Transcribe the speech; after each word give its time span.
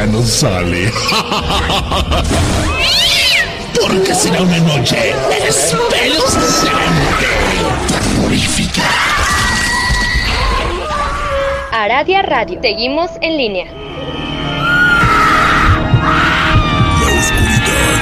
ya 0.00 0.06
no 0.06 0.22
sale. 0.22 0.90
Porque 3.78 4.14
será 4.14 4.40
una 4.40 4.58
noche 4.60 5.14
espeluznante, 5.46 7.26
terrorífica. 7.88 8.82
Aradia 11.70 12.22
Radio. 12.22 12.58
Seguimos 12.62 13.10
en 13.20 13.36
línea. 13.36 13.66
La 17.00 17.10
oscuridad. 17.20 18.00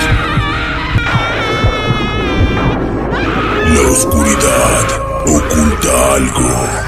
La 3.75 3.80
oscuridad 3.91 4.87
oculta 5.27 6.15
algo. 6.15 6.88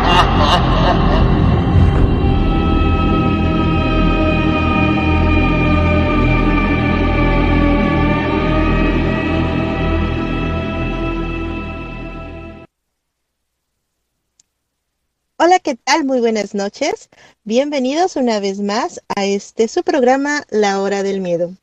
Hola, 15.43 15.57
¿qué 15.57 15.73
tal? 15.73 16.05
Muy 16.05 16.19
buenas 16.19 16.53
noches. 16.53 17.09
Bienvenidos 17.45 18.15
una 18.15 18.39
vez 18.39 18.59
más 18.59 19.01
a 19.07 19.25
este 19.25 19.67
su 19.67 19.81
programa 19.81 20.43
La 20.51 20.79
Hora 20.79 21.01
del 21.01 21.19
Miedo. 21.19 21.55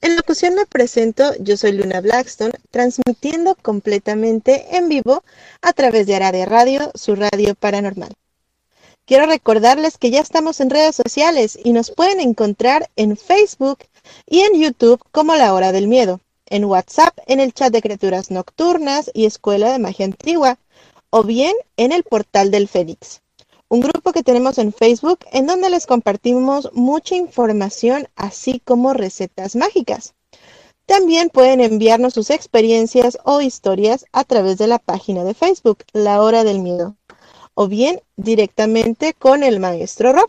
En 0.00 0.16
locución 0.16 0.56
me 0.56 0.66
presento, 0.66 1.34
yo 1.38 1.56
soy 1.56 1.70
Luna 1.70 2.00
Blackstone, 2.00 2.54
transmitiendo 2.72 3.54
completamente 3.54 4.76
en 4.76 4.88
vivo 4.88 5.22
a 5.62 5.72
través 5.72 6.08
de 6.08 6.16
Aradia 6.16 6.44
Radio, 6.44 6.90
su 6.96 7.14
radio 7.14 7.54
paranormal. 7.54 8.12
Quiero 9.06 9.26
recordarles 9.26 9.96
que 9.96 10.10
ya 10.10 10.20
estamos 10.20 10.58
en 10.58 10.70
redes 10.70 10.96
sociales 10.96 11.56
y 11.62 11.72
nos 11.72 11.92
pueden 11.92 12.18
encontrar 12.18 12.90
en 12.96 13.16
Facebook 13.16 13.78
y 14.26 14.40
en 14.40 14.60
YouTube 14.60 15.00
como 15.12 15.36
La 15.36 15.54
Hora 15.54 15.70
del 15.70 15.86
Miedo, 15.86 16.18
en 16.46 16.64
WhatsApp 16.64 17.16
en 17.28 17.38
el 17.38 17.54
chat 17.54 17.72
de 17.72 17.80
criaturas 17.80 18.32
nocturnas 18.32 19.08
y 19.14 19.26
Escuela 19.26 19.70
de 19.70 19.78
Magia 19.78 20.06
Antigua, 20.06 20.58
o 21.10 21.24
bien 21.24 21.54
en 21.76 21.92
el 21.92 22.04
portal 22.04 22.50
del 22.50 22.68
Fénix, 22.68 23.20
un 23.68 23.80
grupo 23.80 24.12
que 24.12 24.22
tenemos 24.22 24.58
en 24.58 24.72
Facebook 24.72 25.20
en 25.32 25.46
donde 25.46 25.70
les 25.70 25.86
compartimos 25.86 26.70
mucha 26.72 27.16
información 27.16 28.08
así 28.16 28.60
como 28.64 28.94
recetas 28.94 29.54
mágicas. 29.56 30.14
También 30.86 31.28
pueden 31.28 31.60
enviarnos 31.60 32.14
sus 32.14 32.30
experiencias 32.30 33.18
o 33.24 33.40
historias 33.40 34.06
a 34.12 34.24
través 34.24 34.58
de 34.58 34.66
la 34.66 34.80
página 34.80 35.22
de 35.22 35.34
Facebook, 35.34 35.84
La 35.92 36.22
Hora 36.22 36.42
del 36.42 36.58
Miedo, 36.58 36.96
o 37.54 37.68
bien 37.68 38.00
directamente 38.16 39.14
con 39.14 39.44
el 39.44 39.60
maestro 39.60 40.12
Rob, 40.12 40.28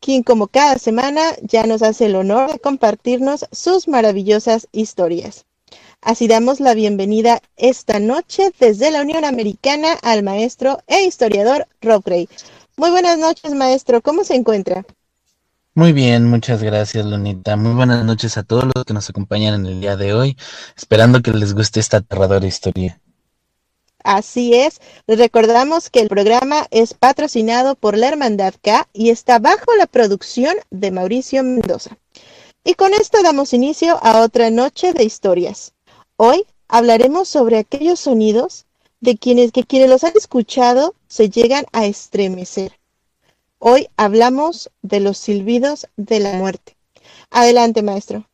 quien 0.00 0.22
como 0.22 0.48
cada 0.48 0.78
semana 0.78 1.22
ya 1.42 1.64
nos 1.64 1.82
hace 1.82 2.06
el 2.06 2.16
honor 2.16 2.52
de 2.52 2.58
compartirnos 2.58 3.46
sus 3.52 3.88
maravillosas 3.88 4.68
historias. 4.72 5.46
Así 6.02 6.28
damos 6.28 6.60
la 6.60 6.72
bienvenida 6.72 7.42
esta 7.56 7.98
noche 7.98 8.52
desde 8.58 8.90
la 8.90 9.02
Unión 9.02 9.26
Americana 9.26 9.92
al 10.02 10.22
maestro 10.22 10.78
e 10.86 11.02
historiador 11.02 11.66
Rob 11.82 12.02
Gray. 12.02 12.26
Muy 12.78 12.90
buenas 12.90 13.18
noches, 13.18 13.52
maestro. 13.52 14.00
¿Cómo 14.00 14.24
se 14.24 14.34
encuentra? 14.34 14.86
Muy 15.74 15.92
bien, 15.92 16.26
muchas 16.26 16.62
gracias, 16.62 17.04
Lunita. 17.04 17.54
Muy 17.56 17.74
buenas 17.74 18.02
noches 18.02 18.38
a 18.38 18.42
todos 18.42 18.64
los 18.74 18.84
que 18.86 18.94
nos 18.94 19.10
acompañan 19.10 19.54
en 19.54 19.66
el 19.66 19.80
día 19.82 19.96
de 19.98 20.14
hoy, 20.14 20.38
esperando 20.74 21.20
que 21.20 21.32
les 21.32 21.54
guste 21.54 21.80
esta 21.80 21.98
aterradora 21.98 22.46
historia. 22.46 22.98
Así 24.02 24.54
es. 24.54 24.80
Les 25.06 25.18
recordamos 25.18 25.90
que 25.90 26.00
el 26.00 26.08
programa 26.08 26.66
es 26.70 26.94
patrocinado 26.94 27.74
por 27.74 27.98
la 27.98 28.08
Hermandad 28.08 28.54
K 28.62 28.88
y 28.94 29.10
está 29.10 29.38
bajo 29.38 29.76
la 29.76 29.86
producción 29.86 30.56
de 30.70 30.90
Mauricio 30.92 31.42
Mendoza. 31.42 31.98
Y 32.64 32.72
con 32.74 32.94
esto 32.94 33.22
damos 33.22 33.52
inicio 33.52 33.98
a 34.02 34.22
otra 34.22 34.50
noche 34.50 34.94
de 34.94 35.04
historias. 35.04 35.74
Hoy 36.22 36.44
hablaremos 36.68 37.28
sobre 37.28 37.56
aquellos 37.56 37.98
sonidos 37.98 38.66
de 39.00 39.16
quienes 39.16 39.52
que 39.52 39.64
quienes 39.64 39.88
los 39.88 40.04
han 40.04 40.12
escuchado 40.14 40.94
se 41.08 41.30
llegan 41.30 41.64
a 41.72 41.86
estremecer. 41.86 42.78
Hoy 43.58 43.88
hablamos 43.96 44.70
de 44.82 45.00
los 45.00 45.16
silbidos 45.16 45.86
de 45.96 46.20
la 46.20 46.34
muerte. 46.34 46.76
Adelante, 47.30 47.82
maestro. 47.82 48.28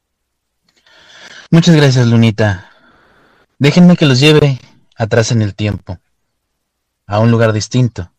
Muchas 1.53 1.77
gracias, 1.77 2.09
Lunita. 2.09 2.73
Déjenme 3.61 3.97
que 3.97 4.07
los 4.07 4.19
lleve 4.19 4.59
atrás 4.97 5.31
en 5.31 5.41
el 5.41 5.55
tiempo, 5.55 6.01
a 7.07 7.21
un 7.21 7.31
lugar 7.31 7.53
distinto. 7.53 8.11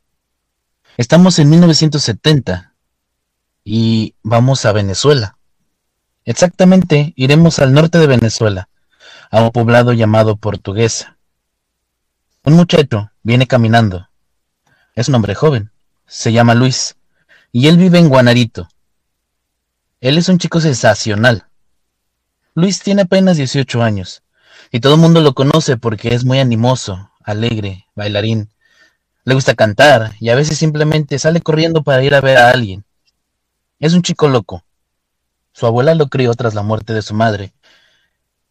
Estamos 0.96 1.40
en 1.40 1.50
1970 1.50 2.74
y 3.66 4.16
vamos 4.24 4.64
a 4.64 4.72
Venezuela. 4.72 5.38
Exactamente, 6.24 7.12
iremos 7.18 7.60
al 7.60 7.74
norte 7.74 7.98
de 7.98 8.08
Venezuela, 8.08 8.70
a 9.30 9.42
un 9.42 9.52
poblado 9.52 9.94
llamado 9.94 10.38
Portuguesa. 10.38 11.18
Un 12.44 12.54
muchacho 12.54 13.12
viene 13.24 13.48
caminando. 13.48 14.08
Es 14.96 15.10
un 15.10 15.16
hombre 15.16 15.36
joven. 15.36 15.72
Se 16.06 16.32
llama 16.32 16.56
Luis. 16.56 16.96
Y 17.52 17.68
él 17.68 17.78
vive 17.78 18.00
en 18.00 18.10
Guanarito. 18.10 18.70
Él 20.00 20.18
es 20.18 20.30
un 20.30 20.38
chico 20.38 20.62
sensacional. 20.62 21.48
Luis 22.54 22.80
tiene 22.82 23.04
apenas 23.04 23.38
18 23.38 23.84
años. 23.84 24.24
Y 24.72 24.80
todo 24.80 24.96
el 24.96 25.02
mundo 25.02 25.22
lo 25.22 25.34
conoce 25.34 25.78
porque 25.78 26.14
es 26.14 26.26
muy 26.26 26.40
animoso, 26.40 27.12
alegre, 27.24 27.86
bailarín. 27.96 28.50
Le 29.24 29.34
gusta 29.34 29.56
cantar 29.56 30.14
y 30.20 30.30
a 30.30 30.36
veces 30.36 30.58
simplemente 30.58 31.20
sale 31.20 31.42
corriendo 31.42 31.84
para 31.84 32.04
ir 32.04 32.16
a 32.16 32.22
ver 32.22 32.38
a 32.38 32.50
alguien. 32.50 32.86
Es 33.80 33.94
un 33.94 34.02
chico 34.02 34.28
loco. 34.28 34.64
Su 35.52 35.66
abuela 35.66 35.96
lo 35.96 36.08
crió 36.08 36.34
tras 36.34 36.54
la 36.54 36.64
muerte 36.64 36.94
de 36.94 37.02
su 37.02 37.14
madre 37.14 37.54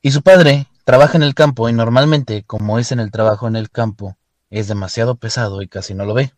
y 0.03 0.11
su 0.13 0.23
padre 0.23 0.67
trabaja 0.85 1.17
en 1.17 1.23
el 1.23 1.35
campo 1.35 1.69
y 1.69 1.73
normalmente, 1.73 2.45
como 2.45 2.79
es 2.79 2.93
en 2.93 3.01
el 3.01 3.11
trabajo 3.11 3.49
en 3.49 3.57
el 3.57 3.71
campo, 3.71 4.17
es 4.51 4.69
demasiado 4.69 5.17
pesado 5.17 5.63
y 5.63 5.69
casi 5.69 5.95
no 5.95 6.05
lo 6.05 6.15
ve. 6.15 6.33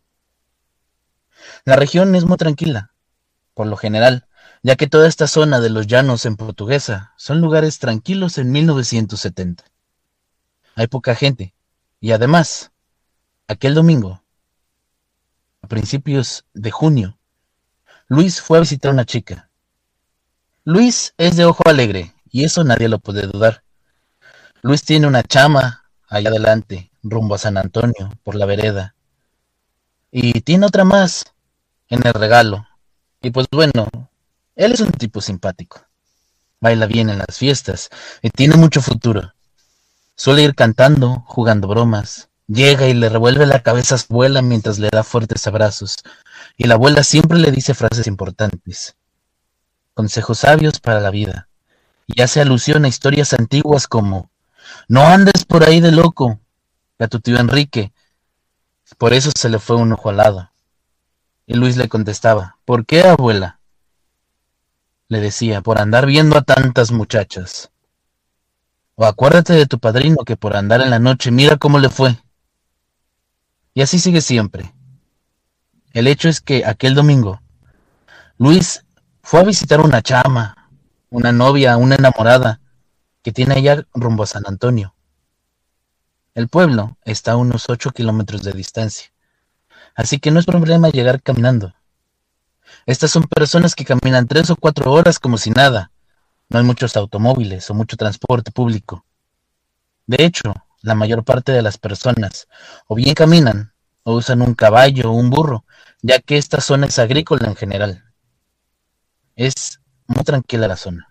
La 1.65 1.75
región 1.75 2.15
es 2.15 2.25
muy 2.25 2.37
tranquila, 2.37 2.93
por 3.53 3.67
lo 3.67 3.77
general, 3.77 4.27
ya 4.63 4.75
que 4.75 4.87
toda 4.87 5.07
esta 5.07 5.27
zona 5.27 5.59
de 5.59 5.69
los 5.69 5.87
llanos 5.87 6.25
en 6.25 6.35
portuguesa 6.35 7.13
son 7.17 7.41
lugares 7.41 7.79
tranquilos 7.79 8.37
en 8.37 8.51
1970. 8.51 9.63
Hay 10.75 10.87
poca 10.87 11.15
gente, 11.15 11.53
y 11.99 12.11
además, 12.11 12.71
aquel 13.47 13.73
domingo, 13.73 14.23
a 15.61 15.67
principios 15.67 16.45
de 16.53 16.71
junio, 16.71 17.19
Luis 18.07 18.41
fue 18.41 18.57
a 18.57 18.61
visitar 18.61 18.89
a 18.89 18.93
una 18.93 19.05
chica. 19.05 19.49
Luis 20.63 21.13
es 21.17 21.35
de 21.35 21.45
ojo 21.45 21.61
alegre 21.65 22.13
y 22.31 22.43
eso 22.43 22.63
nadie 22.63 22.89
lo 22.89 22.99
puede 22.99 23.27
dudar. 23.27 23.63
Luis 24.61 24.83
tiene 24.83 25.07
una 25.07 25.23
chama 25.23 25.85
allá 26.07 26.29
adelante, 26.29 26.91
rumbo 27.03 27.35
a 27.35 27.37
San 27.37 27.57
Antonio, 27.57 28.11
por 28.23 28.35
la 28.35 28.45
vereda. 28.45 28.95
Y 30.11 30.41
tiene 30.41 30.65
otra 30.65 30.83
más 30.83 31.33
en 31.87 32.05
el 32.05 32.13
regalo. 32.13 32.67
Y 33.21 33.31
pues 33.31 33.47
bueno, 33.51 33.87
él 34.55 34.73
es 34.73 34.79
un 34.79 34.91
tipo 34.91 35.21
simpático. 35.21 35.81
Baila 36.59 36.87
bien 36.87 37.09
en 37.09 37.19
las 37.19 37.37
fiestas 37.37 37.89
y 38.21 38.29
tiene 38.29 38.55
mucho 38.55 38.81
futuro. 38.81 39.33
Suele 40.15 40.43
ir 40.43 40.55
cantando, 40.55 41.23
jugando 41.25 41.67
bromas. 41.67 42.29
Llega 42.47 42.87
y 42.87 42.93
le 42.93 43.09
revuelve 43.09 43.45
la 43.45 43.61
cabeza 43.61 43.95
a 43.95 43.97
su 43.99 44.11
abuela 44.11 44.41
mientras 44.41 44.79
le 44.79 44.89
da 44.91 45.03
fuertes 45.03 45.45
abrazos. 45.47 45.95
Y 46.57 46.65
la 46.65 46.73
abuela 46.73 47.03
siempre 47.03 47.37
le 47.39 47.51
dice 47.51 47.73
frases 47.73 48.07
importantes. 48.07 48.95
Consejos 49.93 50.39
sabios 50.39 50.79
para 50.79 50.99
la 50.99 51.11
vida 51.11 51.48
y 52.15 52.21
hace 52.21 52.41
alusión 52.41 52.85
a 52.85 52.87
historias 52.87 53.33
antiguas 53.33 53.87
como 53.87 54.31
No 54.87 55.05
andes 55.05 55.45
por 55.45 55.63
ahí 55.63 55.79
de 55.79 55.91
loco, 55.91 56.39
a 56.97 57.07
tu 57.07 57.19
tío 57.19 57.37
Enrique, 57.37 57.93
por 58.97 59.13
eso 59.13 59.31
se 59.37 59.49
le 59.49 59.59
fue 59.59 59.75
un 59.75 59.93
ojo 59.93 60.09
al 60.09 60.17
lado. 60.17 60.51
Y 61.45 61.53
Luis 61.53 61.77
le 61.77 61.87
contestaba, 61.87 62.57
¿por 62.65 62.85
qué, 62.85 63.03
abuela? 63.03 63.59
Le 65.07 65.19
decía, 65.19 65.61
por 65.61 65.79
andar 65.79 66.05
viendo 66.05 66.37
a 66.37 66.41
tantas 66.41 66.91
muchachas. 66.91 67.71
O 68.95 69.05
acuérdate 69.05 69.53
de 69.53 69.65
tu 69.65 69.79
padrino 69.79 70.17
que 70.25 70.35
por 70.35 70.55
andar 70.55 70.81
en 70.81 70.89
la 70.89 70.99
noche 70.99 71.31
mira 71.31 71.57
cómo 71.57 71.79
le 71.79 71.89
fue. 71.89 72.17
Y 73.73 73.81
así 73.81 73.99
sigue 73.99 74.21
siempre. 74.21 74.73
El 75.93 76.07
hecho 76.07 76.27
es 76.27 76.41
que 76.41 76.65
aquel 76.65 76.95
domingo, 76.95 77.41
Luis 78.37 78.83
fue 79.21 79.39
a 79.39 79.43
visitar 79.43 79.79
una 79.81 80.01
chama, 80.01 80.58
una 81.09 81.31
novia, 81.31 81.77
una 81.77 81.95
enamorada, 81.95 82.61
que 83.21 83.31
tiene 83.31 83.55
allá 83.55 83.85
rumbo 83.93 84.23
a 84.23 84.27
San 84.27 84.43
Antonio. 84.45 84.95
El 86.35 86.47
pueblo 86.47 86.97
está 87.03 87.33
a 87.33 87.37
unos 87.37 87.69
ocho 87.69 87.91
kilómetros 87.91 88.43
de 88.43 88.53
distancia, 88.53 89.11
así 89.95 90.19
que 90.19 90.31
no 90.31 90.39
es 90.39 90.45
problema 90.45 90.89
llegar 90.89 91.21
caminando. 91.21 91.73
Estas 92.85 93.11
son 93.11 93.23
personas 93.23 93.75
que 93.75 93.85
caminan 93.85 94.27
tres 94.27 94.49
o 94.49 94.55
cuatro 94.55 94.91
horas 94.91 95.19
como 95.19 95.37
si 95.37 95.51
nada. 95.51 95.91
No 96.49 96.59
hay 96.59 96.65
muchos 96.65 96.95
automóviles 96.95 97.69
o 97.69 97.73
mucho 97.73 97.97
transporte 97.97 98.51
público. 98.51 99.05
De 100.05 100.23
hecho, 100.23 100.53
la 100.81 100.95
mayor 100.95 101.23
parte 101.23 101.51
de 101.51 101.61
las 101.61 101.77
personas 101.77 102.47
o 102.87 102.95
bien 102.95 103.15
caminan 103.15 103.73
o 104.03 104.13
usan 104.13 104.41
un 104.41 104.53
caballo 104.53 105.11
o 105.11 105.13
un 105.13 105.29
burro, 105.29 105.65
ya 106.01 106.19
que 106.19 106.37
esta 106.37 106.61
zona 106.61 106.87
es 106.87 106.97
agrícola 106.99 107.47
en 107.47 107.55
general. 107.55 108.03
Es 109.35 109.79
muy 110.09 110.23
tranquila 110.23 110.67
la 110.67 110.75
zona. 110.75 111.07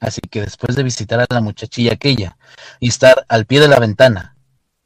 Así 0.00 0.20
que 0.20 0.40
después 0.40 0.74
de 0.76 0.82
visitar 0.82 1.20
a 1.20 1.26
la 1.30 1.40
muchachilla 1.40 1.92
aquella 1.92 2.36
y 2.80 2.88
estar 2.88 3.24
al 3.28 3.46
pie 3.46 3.60
de 3.60 3.68
la 3.68 3.78
ventana, 3.78 4.36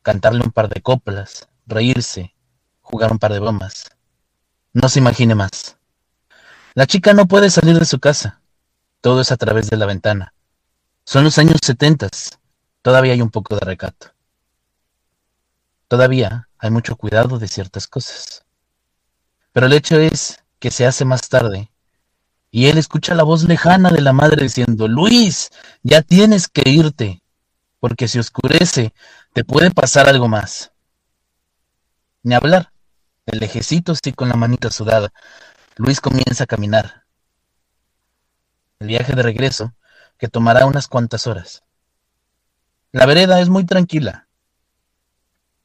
cantarle 0.03 0.45
un 0.45 0.53
par 0.53 0.69
de 0.69 0.83
coplas, 0.83 1.49
reírse, 1.67 2.35
jugar 2.83 3.11
un 3.11 3.19
par 3.19 3.33
de 3.33 3.41
bromas, 3.41 3.87
no 4.75 4.89
se 4.91 4.99
imagine 4.99 5.35
más. 5.35 5.79
La 6.75 6.87
chica 6.87 7.15
no 7.15 7.27
puede 7.27 7.49
salir 7.49 7.79
de 7.79 7.87
su 7.87 7.99
casa. 7.99 8.43
Todo 9.01 9.23
es 9.23 9.33
a 9.33 9.39
través 9.39 9.71
de 9.71 9.79
la 9.79 9.87
ventana. 9.87 10.35
Son 11.05 11.25
los 11.25 11.39
años 11.39 11.61
setentas. 11.65 12.39
Todavía 12.83 13.15
hay 13.15 13.23
un 13.23 13.31
poco 13.31 13.55
de 13.57 13.65
recato. 13.65 14.09
Todavía 15.89 16.51
hay 16.59 16.71
mucho 16.71 16.97
cuidado 16.97 17.39
de 17.39 17.49
ciertas 17.49 17.87
cosas. 17.87 18.45
Pero 19.53 19.67
el 19.67 19.73
hecho 19.73 19.99
es 19.99 20.45
que 20.59 20.71
se 20.71 20.85
hace 20.85 21.07
más 21.07 21.31
tarde 21.31 21.71
y 22.57 22.69
él 22.69 22.79
escucha 22.79 23.15
la 23.15 23.23
voz 23.23 23.45
lejana 23.45 23.91
de 23.91 24.01
la 24.01 24.15
madre 24.15 24.45
diciendo, 24.45 24.89
Luis, 24.89 25.51
ya 25.83 26.01
tienes 26.01 26.49
que 26.49 26.63
irte, 26.71 27.23
porque 27.81 28.09
si 28.09 28.19
oscurece, 28.19 28.95
te 29.35 29.45
puede 29.45 29.71
pasar 29.71 30.09
algo 30.09 30.27
más. 30.27 30.73
Ni 32.23 32.35
hablar. 32.35 32.73
El 33.27 33.41
lejecito 33.41 33.95
sí 33.95 34.15
con 34.15 34.31
la 34.31 34.37
manita 34.37 34.71
sudada. 34.71 35.13
Luis 35.77 36.01
comienza 36.01 36.45
a 36.45 36.47
caminar. 36.47 37.05
El 38.79 38.87
viaje 38.87 39.13
de 39.13 39.23
regreso, 39.23 39.75
que 40.17 40.29
tomará 40.29 40.65
unas 40.65 40.89
cuantas 40.89 41.27
horas. 41.27 41.63
La 42.91 43.05
vereda 43.05 43.39
es 43.39 43.51
muy 43.51 43.67
tranquila. 43.67 44.29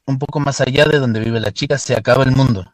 Un 0.05 0.19
poco 0.19 0.41
más 0.41 0.59
allá 0.59 0.83
de 0.83 0.99
donde 0.99 1.21
vive 1.21 1.39
la 1.39 1.53
chica 1.53 1.77
se 1.77 1.95
acaba 1.95 2.25
el 2.25 2.35
mundo. 2.35 2.73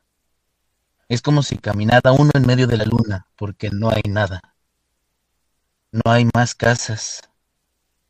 Es 1.09 1.21
como 1.21 1.42
si 1.42 1.57
caminara 1.57 2.12
uno 2.12 2.31
en 2.33 2.45
medio 2.45 2.68
de 2.68 2.77
la 2.77 2.86
luna, 2.86 3.27
porque 3.38 3.69
no 3.71 3.89
hay 3.89 4.01
nada. 4.09 4.42
No 5.92 6.12
hay 6.12 6.27
más 6.36 6.54
casas. 6.54 7.21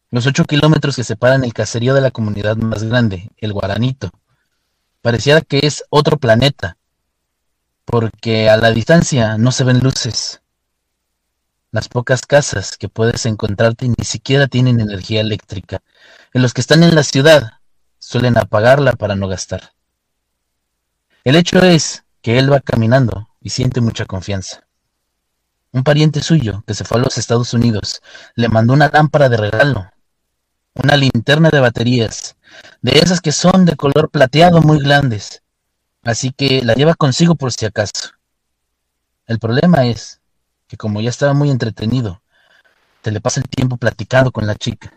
Los 0.09 0.25
ocho 0.25 0.45
kilómetros 0.45 0.95
que 0.95 1.03
separan 1.03 1.43
el 1.43 1.53
caserío 1.53 1.93
de 1.93 2.01
la 2.01 2.11
comunidad 2.11 2.55
más 2.55 2.83
grande, 2.83 3.29
el 3.37 3.53
Guaranito, 3.53 4.09
pareciera 5.01 5.41
que 5.41 5.59
es 5.63 5.83
otro 5.89 6.17
planeta, 6.17 6.77
porque 7.85 8.49
a 8.49 8.57
la 8.57 8.71
distancia 8.71 9.37
no 9.37 9.51
se 9.51 9.63
ven 9.63 9.79
luces. 9.79 10.41
Las 11.71 11.89
pocas 11.89 12.25
casas 12.25 12.77
que 12.77 12.89
puedes 12.89 13.25
encontrarte 13.25 13.87
ni 13.87 14.05
siquiera 14.05 14.47
tienen 14.47 14.79
energía 14.79 15.21
eléctrica. 15.21 15.83
En 16.33 16.41
los 16.41 16.53
que 16.53 16.61
están 16.61 16.81
en 16.81 16.95
la 16.95 17.03
ciudad 17.03 17.59
suelen 17.99 18.37
apagarla 18.37 18.93
para 18.93 19.15
no 19.15 19.27
gastar. 19.27 19.73
El 21.23 21.35
hecho 21.35 21.59
es 21.59 22.05
que 22.27 22.37
él 22.37 22.51
va 22.51 22.59
caminando 22.59 23.29
y 23.39 23.51
siente 23.51 23.79
mucha 23.79 24.03
confianza. 24.05 24.67
Un 25.71 25.85
pariente 25.85 26.21
suyo, 26.21 26.61
que 26.67 26.73
se 26.73 26.83
fue 26.83 26.97
a 26.97 27.01
los 27.01 27.17
Estados 27.17 27.53
Unidos, 27.53 28.01
le 28.35 28.49
mandó 28.49 28.73
una 28.73 28.89
lámpara 28.89 29.29
de 29.29 29.37
regalo, 29.37 29.89
una 30.73 30.97
linterna 30.97 31.49
de 31.49 31.61
baterías, 31.61 32.35
de 32.81 32.99
esas 32.99 33.21
que 33.21 33.31
son 33.31 33.63
de 33.63 33.77
color 33.77 34.09
plateado 34.09 34.61
muy 34.61 34.83
grandes, 34.83 35.41
así 36.03 36.33
que 36.33 36.61
la 36.65 36.73
lleva 36.73 36.95
consigo 36.95 37.35
por 37.35 37.53
si 37.53 37.65
acaso. 37.65 38.09
El 39.25 39.39
problema 39.39 39.85
es 39.85 40.19
que 40.67 40.75
como 40.75 40.99
ya 40.99 41.11
estaba 41.11 41.33
muy 41.33 41.49
entretenido, 41.49 42.21
te 43.03 43.11
le 43.11 43.21
pasa 43.21 43.39
el 43.39 43.47
tiempo 43.47 43.77
platicando 43.77 44.33
con 44.33 44.45
la 44.45 44.55
chica. 44.55 44.91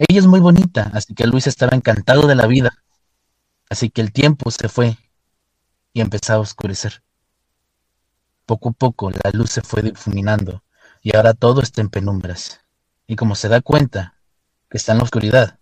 Ella 0.00 0.18
es 0.18 0.26
muy 0.26 0.40
bonita, 0.40 0.90
así 0.92 1.14
que 1.14 1.28
Luis 1.28 1.46
estaba 1.46 1.76
encantado 1.76 2.26
de 2.26 2.34
la 2.34 2.48
vida, 2.48 2.72
así 3.70 3.90
que 3.90 4.00
el 4.00 4.10
tiempo 4.10 4.50
se 4.50 4.68
fue 4.68 4.98
y 5.92 6.00
empezaba 6.00 6.38
a 6.38 6.42
oscurecer. 6.42 7.02
Poco 8.46 8.70
a 8.70 8.72
poco 8.72 9.10
la 9.10 9.30
luz 9.32 9.50
se 9.50 9.62
fue 9.62 9.82
difuminando 9.82 10.62
y 11.02 11.16
ahora 11.16 11.34
todo 11.34 11.60
está 11.60 11.80
en 11.80 11.90
penumbras. 11.90 12.60
Y 13.06 13.16
como 13.16 13.34
se 13.34 13.48
da 13.48 13.60
cuenta 13.60 14.14
que 14.68 14.78
está 14.78 14.92
en 14.92 14.98
la 14.98 15.04
oscuridad, 15.04 15.58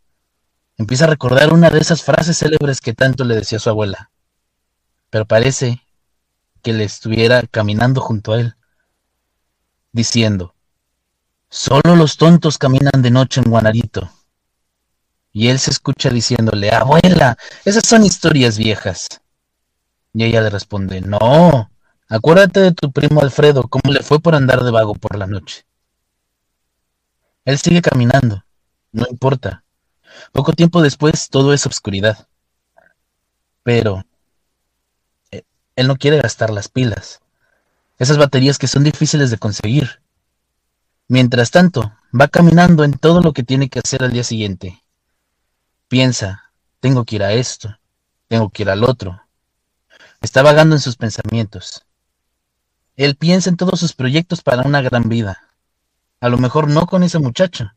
empieza 0.77 1.05
a 1.05 1.09
recordar 1.09 1.53
una 1.53 1.71
de 1.71 1.79
esas 1.79 2.03
frases 2.03 2.39
célebres 2.39 2.81
que 2.81 2.95
tanto 2.95 3.25
le 3.25 3.37
decía 3.37 3.59
su 3.59 3.71
abuela. 3.71 4.11
Pero 5.11 5.27
parece 5.27 5.83
que 6.63 6.73
le 6.73 6.85
estuviera 6.85 7.43
caminando 7.43 8.01
junto 8.01 8.33
a 8.33 8.41
él, 8.41 8.57
diciendo, 9.93 10.55
Solo 11.49 11.95
los 11.95 12.17
tontos 12.17 12.59
caminan 12.59 13.03
de 13.03 13.11
noche 13.11 13.41
en 13.41 13.51
Guanarito. 13.51 14.11
Y 15.33 15.49
él 15.49 15.59
se 15.59 15.71
escucha 15.71 16.11
diciéndole, 16.11 16.71
Abuela, 16.71 17.39
esas 17.65 17.87
son 17.87 18.05
historias 18.05 18.59
viejas. 18.59 19.07
Y 20.17 20.25
ella 20.25 20.41
le 20.41 20.49
responde, 20.49 21.03
no, 21.03 21.71
acuérdate 22.09 22.61
de 22.61 22.73
tu 22.73 22.91
primo 22.91 23.21
Alfredo, 23.21 23.65
cómo 23.69 23.93
le 23.93 24.03
fue 24.03 24.19
por 24.19 24.35
andar 24.35 24.65
de 24.65 24.71
vago 24.71 24.95
por 24.95 25.19
la 25.19 25.27
noche. 25.27 25.67
Él 27.45 27.59
sigue 27.59 27.83
caminando, 27.83 28.43
no 28.93 29.05
importa. 29.11 29.63
Poco 30.33 30.55
tiempo 30.55 30.81
después 30.81 31.29
todo 31.29 31.53
es 31.53 31.67
obscuridad. 31.67 32.29
Pero 33.63 34.05
eh, 35.33 35.43
él 35.77 35.87
no 35.87 35.97
quiere 35.97 36.17
gastar 36.17 36.49
las 36.49 36.71
pilas, 36.71 37.21
esas 37.99 38.17
baterías 38.17 38.57
que 38.57 38.69
son 38.69 38.85
difíciles 38.85 39.31
de 39.31 39.37
conseguir. 39.37 40.01
Mientras 41.09 41.51
tanto, 41.51 41.93
va 42.19 42.29
caminando 42.29 42.85
en 42.85 42.95
todo 42.95 43.21
lo 43.21 43.35
que 43.35 43.43
tiene 43.43 43.69
que 43.69 43.81
hacer 43.81 44.03
al 44.03 44.13
día 44.13 44.25
siguiente. 44.25 44.83
Piensa, 45.89 46.53
tengo 46.81 47.05
que 47.05 47.17
ir 47.17 47.23
a 47.23 47.35
esto, 47.35 47.77
tengo 48.29 48.49
que 48.49 48.63
ir 48.63 48.71
al 48.71 48.83
otro, 48.83 49.26
Está 50.21 50.43
vagando 50.43 50.75
en 50.75 50.81
sus 50.81 50.97
pensamientos. 50.97 51.85
Él 52.97 53.17
piensa 53.17 53.51
en 53.51 53.57
todos 53.57 53.79
sus 53.79 53.93
proyectos 53.93 54.43
para 54.43 54.63
una 54.63 54.81
gran 54.81 55.09
vida. 55.09 55.51
A 56.21 56.29
lo 56.29 56.39
mejor 56.39 56.69
no 56.69 56.87
con 56.87 57.03
esa 57.03 57.19
muchacha, 57.19 57.77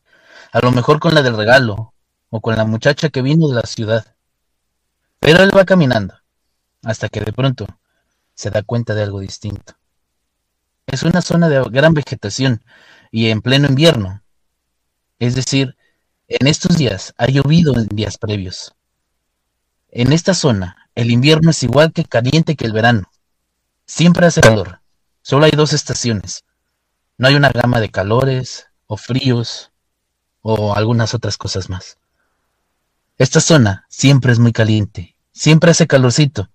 a 0.51 0.59
lo 0.59 0.71
mejor 0.71 0.99
con 0.99 1.13
la 1.13 1.21
del 1.21 1.35
regalo, 1.35 1.93
o 2.29 2.41
con 2.41 2.55
la 2.55 2.65
muchacha 2.65 3.09
que 3.09 3.21
vino 3.21 3.47
de 3.47 3.55
la 3.55 3.63
ciudad. 3.63 4.15
Pero 5.19 5.43
él 5.43 5.51
va 5.55 5.65
caminando, 5.65 6.15
hasta 6.83 7.09
que 7.09 7.19
de 7.19 7.33
pronto 7.33 7.67
se 8.33 8.49
da 8.49 8.63
cuenta 8.63 8.95
de 8.95 9.03
algo 9.03 9.19
distinto. 9.19 9.73
Es 10.87 11.03
una 11.03 11.21
zona 11.21 11.49
de 11.49 11.61
gran 11.69 11.93
vegetación 11.93 12.63
y 13.11 13.29
en 13.29 13.41
pleno 13.41 13.67
invierno. 13.67 14.23
Es 15.19 15.35
decir, 15.35 15.75
en 16.27 16.47
estos 16.47 16.77
días 16.77 17.13
ha 17.17 17.27
llovido 17.27 17.75
en 17.75 17.87
días 17.87 18.17
previos. 18.17 18.73
En 19.89 20.13
esta 20.13 20.33
zona 20.33 20.78
el 20.99 21.11
invierno 21.11 21.51
es 21.51 21.63
igual 21.63 21.93
que 21.93 22.03
caliente 22.03 22.57
que 22.57 22.65
el 22.65 22.73
verano. 22.73 23.09
Siempre 23.85 24.25
hace 24.25 24.41
calor. 24.41 24.81
Solo 25.21 25.45
hay 25.45 25.51
dos 25.51 25.71
estaciones. 25.71 26.43
No 27.17 27.29
hay 27.29 27.35
una 27.35 27.51
gama 27.51 27.79
de 27.79 27.89
calores 27.89 28.67
o 28.85 28.97
fríos 28.97 29.71
o 30.41 30.75
algunas 30.75 31.13
otras 31.13 31.37
cosas 31.37 31.69
más. 31.69 31.97
Esta 33.17 33.39
zona 33.39 33.85
siempre 33.87 34.33
es 34.33 34.39
muy 34.39 34.51
caliente, 34.51 35.15
siempre 35.31 35.71
hace 35.71 35.87
calorcito, 35.87 36.49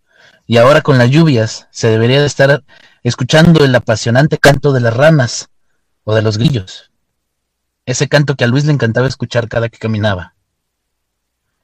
y 0.46 0.58
ahora 0.58 0.82
con 0.82 0.98
las 0.98 1.08
lluvias 1.08 1.66
se 1.70 1.88
debería 1.88 2.20
de 2.20 2.26
estar 2.26 2.64
escuchando 3.02 3.64
el 3.64 3.74
apasionante 3.74 4.36
canto 4.36 4.72
de 4.72 4.80
las 4.80 4.94
ranas 4.94 5.48
o 6.04 6.14
de 6.14 6.20
los 6.20 6.36
grillos. 6.36 6.90
Ese 7.86 8.08
canto 8.08 8.34
que 8.34 8.44
a 8.44 8.46
Luis 8.46 8.66
le 8.66 8.74
encantaba 8.74 9.08
escuchar 9.08 9.48
cada 9.48 9.70
que 9.70 9.78
caminaba. 9.78 10.33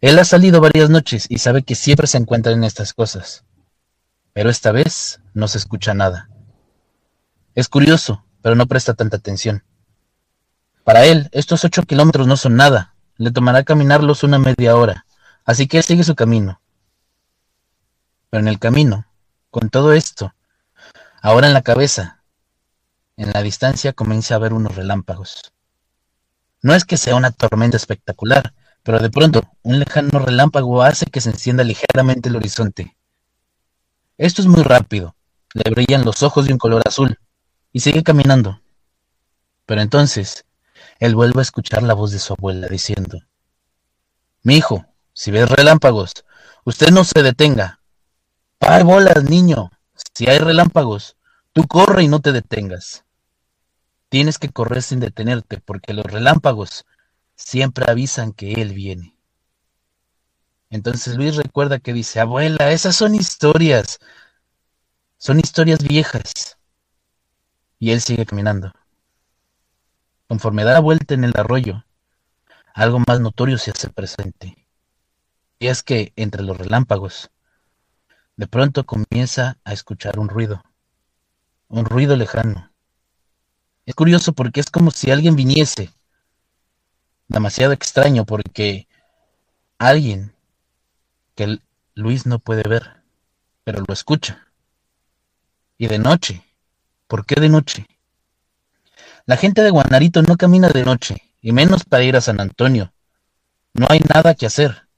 Él 0.01 0.19
ha 0.19 0.25
salido 0.25 0.61
varias 0.61 0.89
noches 0.89 1.27
y 1.29 1.39
sabe 1.39 1.63
que 1.63 1.75
siempre 1.75 2.07
se 2.07 2.19
encuentran 2.19 2.57
en 2.57 2.65
estas 2.65 2.95
cosas. 2.95 3.45
Pero 4.33 4.49
esta 4.49 4.73
vez 4.73 5.21
no 5.35 5.49
se 5.49 5.59
escucha 5.59 5.93
nada. 5.93 6.31
Es 7.55 7.69
curioso, 7.69 8.25
pero 8.43 8.55
no 8.55 8.67
presta 8.67 8.95
tanta 8.95 9.19
atención. 9.19 9.65
Para 10.85 11.05
él, 11.05 11.29
estos 11.33 11.65
ocho 11.65 11.83
kilómetros 11.83 12.27
no 12.27 12.37
son 12.37 12.57
nada. 12.57 12.95
Le 13.17 13.31
tomará 13.31 13.65
caminarlos 13.65 14.23
una 14.23 14.39
media 14.39 14.77
hora, 14.77 15.05
así 15.45 15.67
que 15.67 15.77
él 15.77 15.85
sigue 15.85 16.05
su 16.05 16.15
camino. 16.15 16.61
Pero 18.31 18.41
en 18.41 18.49
el 18.49 18.59
camino 18.59 19.07
con 19.51 19.69
todo 19.69 19.93
esto, 19.93 20.33
ahora 21.21 21.49
en 21.49 21.53
la 21.53 21.63
cabeza, 21.63 22.23
en 23.17 23.33
la 23.33 23.43
distancia 23.43 23.93
comienza 23.93 24.37
a 24.37 24.39
ver 24.39 24.53
unos 24.53 24.77
relámpagos. 24.77 25.53
No 26.63 26.75
es 26.75 26.85
que 26.85 26.97
sea 26.97 27.17
una 27.17 27.33
tormenta 27.33 27.77
espectacular, 27.77 28.55
pero 28.91 29.05
de 29.05 29.11
pronto 29.11 29.43
un 29.63 29.79
lejano 29.79 30.19
relámpago 30.19 30.83
hace 30.83 31.07
que 31.07 31.21
se 31.21 31.31
encienda 31.31 31.63
ligeramente 31.63 32.29
el 32.29 32.35
horizonte. 32.35 32.97
Esto 34.19 34.43
es 34.43 34.49
muy 34.49 34.65
rápido, 34.65 35.15
le 35.55 35.71
brillan 35.71 36.05
los 36.05 36.25
ojos 36.25 36.47
de 36.47 36.55
un 36.55 36.59
color 36.59 36.83
azul, 36.85 37.17
y 37.73 37.79
sigue 37.79 38.03
caminando. 38.03 38.61
Pero 39.65 39.81
entonces, 39.81 40.45
él 40.99 41.15
vuelve 41.15 41.39
a 41.39 41.43
escuchar 41.43 41.85
la 41.85 41.95
voz 41.95 42.11
de 42.11 42.19
su 42.19 42.33
abuela 42.33 42.67
diciendo, 42.67 43.21
Mi 44.43 44.57
hijo, 44.57 44.85
si 45.13 45.31
ves 45.31 45.49
relámpagos, 45.49 46.25
usted 46.65 46.91
no 46.91 47.05
se 47.05 47.23
detenga. 47.23 47.79
¡Par 48.59 48.83
bolas, 48.83 49.23
niño! 49.23 49.71
Si 50.15 50.29
hay 50.29 50.39
relámpagos, 50.39 51.17
tú 51.53 51.69
corre 51.69 52.03
y 52.03 52.09
no 52.09 52.19
te 52.19 52.33
detengas. 52.33 53.05
Tienes 54.09 54.39
que 54.39 54.49
correr 54.49 54.83
sin 54.83 54.99
detenerte, 54.99 55.59
porque 55.59 55.95
los 55.95 56.07
relámpagos 56.07 56.87
siempre 57.45 57.87
avisan 57.89 58.33
que 58.33 58.53
él 58.53 58.75
viene. 58.75 59.17
Entonces 60.69 61.17
Luis 61.17 61.37
recuerda 61.37 61.81
que 61.81 61.93
dice, 61.93 62.21
abuela, 62.21 62.71
esas 62.71 62.95
son 62.95 63.15
historias, 63.15 63.99
son 65.17 65.41
historias 65.41 65.83
viejas. 65.83 66.59
Y 67.79 67.91
él 67.91 68.01
sigue 68.01 68.27
caminando. 68.27 68.73
Conforme 70.29 70.65
da 70.65 70.75
la 70.75 70.81
vuelta 70.81 71.15
en 71.15 71.25
el 71.25 71.33
arroyo, 71.35 71.85
algo 72.75 73.03
más 73.07 73.21
notorio 73.21 73.59
se 73.59 73.71
hace 73.71 73.89
presente. 73.89 74.67
Y 75.59 75.67
es 75.67 75.83
que 75.83 76.13
entre 76.17 76.43
los 76.43 76.57
relámpagos, 76.57 77.31
de 78.37 78.47
pronto 78.47 78.85
comienza 78.87 79.59
a 79.65 79.73
escuchar 79.73 80.19
un 80.19 80.29
ruido, 80.29 80.63
un 81.69 81.85
ruido 81.85 82.17
lejano. 82.17 82.71
Es 83.87 83.95
curioso 83.95 84.35
porque 84.35 84.61
es 84.61 84.71
como 84.71 84.91
si 84.91 85.11
alguien 85.11 85.37
viniese. 85.37 85.91
Demasiado 87.31 87.73
extraño 87.73 88.25
porque 88.27 88.89
alguien 89.79 90.35
que 91.37 91.61
Luis 91.95 92.27
no 92.27 92.41
puede 92.41 92.69
ver, 92.69 93.05
pero 93.63 93.85
lo 93.87 93.95
escucha. 93.95 94.49
Y 95.79 95.87
de 95.87 96.01
noche. 96.01 96.45
¿Por 97.07 97.25
qué 97.25 97.41
de 97.41 97.49
noche? 97.49 97.87
La 99.27 99.37
gente 99.37 99.63
de 99.63 99.71
Guanarito 99.71 100.23
no 100.23 100.37
camina 100.37 100.71
de 100.71 100.85
noche, 100.85 101.23
y 101.41 101.53
menos 101.53 101.85
para 101.85 102.03
ir 102.03 102.17
a 102.17 102.21
San 102.21 102.41
Antonio. 102.41 102.93
No 103.75 103.87
hay 103.89 104.01
nada 104.13 104.35
que 104.35 104.47
hacer. 104.47 104.89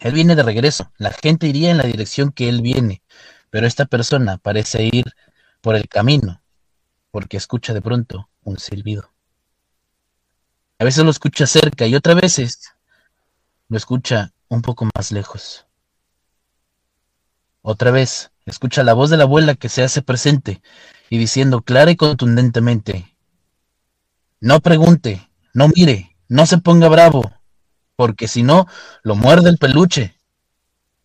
Él 0.00 0.14
viene 0.14 0.34
de 0.34 0.42
regreso. 0.42 0.90
La 0.96 1.12
gente 1.12 1.46
iría 1.46 1.70
en 1.70 1.78
la 1.78 1.84
dirección 1.84 2.32
que 2.32 2.48
él 2.48 2.62
viene, 2.62 3.00
pero 3.50 3.68
esta 3.68 3.84
persona 3.84 4.38
parece 4.38 4.82
ir 4.82 5.04
por 5.60 5.76
el 5.76 5.88
camino 5.88 6.42
porque 7.12 7.36
escucha 7.36 7.72
de 7.74 7.80
pronto 7.80 8.28
un 8.42 8.58
silbido. 8.58 9.12
A 10.78 10.84
veces 10.84 11.04
lo 11.04 11.10
escucha 11.10 11.46
cerca 11.46 11.86
y 11.86 11.94
otras 11.94 12.20
veces 12.20 12.72
lo 13.68 13.76
escucha 13.76 14.32
un 14.48 14.62
poco 14.62 14.88
más 14.94 15.10
lejos. 15.12 15.66
Otra 17.62 17.90
vez 17.90 18.30
escucha 18.46 18.84
la 18.84 18.94
voz 18.94 19.10
de 19.10 19.16
la 19.16 19.24
abuela 19.24 19.54
que 19.54 19.68
se 19.68 19.82
hace 19.82 20.02
presente 20.02 20.62
y 21.10 21.18
diciendo 21.18 21.62
clara 21.62 21.90
y 21.90 21.96
contundentemente, 21.96 23.14
no 24.40 24.60
pregunte, 24.60 25.28
no 25.52 25.68
mire, 25.74 26.16
no 26.28 26.46
se 26.46 26.58
ponga 26.58 26.88
bravo, 26.88 27.32
porque 27.96 28.28
si 28.28 28.44
no, 28.44 28.68
lo 29.02 29.16
muerde 29.16 29.50
el 29.50 29.58
peluche. 29.58 30.14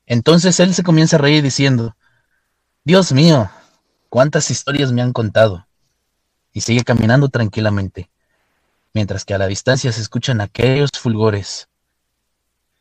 Entonces 0.05 0.59
él 0.59 0.75
se 0.75 0.83
comienza 0.83 1.15
a 1.15 1.19
reír 1.19 1.41
diciendo, 1.41 1.95
Dios 2.83 3.11
mío, 3.11 3.49
cuántas 4.09 4.51
historias 4.51 4.91
me 4.91 5.01
han 5.01 5.13
contado 5.13 5.65
y 6.51 6.61
sigue 6.61 6.83
caminando 6.83 7.29
tranquilamente, 7.29 8.11
mientras 8.93 9.25
que 9.25 9.33
a 9.33 9.37
la 9.37 9.47
distancia 9.47 9.91
se 9.91 10.01
escuchan 10.01 10.41
aquellos 10.41 10.91
fulgores, 10.91 11.69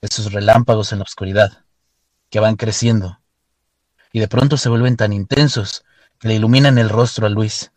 esos 0.00 0.32
relámpagos 0.32 0.92
en 0.92 0.98
la 0.98 1.04
oscuridad, 1.04 1.64
que 2.30 2.40
van 2.40 2.56
creciendo, 2.56 3.20
y 4.12 4.20
de 4.20 4.28
pronto 4.28 4.56
se 4.56 4.68
vuelven 4.68 4.96
tan 4.96 5.12
intensos 5.12 5.84
que 6.18 6.28
le 6.28 6.34
iluminan 6.34 6.78
el 6.78 6.88
rostro 6.88 7.26
a 7.26 7.30
Luis. 7.30 7.72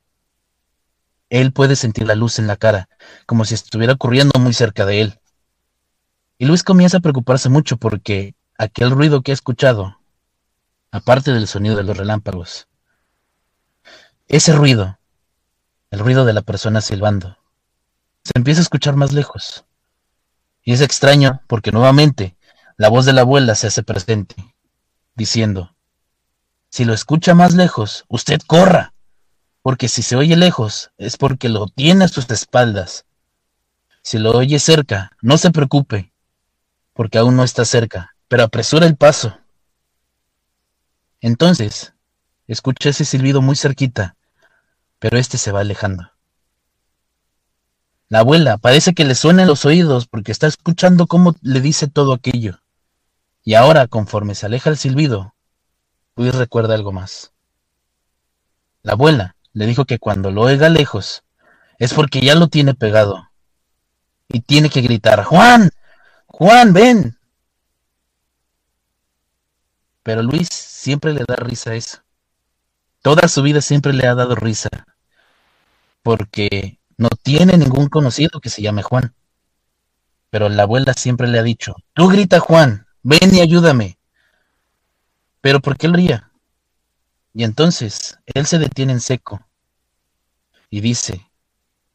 Él 1.30 1.54
puede 1.54 1.76
sentir 1.76 2.06
la 2.08 2.16
luz 2.16 2.40
en 2.40 2.48
la 2.48 2.56
cara, 2.56 2.90
como 3.26 3.46
si 3.46 3.54
estuviera 3.54 3.94
ocurriendo 3.94 4.40
muy 4.40 4.54
cerca 4.54 4.86
de 4.86 5.02
él. 5.02 5.20
Y 6.38 6.46
Luis 6.46 6.64
comienza 6.64 6.98
a 6.98 7.02
preocuparse 7.02 7.50
mucho 7.50 7.78
porque 7.78 8.36
aquel 8.58 8.92
ruido 8.92 9.22
que 9.22 9.32
ha 9.32 9.34
escuchado, 9.34 10.00
aparte 10.92 11.32
del 11.32 11.48
sonido 11.48 11.76
de 11.76 11.84
los 11.84 11.98
relámpagos, 11.98 12.68
ese 14.28 14.54
ruido 14.54 14.98
el 15.96 16.00
ruido 16.00 16.26
de 16.26 16.34
la 16.34 16.42
persona 16.42 16.82
silbando. 16.82 17.38
Se 18.26 18.32
empieza 18.36 18.60
a 18.60 18.64
escuchar 18.64 18.98
más 18.98 19.14
lejos. 19.14 19.64
Y 20.64 20.74
es 20.74 20.82
extraño 20.82 21.42
porque 21.48 21.72
nuevamente 21.72 22.36
la 22.76 22.90
voz 22.90 23.06
de 23.06 23.14
la 23.14 23.22
abuela 23.22 23.56
se 23.56 23.68
hace 23.68 23.84
presente, 23.84 24.36
diciendo, 25.16 25.74
si 26.70 26.84
lo 26.84 26.94
escucha 26.94 27.34
más 27.34 27.54
lejos, 27.54 28.04
usted 28.10 28.42
corra, 28.46 28.94
porque 29.62 29.88
si 29.88 30.02
se 30.02 30.18
oye 30.18 30.36
lejos 30.36 30.92
es 30.98 31.16
porque 31.16 31.48
lo 31.48 31.68
tiene 31.68 32.06
a 32.06 32.10
sus 32.10 32.30
espaldas. 32.30 33.06
Si 34.02 34.18
lo 34.18 34.32
oye 34.32 34.60
cerca, 34.60 35.12
no 35.22 35.38
se 35.38 35.52
preocupe, 35.52 36.12
porque 36.92 37.20
aún 37.20 37.38
no 37.38 37.46
está 37.46 37.64
cerca, 37.64 38.16
pero 38.28 38.44
apresura 38.44 38.86
el 38.86 38.98
paso. 38.98 39.38
Entonces, 41.22 41.94
escucha 42.48 42.90
ese 42.90 43.06
silbido 43.06 43.42
muy 43.42 43.56
cerquita 43.56 44.16
pero 45.06 45.20
este 45.20 45.38
se 45.38 45.52
va 45.52 45.60
alejando. 45.60 46.12
La 48.08 48.20
abuela 48.20 48.58
parece 48.58 48.94
que 48.94 49.06
le 49.06 49.16
suena 49.16 49.42
en 49.42 49.48
los 49.48 49.66
oídos 49.66 50.08
porque 50.08 50.32
está 50.32 50.48
escuchando 50.48 51.08
cómo 51.08 51.36
le 51.42 51.60
dice 51.62 51.88
todo 51.88 52.14
aquello. 52.14 52.60
Y 53.44 53.56
ahora, 53.56 53.88
conforme 53.88 54.36
se 54.36 54.46
aleja 54.46 54.70
el 54.70 54.78
silbido, 54.78 55.36
Luis 56.16 56.34
recuerda 56.36 56.76
algo 56.76 56.92
más. 56.92 57.34
La 58.84 58.94
abuela 58.94 59.36
le 59.54 59.66
dijo 59.66 59.86
que 59.86 60.00
cuando 60.00 60.32
lo 60.32 60.42
oiga 60.42 60.70
lejos 60.70 61.24
es 61.80 61.94
porque 61.94 62.22
ya 62.22 62.36
lo 62.36 62.48
tiene 62.48 62.74
pegado. 62.74 63.30
Y 64.28 64.42
tiene 64.42 64.70
que 64.70 64.82
gritar, 64.82 65.24
Juan, 65.24 65.72
Juan, 66.28 66.74
ven. 66.74 67.18
Pero 70.04 70.22
Luis 70.22 70.50
siempre 70.50 71.14
le 71.14 71.24
da 71.28 71.36
risa 71.36 71.72
a 71.72 71.76
eso. 71.76 72.00
Toda 73.02 73.28
su 73.28 73.42
vida 73.42 73.62
siempre 73.62 73.94
le 73.94 74.08
ha 74.08 74.16
dado 74.16 74.36
risa, 74.36 74.70
porque 76.02 76.80
no 76.98 77.10
tiene 77.10 77.58
ningún 77.58 77.88
conocido 77.90 78.40
que 78.40 78.50
se 78.50 78.62
llame 78.62 78.84
Juan. 78.84 79.14
Pero 80.30 80.50
la 80.50 80.64
abuela 80.64 80.94
siempre 80.94 81.28
le 81.28 81.40
ha 81.40 81.44
dicho, 81.44 81.76
tú 81.94 82.08
grita 82.08 82.40
Juan, 82.40 82.88
ven 83.04 83.34
y 83.34 83.42
ayúdame. 83.42 83.98
Pero 85.42 85.60
¿por 85.60 85.78
qué 85.78 85.88
lo 85.88 85.96
haría? 85.96 86.32
Y 87.34 87.44
entonces 87.44 88.18
él 88.26 88.46
se 88.46 88.60
detiene 88.60 88.94
en 88.94 89.02
seco 89.02 89.46
y 90.70 90.82
dice, 90.82 91.30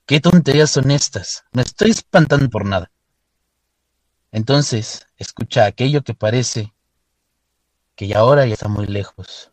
¿qué 0.07 0.21
tonterías 0.21 0.71
son 0.71 0.90
estas? 0.90 1.45
Me 1.52 1.62
estoy 1.62 1.90
espantando 1.90 2.49
por 2.49 2.64
nada. 2.64 2.90
Entonces 4.33 5.07
escucha 5.16 5.66
aquello 5.66 6.02
que 6.02 6.14
parece 6.14 6.73
que 7.97 8.07
ya 8.07 8.19
ahora 8.19 8.47
ya 8.47 8.54
está 8.54 8.69
muy 8.69 8.87
lejos. 8.87 9.50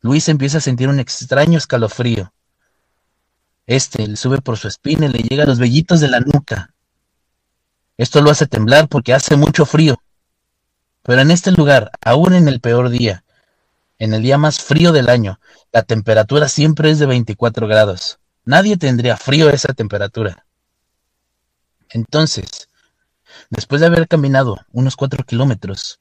Luis 0.00 0.28
empieza 0.28 0.58
a 0.58 0.62
sentir 0.62 0.88
un 0.88 0.98
extraño 0.98 1.56
escalofrío. 1.56 2.32
Este 3.66 4.06
le 4.06 4.16
sube 4.16 4.40
por 4.40 4.58
su 4.58 4.68
espina 4.68 5.06
y 5.06 5.10
le 5.10 5.18
llega 5.20 5.44
a 5.44 5.46
los 5.46 5.58
vellitos 5.58 6.00
de 6.00 6.08
la 6.08 6.20
nuca. 6.20 6.74
Esto 7.96 8.20
lo 8.20 8.30
hace 8.30 8.46
temblar 8.46 8.88
porque 8.88 9.14
hace 9.14 9.36
mucho 9.36 9.66
frío. 9.66 9.96
Pero 11.02 11.20
en 11.20 11.30
este 11.30 11.52
lugar, 11.52 11.90
aún 12.00 12.34
en 12.34 12.48
el 12.48 12.60
peor 12.60 12.90
día, 12.90 13.24
en 13.98 14.14
el 14.14 14.22
día 14.22 14.38
más 14.38 14.60
frío 14.60 14.92
del 14.92 15.08
año, 15.08 15.38
la 15.72 15.82
temperatura 15.82 16.48
siempre 16.48 16.90
es 16.90 16.98
de 16.98 17.06
24 17.06 17.66
grados. 17.68 18.18
Nadie 18.44 18.76
tendría 18.76 19.16
frío 19.16 19.48
a 19.48 19.52
esa 19.52 19.72
temperatura. 19.72 20.44
Entonces, 21.90 22.68
después 23.50 23.80
de 23.80 23.86
haber 23.86 24.08
caminado 24.08 24.58
unos 24.72 24.96
cuatro 24.96 25.24
kilómetros, 25.24 26.00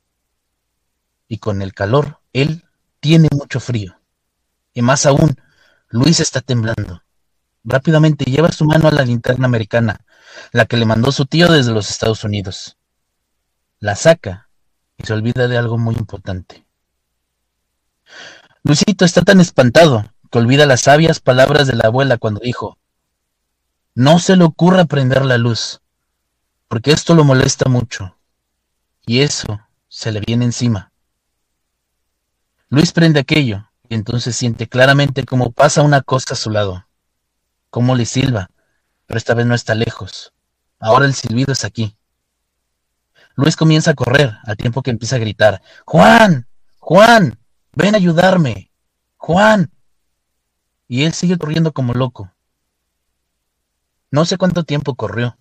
y 1.28 1.38
con 1.38 1.62
el 1.62 1.74
calor, 1.74 2.20
él 2.34 2.66
tiene 3.00 3.30
mucho 3.32 3.60
frío. 3.60 3.98
Y 4.74 4.82
más 4.82 5.06
aún, 5.06 5.38
Luis 5.88 6.20
está 6.20 6.42
temblando. 6.42 7.01
Rápidamente 7.64 8.26
lleva 8.26 8.52
su 8.52 8.66
mano 8.66 8.88
a 8.88 8.92
la 8.92 9.04
linterna 9.04 9.46
americana, 9.46 10.04
la 10.52 10.66
que 10.66 10.78
le 10.78 10.86
mandó 10.86 11.12
su 11.12 11.26
tío 11.26 11.52
desde 11.52 11.72
los 11.72 11.90
Estados 11.90 12.24
Unidos. 12.24 12.78
La 13.80 13.96
saca 13.96 14.50
y 14.98 15.06
se 15.06 15.14
olvida 15.14 15.48
de 15.48 15.58
algo 15.58 15.78
muy 15.78 15.96
importante. 15.96 16.66
Luisito 18.64 19.06
está 19.06 19.22
tan 19.22 19.40
espantado 19.40 20.14
que 20.32 20.40
olvida 20.40 20.66
las 20.66 20.82
sabias 20.82 21.20
palabras 21.20 21.68
de 21.68 21.76
la 21.76 21.88
abuela 21.88 22.18
cuando 22.18 22.42
dijo, 22.42 22.78
no 23.96 24.20
se 24.20 24.38
le 24.38 24.44
ocurra 24.44 24.86
prender 24.86 25.26
la 25.26 25.38
luz, 25.38 25.82
porque 26.68 26.92
esto 26.92 27.16
lo 27.16 27.24
molesta 27.24 27.70
mucho, 27.70 28.18
y 29.06 29.20
eso 29.20 29.60
se 29.90 30.12
le 30.12 30.22
viene 30.22 30.46
encima. 30.46 30.94
Luis 32.70 32.94
prende 32.94 33.20
aquello 33.20 33.70
y 33.90 33.96
entonces 33.96 34.36
siente 34.36 34.68
claramente 34.68 35.26
cómo 35.26 35.52
pasa 35.52 35.82
una 35.82 36.02
cosa 36.02 36.36
a 36.36 36.38
su 36.38 36.50
lado, 36.50 36.86
cómo 37.72 37.96
le 37.96 38.06
silba, 38.06 38.52
pero 39.08 39.18
esta 39.18 39.34
vez 39.34 39.48
no 39.48 39.56
está 39.56 39.74
lejos. 39.74 40.34
Ahora 40.80 41.06
el 41.06 41.16
silbido 41.16 41.54
es 41.54 41.66
aquí. 41.66 41.98
Luis 43.36 43.56
comienza 43.56 43.92
a 43.92 43.96
correr 43.96 44.38
al 44.44 44.58
tiempo 44.58 44.84
que 44.84 44.92
empieza 44.92 45.16
a 45.16 45.20
gritar, 45.20 45.64
Juan, 45.86 46.48
Juan, 46.78 47.40
ven 47.72 47.96
a 47.96 47.98
ayudarme, 47.98 48.72
Juan. 49.18 49.72
Y 50.88 51.06
él 51.06 51.14
sigue 51.14 51.38
corriendo 51.38 51.72
como 51.72 51.94
loco. 51.94 52.32
No 54.12 54.26
sé 54.26 54.38
cuánto 54.38 54.66
tiempo 54.66 54.96
corrió. 54.96 55.38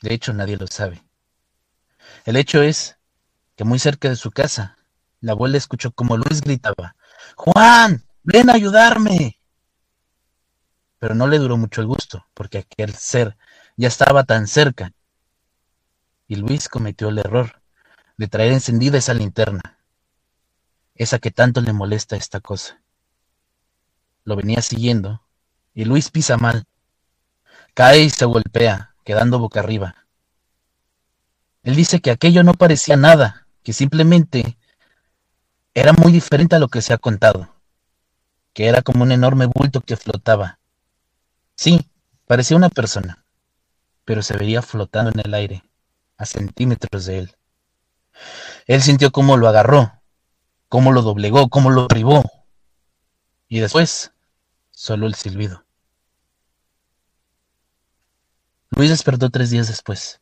De 0.00 0.14
hecho, 0.14 0.32
nadie 0.32 0.56
lo 0.56 0.68
sabe. 0.68 1.02
El 2.24 2.36
hecho 2.36 2.62
es 2.62 2.96
que 3.56 3.64
muy 3.64 3.80
cerca 3.80 4.08
de 4.08 4.16
su 4.16 4.30
casa, 4.30 4.76
la 5.20 5.32
abuela 5.32 5.58
escuchó 5.58 5.90
como 5.90 6.16
Luis 6.16 6.40
gritaba, 6.40 6.94
Juan, 7.34 8.04
ven 8.22 8.50
a 8.50 8.54
ayudarme. 8.54 9.37
Pero 10.98 11.14
no 11.14 11.26
le 11.26 11.38
duró 11.38 11.56
mucho 11.56 11.80
el 11.80 11.86
gusto, 11.86 12.26
porque 12.34 12.58
aquel 12.58 12.94
ser 12.94 13.36
ya 13.76 13.88
estaba 13.88 14.24
tan 14.24 14.46
cerca. 14.46 14.92
Y 16.26 16.36
Luis 16.36 16.68
cometió 16.68 17.08
el 17.08 17.18
error 17.18 17.62
de 18.16 18.28
traer 18.28 18.52
encendida 18.52 18.98
esa 18.98 19.14
linterna, 19.14 19.78
esa 20.94 21.18
que 21.18 21.30
tanto 21.30 21.60
le 21.60 21.72
molesta 21.72 22.16
esta 22.16 22.40
cosa. 22.40 22.82
Lo 24.24 24.36
venía 24.36 24.60
siguiendo, 24.60 25.22
y 25.72 25.84
Luis 25.84 26.10
pisa 26.10 26.36
mal. 26.36 26.66
Cae 27.74 28.00
y 28.00 28.10
se 28.10 28.24
golpea, 28.24 28.94
quedando 29.04 29.38
boca 29.38 29.60
arriba. 29.60 29.94
Él 31.62 31.76
dice 31.76 32.00
que 32.00 32.10
aquello 32.10 32.42
no 32.42 32.54
parecía 32.54 32.96
nada, 32.96 33.46
que 33.62 33.72
simplemente 33.72 34.58
era 35.74 35.92
muy 35.92 36.10
diferente 36.10 36.56
a 36.56 36.58
lo 36.58 36.68
que 36.68 36.82
se 36.82 36.92
ha 36.92 36.98
contado, 36.98 37.54
que 38.52 38.66
era 38.66 38.82
como 38.82 39.04
un 39.04 39.12
enorme 39.12 39.46
bulto 39.46 39.80
que 39.80 39.96
flotaba. 39.96 40.58
Sí, 41.58 41.90
parecía 42.28 42.56
una 42.56 42.68
persona, 42.68 43.24
pero 44.04 44.22
se 44.22 44.36
veía 44.36 44.62
flotando 44.62 45.10
en 45.10 45.18
el 45.18 45.34
aire, 45.34 45.64
a 46.16 46.24
centímetros 46.24 47.04
de 47.04 47.18
él. 47.18 47.36
Él 48.68 48.80
sintió 48.80 49.10
cómo 49.10 49.36
lo 49.36 49.48
agarró, 49.48 50.00
cómo 50.68 50.92
lo 50.92 51.02
doblegó, 51.02 51.48
cómo 51.48 51.70
lo 51.70 51.88
privó, 51.88 52.22
y 53.48 53.58
después 53.58 54.12
solo 54.70 55.08
el 55.08 55.16
silbido. 55.16 55.64
Luis 58.70 58.90
despertó 58.90 59.28
tres 59.28 59.50
días 59.50 59.66
después. 59.66 60.20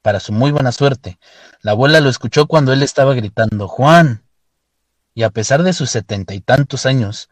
Para 0.00 0.18
su 0.18 0.32
muy 0.32 0.50
buena 0.50 0.72
suerte, 0.72 1.18
la 1.60 1.72
abuela 1.72 2.00
lo 2.00 2.08
escuchó 2.08 2.46
cuando 2.46 2.72
él 2.72 2.82
estaba 2.82 3.12
gritando 3.12 3.68
Juan. 3.68 4.24
Y 5.12 5.24
a 5.24 5.30
pesar 5.30 5.62
de 5.62 5.74
sus 5.74 5.90
setenta 5.90 6.32
y 6.32 6.40
tantos 6.40 6.86
años, 6.86 7.28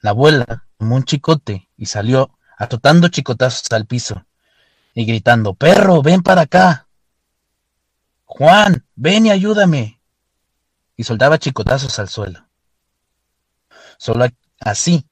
la 0.00 0.10
abuela 0.10 0.66
tomó 0.78 0.96
un 0.96 1.04
chicote 1.04 1.68
y 1.76 1.86
salió 1.86 2.36
atotando 2.60 3.08
chicotazos 3.08 3.72
al 3.72 3.86
piso 3.86 4.24
y 4.94 5.04
gritando 5.04 5.54
Perro, 5.54 6.02
ven 6.02 6.22
para 6.22 6.42
acá. 6.42 6.86
Juan, 8.24 8.86
ven 8.94 9.26
y 9.26 9.30
ayúdame. 9.30 10.00
Y 10.96 11.04
soltaba 11.04 11.38
chicotazos 11.38 11.98
al 11.98 12.08
suelo. 12.08 12.46
Solo 13.98 14.26
así 14.60 15.04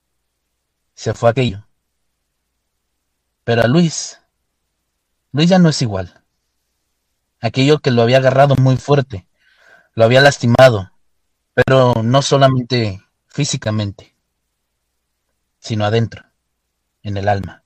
se 0.94 1.14
fue 1.14 1.30
aquello. 1.30 1.66
Pero 3.44 3.62
a 3.62 3.66
Luis, 3.66 4.20
Luis 5.32 5.48
ya 5.48 5.58
no 5.58 5.70
es 5.70 5.82
igual 5.82 6.22
aquello 7.40 7.78
que 7.78 7.90
lo 7.90 8.02
había 8.02 8.18
agarrado 8.18 8.56
muy 8.56 8.76
fuerte, 8.76 9.26
lo 9.94 10.04
había 10.04 10.20
lastimado, 10.20 10.92
pero 11.54 11.94
no 12.02 12.22
solamente 12.22 13.02
físicamente, 13.26 14.16
sino 15.58 15.84
adentro, 15.84 16.24
en 17.02 17.16
el 17.16 17.28
alma. 17.28 17.64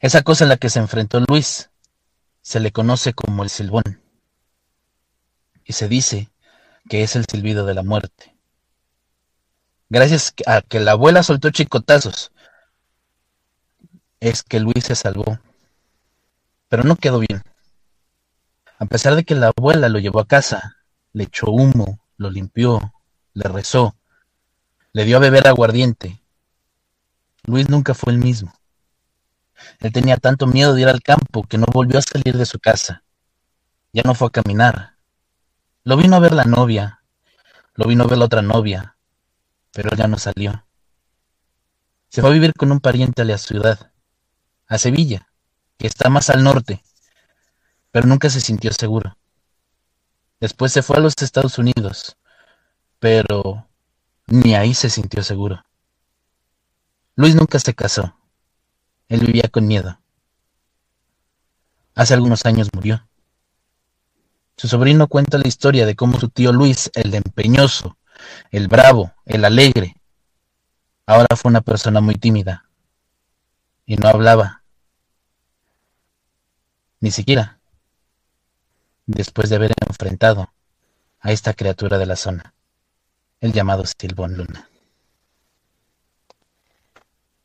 Esa 0.00 0.22
cosa 0.22 0.44
en 0.44 0.50
la 0.50 0.56
que 0.56 0.70
se 0.70 0.78
enfrentó 0.78 1.20
Luis 1.20 1.70
se 2.42 2.60
le 2.60 2.72
conoce 2.72 3.14
como 3.14 3.42
el 3.42 3.50
silbón, 3.50 4.02
y 5.64 5.72
se 5.72 5.88
dice 5.88 6.30
que 6.88 7.02
es 7.02 7.16
el 7.16 7.26
silbido 7.30 7.66
de 7.66 7.74
la 7.74 7.82
muerte. 7.82 8.34
Gracias 9.90 10.34
a 10.46 10.62
que 10.62 10.80
la 10.80 10.92
abuela 10.92 11.22
soltó 11.22 11.50
chicotazos, 11.50 12.32
es 14.20 14.42
que 14.42 14.60
Luis 14.60 14.84
se 14.84 14.94
salvó, 14.94 15.38
pero 16.68 16.84
no 16.84 16.96
quedó 16.96 17.18
bien. 17.18 17.42
A 18.78 18.86
pesar 18.86 19.14
de 19.16 19.24
que 19.24 19.34
la 19.34 19.52
abuela 19.56 19.88
lo 19.88 19.98
llevó 19.98 20.20
a 20.20 20.26
casa, 20.26 20.76
le 21.12 21.24
echó 21.24 21.50
humo, 21.50 22.00
lo 22.16 22.30
limpió, 22.30 22.94
le 23.34 23.48
rezó, 23.48 23.96
le 24.92 25.04
dio 25.04 25.16
a 25.16 25.20
beber 25.20 25.48
aguardiente. 25.48 26.17
Luis 27.48 27.70
nunca 27.70 27.94
fue 27.94 28.12
el 28.12 28.18
mismo. 28.18 28.52
Él 29.80 29.90
tenía 29.90 30.18
tanto 30.18 30.46
miedo 30.46 30.74
de 30.74 30.82
ir 30.82 30.88
al 30.88 31.02
campo 31.02 31.44
que 31.44 31.56
no 31.56 31.64
volvió 31.72 31.98
a 31.98 32.02
salir 32.02 32.36
de 32.36 32.44
su 32.44 32.58
casa. 32.58 33.04
Ya 33.90 34.02
no 34.02 34.14
fue 34.14 34.28
a 34.28 34.30
caminar. 34.30 34.98
Lo 35.82 35.96
vino 35.96 36.16
a 36.16 36.20
ver 36.20 36.32
la 36.32 36.44
novia, 36.44 37.02
lo 37.74 37.86
vino 37.86 38.04
a 38.04 38.06
ver 38.06 38.18
la 38.18 38.26
otra 38.26 38.42
novia, 38.42 38.98
pero 39.72 39.88
ya 39.96 40.06
no 40.06 40.18
salió. 40.18 40.66
Se 42.10 42.20
fue 42.20 42.28
a 42.28 42.34
vivir 42.34 42.52
con 42.52 42.70
un 42.70 42.80
pariente 42.80 43.22
a 43.22 43.24
la 43.24 43.38
ciudad, 43.38 43.92
a 44.66 44.76
Sevilla, 44.76 45.26
que 45.78 45.86
está 45.86 46.10
más 46.10 46.28
al 46.28 46.44
norte, 46.44 46.82
pero 47.90 48.06
nunca 48.06 48.28
se 48.28 48.42
sintió 48.42 48.72
seguro. 48.72 49.16
Después 50.38 50.70
se 50.70 50.82
fue 50.82 50.98
a 50.98 51.00
los 51.00 51.14
Estados 51.18 51.56
Unidos, 51.56 52.18
pero 52.98 53.66
ni 54.26 54.54
ahí 54.54 54.74
se 54.74 54.90
sintió 54.90 55.22
seguro. 55.22 55.64
Luis 57.18 57.34
nunca 57.34 57.58
se 57.58 57.74
casó. 57.74 58.14
Él 59.08 59.18
vivía 59.18 59.48
con 59.50 59.66
miedo. 59.66 60.00
Hace 61.96 62.14
algunos 62.14 62.46
años 62.46 62.68
murió. 62.72 63.08
Su 64.56 64.68
sobrino 64.68 65.08
cuenta 65.08 65.36
la 65.36 65.48
historia 65.48 65.84
de 65.84 65.96
cómo 65.96 66.20
su 66.20 66.28
tío 66.28 66.52
Luis, 66.52 66.92
el 66.94 67.12
empeñoso, 67.12 67.98
el 68.52 68.68
bravo, 68.68 69.12
el 69.24 69.44
alegre, 69.44 69.96
ahora 71.06 71.26
fue 71.34 71.48
una 71.48 71.60
persona 71.60 72.00
muy 72.00 72.14
tímida 72.14 72.70
y 73.84 73.96
no 73.96 74.06
hablaba. 74.06 74.62
Ni 77.00 77.10
siquiera 77.10 77.58
después 79.06 79.50
de 79.50 79.56
haber 79.56 79.72
enfrentado 79.84 80.52
a 81.18 81.32
esta 81.32 81.52
criatura 81.52 81.98
de 81.98 82.06
la 82.06 82.14
zona, 82.14 82.54
el 83.40 83.52
llamado 83.52 83.82
Silbón 83.86 84.36
Luna. 84.36 84.68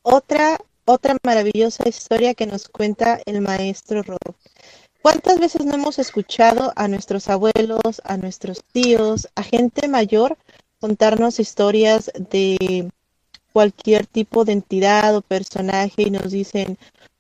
Otra, 0.06 0.58
otra 0.84 1.18
maravillosa 1.24 1.88
historia 1.88 2.34
que 2.34 2.46
nos 2.46 2.68
cuenta 2.68 3.22
el 3.26 3.40
maestro 3.40 4.04
Rob. 4.04 4.36
¿Cuántas 5.02 5.40
veces 5.40 5.66
no 5.66 5.76
hemos 5.76 5.98
escuchado 5.98 6.74
a 6.76 6.90
nuestros 6.90 7.30
abuelos, 7.30 8.02
a 8.04 8.18
nuestros 8.18 8.64
tíos, 8.66 9.30
a 9.36 9.44
gente 9.44 9.88
mayor 9.88 10.38
contarnos 10.82 11.40
historias 11.40 12.12
de 12.32 12.90
cualquier 13.54 14.06
tipo 14.06 14.44
de 14.44 14.52
entidad 14.52 15.16
o 15.16 15.22
personaje 15.22 16.04
y 16.04 16.12
nos 16.12 16.32
dicen, 16.32 16.78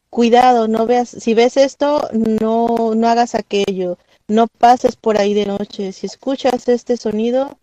cuidado, 0.09 0.67
no 0.67 0.85
veas, 0.85 1.07
si 1.07 1.33
ves 1.33 1.55
esto, 1.55 2.09
no, 2.11 2.95
no 2.95 3.07
hagas 3.07 3.33
aquello, 3.33 3.97
no 4.27 4.47
pases 4.47 4.97
por 4.97 5.17
ahí 5.17 5.33
de 5.33 5.45
noche. 5.45 5.93
Si 5.93 6.07
escuchas 6.07 6.67
este 6.67 6.97
sonido, 6.97 7.57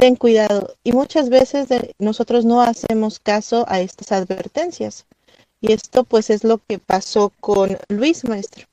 ten 0.00 0.16
cuidado. 0.16 0.74
Y 0.82 0.92
muchas 0.92 1.28
veces 1.28 1.68
nosotros 1.98 2.44
no 2.46 2.62
hacemos 2.62 3.20
caso 3.20 3.66
a 3.68 3.80
estas 3.80 4.12
advertencias. 4.12 5.04
Y 5.60 5.72
esto 5.72 6.04
pues 6.04 6.30
es 6.30 6.42
lo 6.42 6.58
que 6.66 6.78
pasó 6.78 7.32
con 7.40 7.78
Luis, 7.88 8.24
maestro. 8.24 8.66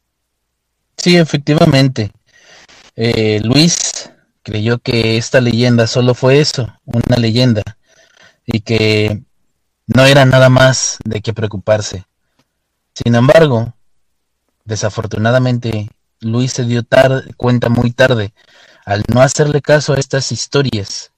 Sí, 0.95 1.17
efectivamente. 1.17 2.11
Eh, 2.95 3.41
Luis 3.43 4.09
creyó 4.41 4.79
que 4.79 5.17
esta 5.17 5.41
leyenda 5.41 5.85
solo 5.85 6.15
fue 6.15 6.39
eso, 6.39 6.73
una 6.85 7.17
leyenda, 7.17 7.61
y 8.45 8.61
que 8.61 9.21
no 9.85 10.05
era 10.05 10.25
nada 10.25 10.49
más 10.49 10.97
de 11.03 11.21
qué 11.21 11.33
preocuparse. 11.33 12.05
Sin 12.95 13.13
embargo, 13.13 13.73
desafortunadamente 14.63 15.89
Luis 16.21 16.53
se 16.53 16.63
dio 16.63 16.83
cuenta 17.35 17.67
muy 17.67 17.91
tarde, 17.91 18.33
al 18.85 19.03
no 19.13 19.21
hacerle 19.21 19.61
caso 19.61 19.93
a 19.93 19.99
estas 19.99 20.31
historias 20.31 21.11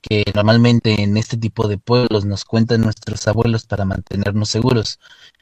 que 0.00 0.24
normalmente 0.34 1.02
en 1.02 1.16
este 1.16 1.36
tipo 1.36 1.68
de 1.68 1.78
pueblos 1.78 2.24
nos 2.24 2.44
cuentan 2.44 2.82
nuestros 2.82 3.26
abuelos 3.26 3.66
para 3.66 3.84
mantenernos 3.84 4.48
seguros, 4.48 4.98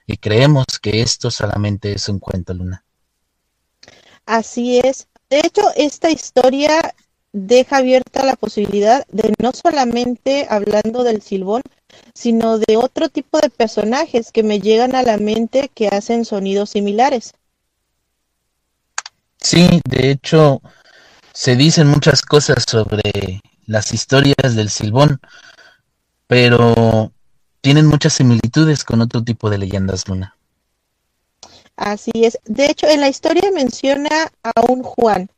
y 0.06 0.16
creemos 0.16 0.66
que 0.80 1.02
esto 1.02 1.30
solamente 1.30 1.92
es 1.92 2.08
un 2.08 2.18
cuento, 2.18 2.54
Luna. 2.54 2.84
Así 4.24 4.78
es. 4.78 5.08
De 5.30 5.40
hecho, 5.40 5.62
esta 5.76 6.10
historia 6.10 6.94
deja 7.32 7.78
abierta 7.78 8.24
la 8.24 8.36
posibilidad 8.36 9.06
de 9.08 9.34
no 9.38 9.52
solamente 9.52 10.46
hablando 10.48 11.04
del 11.04 11.20
silbón, 11.22 11.62
sino 12.14 12.58
de 12.58 12.76
otro 12.76 13.08
tipo 13.08 13.38
de 13.38 13.50
personajes 13.50 14.32
que 14.32 14.42
me 14.42 14.60
llegan 14.60 14.94
a 14.94 15.02
la 15.02 15.18
mente 15.18 15.70
que 15.74 15.88
hacen 15.88 16.24
sonidos 16.24 16.70
similares. 16.70 17.34
Sí, 19.38 19.80
de 19.84 20.10
hecho, 20.10 20.62
se 21.32 21.56
dicen 21.56 21.88
muchas 21.88 22.22
cosas 22.22 22.64
sobre 22.66 23.42
las 23.66 23.92
historias 23.92 24.54
del 24.54 24.70
Silbón, 24.70 25.20
pero 26.26 27.12
tienen 27.60 27.86
muchas 27.86 28.14
similitudes 28.14 28.84
con 28.84 29.00
otro 29.00 29.22
tipo 29.22 29.50
de 29.50 29.58
leyendas, 29.58 30.08
Luna. 30.08 30.36
Así 31.76 32.10
es. 32.14 32.38
De 32.44 32.66
hecho, 32.66 32.88
en 32.88 33.00
la 33.00 33.08
historia 33.08 33.50
menciona 33.52 34.30
a 34.42 34.52
un 34.68 34.82
Juan. 34.82 35.28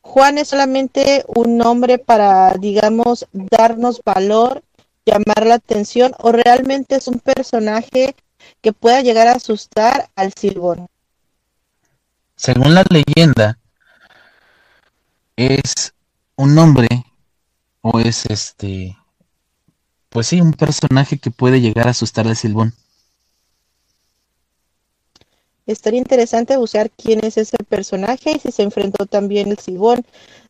Juan 0.00 0.38
es 0.38 0.48
solamente 0.48 1.24
un 1.26 1.56
nombre 1.56 1.98
para, 1.98 2.54
digamos, 2.54 3.26
darnos 3.32 4.00
valor, 4.04 4.62
llamar 5.04 5.46
la 5.46 5.54
atención, 5.54 6.12
o 6.18 6.30
realmente 6.32 6.96
es 6.96 7.08
un 7.08 7.18
personaje 7.18 8.14
que 8.60 8.72
pueda 8.72 9.00
llegar 9.00 9.26
a 9.26 9.32
asustar 9.32 10.08
al 10.14 10.32
Silbón. 10.34 10.86
Según 12.36 12.74
la 12.74 12.84
leyenda, 12.88 13.58
es 15.36 15.92
un 16.36 16.54
nombre 16.54 16.86
o 17.80 17.98
es 17.98 18.26
este, 18.26 18.96
pues 20.08 20.28
sí, 20.28 20.40
un 20.40 20.52
personaje 20.52 21.18
que 21.18 21.30
puede 21.30 21.60
llegar 21.60 21.86
a 21.86 21.90
asustar 21.90 22.26
al 22.26 22.36
Silbón. 22.36 22.74
Estaría 25.66 25.98
interesante 25.98 26.56
buscar 26.56 26.90
quién 26.90 27.22
es 27.24 27.36
ese 27.36 27.58
personaje 27.58 28.32
y 28.32 28.38
si 28.38 28.52
se 28.52 28.62
enfrentó 28.62 29.04
también 29.04 29.50
el 29.50 29.58
Silbón, 29.58 30.02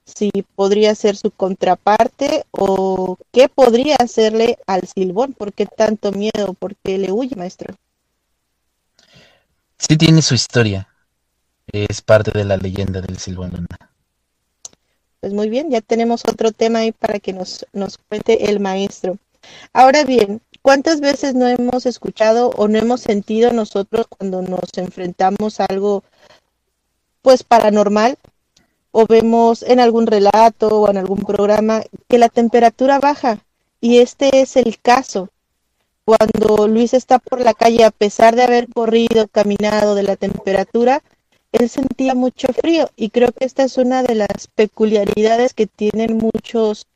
si 0.04 0.30
podría 0.54 0.94
ser 0.94 1.16
su 1.16 1.32
contraparte 1.32 2.44
o 2.52 3.18
qué 3.32 3.48
podría 3.48 3.96
hacerle 3.96 4.58
al 4.66 4.82
Silbón, 4.86 5.32
por 5.32 5.52
qué 5.52 5.66
tanto 5.66 6.12
miedo, 6.12 6.54
por 6.54 6.76
qué 6.76 6.98
le 6.98 7.10
huye, 7.10 7.34
maestro. 7.34 7.74
Sí 9.76 9.96
tiene 9.96 10.22
su 10.22 10.34
historia, 10.34 10.88
es 11.66 12.00
parte 12.00 12.30
de 12.30 12.44
la 12.44 12.56
leyenda 12.56 13.00
del 13.00 13.18
Silbón 13.18 13.50
Luna. 13.50 13.90
Pues 15.20 15.32
muy 15.32 15.48
bien, 15.48 15.68
ya 15.70 15.80
tenemos 15.80 16.22
otro 16.28 16.52
tema 16.52 16.80
ahí 16.80 16.92
para 16.92 17.18
que 17.18 17.32
nos, 17.32 17.66
nos 17.72 17.98
cuente 17.98 18.50
el 18.50 18.60
maestro. 18.60 19.18
Ahora 19.72 20.04
bien, 20.04 20.40
¿cuántas 20.62 21.00
veces 21.00 21.34
no 21.34 21.48
hemos 21.48 21.86
escuchado 21.86 22.50
o 22.50 22.68
no 22.68 22.78
hemos 22.78 23.00
sentido 23.00 23.52
nosotros 23.52 24.06
cuando 24.06 24.42
nos 24.42 24.76
enfrentamos 24.76 25.58
a 25.58 25.64
algo 25.64 26.04
pues 27.20 27.42
paranormal 27.42 28.16
o 28.92 29.06
vemos 29.06 29.62
en 29.64 29.80
algún 29.80 30.06
relato 30.06 30.68
o 30.68 30.88
en 30.88 30.98
algún 30.98 31.20
programa 31.20 31.82
que 32.08 32.18
la 32.18 32.28
temperatura 32.28 33.00
baja? 33.00 33.40
Y 33.80 33.98
este 33.98 34.40
es 34.40 34.56
el 34.56 34.78
caso. 34.80 35.30
Cuando 36.04 36.68
Luis 36.68 36.94
está 36.94 37.18
por 37.18 37.40
la 37.40 37.54
calle, 37.54 37.84
a 37.84 37.90
pesar 37.90 38.36
de 38.36 38.44
haber 38.44 38.68
corrido, 38.68 39.26
caminado 39.26 39.96
de 39.96 40.04
la 40.04 40.14
temperatura, 40.14 41.02
él 41.52 41.68
sentía 41.68 42.14
mucho 42.14 42.48
frío 42.52 42.90
y 42.96 43.10
creo 43.10 43.32
que 43.32 43.44
esta 43.44 43.64
es 43.64 43.78
una 43.78 44.02
de 44.02 44.14
las 44.14 44.48
peculiaridades 44.54 45.54
que 45.54 45.66
tienen 45.66 46.18
muchos 46.18 46.86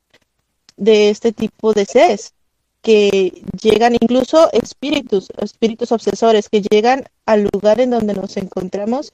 de 0.76 1.10
este 1.10 1.32
tipo 1.32 1.72
de 1.72 1.84
seres 1.84 2.34
que 2.82 3.44
llegan 3.60 3.94
incluso 3.94 4.50
espíritus, 4.52 5.28
espíritus 5.40 5.92
obsesores 5.92 6.48
que 6.48 6.62
llegan 6.62 7.04
al 7.26 7.48
lugar 7.52 7.80
en 7.80 7.90
donde 7.90 8.14
nos 8.14 8.36
encontramos 8.36 9.12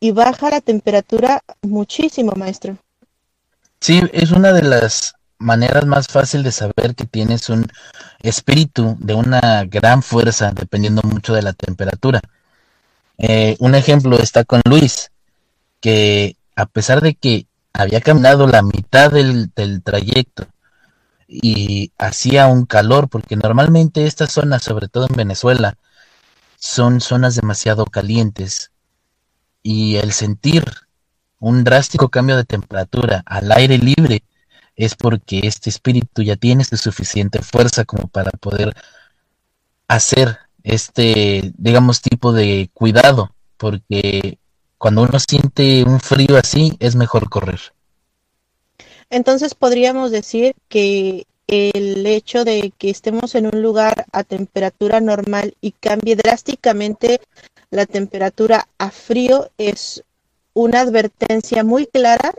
y 0.00 0.10
baja 0.10 0.50
la 0.50 0.60
temperatura 0.60 1.42
muchísimo, 1.60 2.32
maestro. 2.32 2.76
Sí, 3.80 4.00
es 4.12 4.32
una 4.32 4.52
de 4.52 4.62
las 4.62 5.14
maneras 5.38 5.86
más 5.86 6.08
fácil 6.08 6.42
de 6.42 6.52
saber 6.52 6.94
que 6.96 7.04
tienes 7.04 7.48
un 7.50 7.66
espíritu 8.22 8.96
de 8.98 9.14
una 9.14 9.64
gran 9.64 10.02
fuerza 10.02 10.52
dependiendo 10.52 11.02
mucho 11.02 11.34
de 11.34 11.42
la 11.42 11.52
temperatura. 11.52 12.20
Eh, 13.24 13.56
un 13.60 13.76
ejemplo 13.76 14.18
está 14.18 14.44
con 14.44 14.60
Luis, 14.64 15.12
que 15.80 16.36
a 16.56 16.66
pesar 16.66 17.00
de 17.00 17.14
que 17.14 17.46
había 17.72 18.00
caminado 18.00 18.48
la 18.48 18.62
mitad 18.62 19.12
del, 19.12 19.52
trayecto 19.84 20.48
y 21.28 21.92
hacía 21.98 22.48
un 22.48 22.66
calor, 22.66 23.08
porque 23.08 23.36
normalmente 23.36 24.06
estas 24.06 24.32
zonas, 24.32 24.64
sobre 24.64 24.88
todo 24.88 25.06
en 25.08 25.14
Venezuela, 25.14 25.76
son 26.58 27.00
zonas 27.00 27.36
demasiado 27.36 27.84
calientes 27.86 28.72
y 29.62 29.96
el 29.96 30.12
sentir 30.12 30.64
un 31.38 31.62
drástico 31.62 32.08
cambio 32.08 32.36
de 32.36 32.44
temperatura 32.44 33.22
al 33.24 33.52
aire 33.52 33.78
libre 33.78 34.24
es 34.74 34.96
porque 34.96 35.42
este 35.44 35.70
espíritu 35.70 36.22
ya 36.22 36.34
tiene 36.34 36.64
suficiente 36.64 37.40
fuerza 37.40 37.84
como 37.84 38.08
para 38.08 38.32
poder 38.32 38.74
hacer 39.86 40.38
este, 40.64 41.52
digamos, 41.56 42.00
tipo 42.00 42.32
de 42.32 42.70
cuidado, 42.72 43.30
porque 43.56 44.38
cuando 44.78 45.02
uno 45.02 45.18
siente 45.18 45.84
un 45.84 46.00
frío 46.00 46.36
así, 46.36 46.76
es 46.80 46.96
mejor 46.96 47.28
correr. 47.28 47.60
Entonces 49.10 49.54
podríamos 49.54 50.10
decir 50.10 50.54
que 50.68 51.26
el 51.46 52.06
hecho 52.06 52.44
de 52.44 52.72
que 52.78 52.90
estemos 52.90 53.34
en 53.34 53.46
un 53.46 53.62
lugar 53.62 54.06
a 54.12 54.24
temperatura 54.24 55.00
normal 55.00 55.54
y 55.60 55.72
cambie 55.72 56.16
drásticamente 56.16 57.20
la 57.70 57.86
temperatura 57.86 58.68
a 58.78 58.90
frío 58.90 59.50
es 59.58 60.02
una 60.54 60.80
advertencia 60.80 61.62
muy 61.62 61.86
clara 61.86 62.32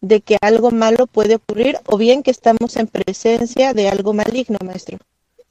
de 0.00 0.20
que 0.20 0.36
algo 0.40 0.70
malo 0.70 1.06
puede 1.06 1.36
ocurrir 1.36 1.78
o 1.86 1.96
bien 1.96 2.22
que 2.22 2.30
estamos 2.30 2.76
en 2.76 2.86
presencia 2.86 3.74
de 3.74 3.88
algo 3.88 4.12
maligno, 4.12 4.58
maestro 4.64 4.98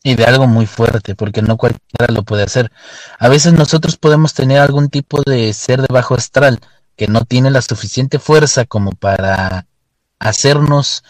y 0.07 0.15
de 0.15 0.23
algo 0.23 0.47
muy 0.47 0.65
fuerte, 0.65 1.15
porque 1.15 1.41
no 1.41 1.57
cualquiera 1.57 2.13
lo 2.13 2.23
puede 2.23 2.43
hacer. 2.43 2.71
A 3.19 3.27
veces 3.27 3.51
nosotros 3.51 3.97
podemos 3.97 4.33
tener 4.33 4.59
algún 4.59 4.89
tipo 4.89 5.21
de 5.21 5.51
ser 5.51 5.81
de 5.81 5.87
bajo 5.89 6.15
astral 6.15 6.61
que 6.95 7.07
no 7.07 7.25
tiene 7.25 7.51
la 7.51 7.61
suficiente 7.61 8.17
fuerza 8.17 8.63
como 8.63 8.91
para 8.91 9.67
hacernos 10.17 11.03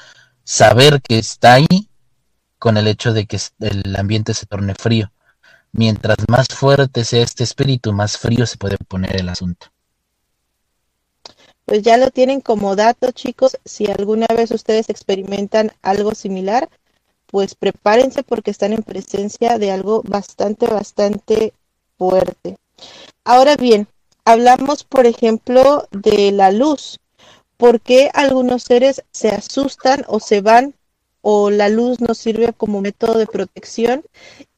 saber 0.43 0.99
que 1.03 1.19
está 1.19 1.53
ahí 1.53 1.91
con 2.57 2.75
el 2.77 2.87
hecho 2.87 3.13
de 3.13 3.27
que 3.27 3.39
el 3.59 3.95
ambiente 3.95 4.33
se 4.33 4.47
torne 4.47 4.73
frío. 4.73 5.11
Mientras 5.73 6.17
más 6.27 6.47
fuerte 6.47 7.05
sea 7.05 7.21
este 7.21 7.43
espíritu, 7.43 7.93
más 7.93 8.17
frío 8.17 8.47
se 8.47 8.57
puede 8.57 8.77
poner 8.77 9.15
el 9.15 9.29
asunto. 9.29 9.67
Pues 11.65 11.83
ya 11.83 11.97
lo 11.97 12.09
tienen 12.09 12.41
como 12.41 12.75
dato, 12.75 13.11
chicos. 13.11 13.59
Si 13.63 13.85
alguna 13.85 14.25
vez 14.35 14.49
ustedes 14.49 14.89
experimentan 14.89 15.71
algo 15.83 16.15
similar, 16.15 16.67
pues 17.27 17.55
prepárense 17.55 18.23
porque 18.23 18.51
están 18.51 18.73
en 18.73 18.83
presencia 18.83 19.57
de 19.57 19.71
algo 19.71 20.01
bastante, 20.03 20.67
bastante 20.67 21.53
fuerte. 21.97 22.57
Ahora 23.23 23.55
bien, 23.55 23.87
hablamos, 24.25 24.83
por 24.83 25.05
ejemplo, 25.05 25.87
de 25.91 26.31
la 26.31 26.51
luz. 26.51 26.99
¿Por 27.57 27.81
qué 27.81 28.09
algunos 28.13 28.63
seres 28.63 29.03
se 29.11 29.29
asustan 29.29 30.05
o 30.07 30.19
se 30.19 30.41
van 30.41 30.75
o 31.21 31.49
la 31.49 31.69
luz 31.69 31.99
nos 31.99 32.17
sirve 32.17 32.53
como 32.53 32.81
método 32.81 33.17
de 33.17 33.25
protección? 33.25 34.03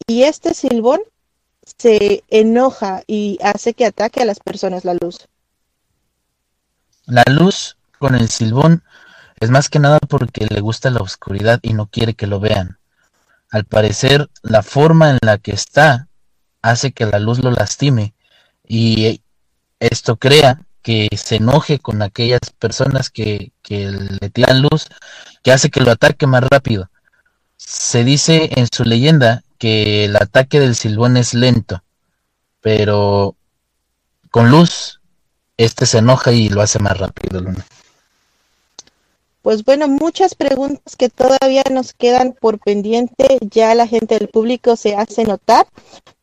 Y 0.07 0.23
este 0.23 0.53
silbón 0.53 0.99
se 1.77 2.23
enoja 2.29 3.03
y 3.07 3.39
hace 3.41 3.73
que 3.73 3.85
ataque 3.85 4.21
a 4.21 4.25
las 4.25 4.39
personas 4.39 4.85
la 4.85 4.95
luz. 4.95 5.27
La 7.05 7.23
luz 7.27 7.77
con 7.97 8.15
el 8.15 8.29
silbón 8.29 8.83
es 9.39 9.49
más 9.49 9.69
que 9.69 9.79
nada 9.79 9.99
porque 9.99 10.45
le 10.49 10.61
gusta 10.61 10.89
la 10.89 10.99
oscuridad 10.99 11.59
y 11.61 11.73
no 11.73 11.87
quiere 11.87 12.13
que 12.13 12.27
lo 12.27 12.39
vean. 12.39 12.79
Al 13.51 13.65
parecer, 13.65 14.29
la 14.43 14.63
forma 14.63 15.11
en 15.11 15.19
la 15.21 15.37
que 15.37 15.51
está 15.51 16.07
hace 16.61 16.91
que 16.91 17.05
la 17.05 17.19
luz 17.19 17.39
lo 17.39 17.51
lastime 17.51 18.13
y 18.67 19.21
esto 19.79 20.17
crea 20.17 20.61
que 20.81 21.07
se 21.15 21.37
enoje 21.37 21.79
con 21.79 22.01
aquellas 22.01 22.41
personas 22.57 23.09
que, 23.09 23.51
le 23.69 24.29
tiran 24.29 24.61
luz, 24.61 24.87
que 25.43 25.51
hace 25.51 25.69
que 25.69 25.81
lo 25.81 25.91
ataque 25.91 26.27
más 26.27 26.43
rápido. 26.43 26.89
Se 27.57 28.03
dice 28.03 28.49
en 28.55 28.67
su 28.71 28.83
leyenda 28.83 29.43
que 29.57 30.05
el 30.05 30.15
ataque 30.15 30.59
del 30.59 30.75
silbón 30.75 31.17
es 31.17 31.33
lento, 31.33 31.83
pero 32.61 33.35
con 34.31 34.49
luz, 34.49 35.01
este 35.57 35.85
se 35.85 35.99
enoja 35.99 36.31
y 36.31 36.49
lo 36.49 36.61
hace 36.61 36.79
más 36.79 36.97
rápido, 36.97 37.41
Luna. 37.41 37.65
Pues 39.41 39.63
bueno, 39.63 39.87
muchas 39.87 40.35
preguntas 40.35 40.97
que 40.97 41.07
todavía 41.07 41.63
nos 41.71 41.93
quedan 41.93 42.33
por 42.33 42.59
pendiente, 42.59 43.37
ya 43.49 43.73
la 43.73 43.87
gente 43.87 44.19
del 44.19 44.27
público 44.27 44.75
se 44.75 44.95
hace 44.95 45.23
notar, 45.23 45.65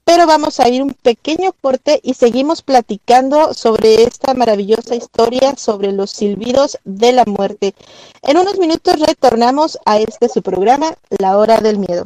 pero 0.05 0.27
vamos 0.27 0.61
a 0.61 0.69
ir 0.69 0.83
un 0.83 0.93
pequeño 0.93 1.53
corte 1.61 1.99
y 2.03 2.13
seguimos 2.13 2.61
platicando 2.61 3.55
sobre 3.55 4.03
esta 4.03 4.35
maravillosa 4.35 4.95
historia 4.95 5.57
sobre 5.57 5.93
los 5.93 6.11
silbidos 6.11 6.79
de 6.85 7.13
la 7.13 7.25
muerte. 7.25 7.75
En 8.23 8.37
unos 8.37 8.59
minutos 8.59 9.01
retornamos 9.01 9.79
a 9.87 9.99
este 9.99 10.29
su 10.29 10.43
programa, 10.43 10.95
La 11.19 11.39
Hora 11.39 11.59
del 11.59 11.79
Miedo. 11.79 12.05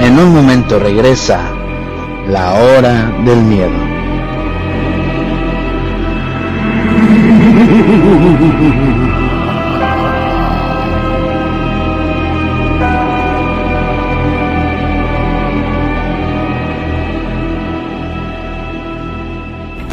En 0.00 0.18
un 0.18 0.32
momento 0.32 0.78
regresa 0.78 1.57
la 2.28 2.52
hora 2.52 3.10
del 3.24 3.42
miedo. 3.42 3.70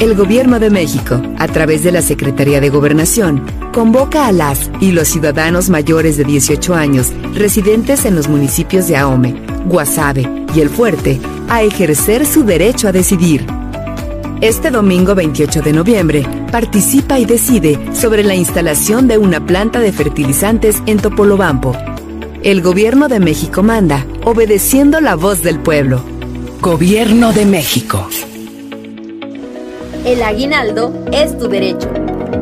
El 0.01 0.13
Gobierno 0.15 0.59
de 0.59 0.69
México, 0.69 1.21
a 1.39 1.47
través 1.47 1.83
de 1.83 1.91
la 1.93 2.01
Secretaría 2.01 2.59
de 2.59 2.69
Gobernación, 2.69 3.43
convoca 3.73 4.27
a 4.27 4.33
las 4.33 4.69
y 4.81 4.91
los 4.91 5.07
ciudadanos 5.07 5.69
mayores 5.69 6.17
de 6.17 6.25
18 6.25 6.75
años 6.75 7.13
residentes 7.33 8.05
en 8.05 8.15
los 8.15 8.27
municipios 8.27 8.87
de 8.89 8.97
Ahome, 8.97 9.35
Guasave 9.65 10.44
y 10.55 10.61
El 10.61 10.69
Fuerte 10.69 11.19
a 11.49 11.63
ejercer 11.63 12.25
su 12.25 12.43
derecho 12.43 12.87
a 12.87 12.91
decidir. 12.91 13.45
Este 14.41 14.71
domingo 14.71 15.15
28 15.15 15.61
de 15.61 15.73
noviembre, 15.73 16.25
participa 16.51 17.19
y 17.19 17.25
decide 17.25 17.79
sobre 17.93 18.23
la 18.23 18.35
instalación 18.35 19.07
de 19.07 19.17
una 19.17 19.45
planta 19.45 19.79
de 19.79 19.91
fertilizantes 19.91 20.81
en 20.85 20.99
Topolobampo. 20.99 21.75
El 22.43 22.61
Gobierno 22.61 23.07
de 23.07 23.19
México 23.19 23.63
manda, 23.63 24.05
obedeciendo 24.23 25.01
la 25.01 25.15
voz 25.15 25.41
del 25.41 25.59
pueblo. 25.59 26.01
Gobierno 26.61 27.33
de 27.33 27.45
México. 27.45 28.07
El 30.05 30.21
aguinaldo 30.21 30.93
es 31.11 31.37
tu 31.37 31.47
derecho. 31.47 31.89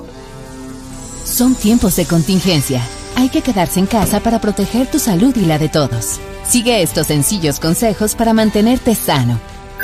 Son 1.26 1.56
tiempos 1.56 1.98
de 1.98 2.06
contingencia. 2.06 2.80
Hay 3.18 3.28
que 3.28 3.42
quedarse 3.42 3.82
en 3.82 3.86
casa 3.86 4.22
para 4.22 4.40
proteger 4.40 4.88
tu 4.88 4.98
salud 4.98 5.36
y 5.36 5.44
la 5.46 5.60
de 5.60 5.68
todos. 5.68 6.22
Sigue 6.48 6.82
estos 6.82 7.08
sencillos 7.08 7.60
consejos 7.60 8.16
para 8.16 8.32
mantenerte 8.34 8.96
sano. 8.96 9.42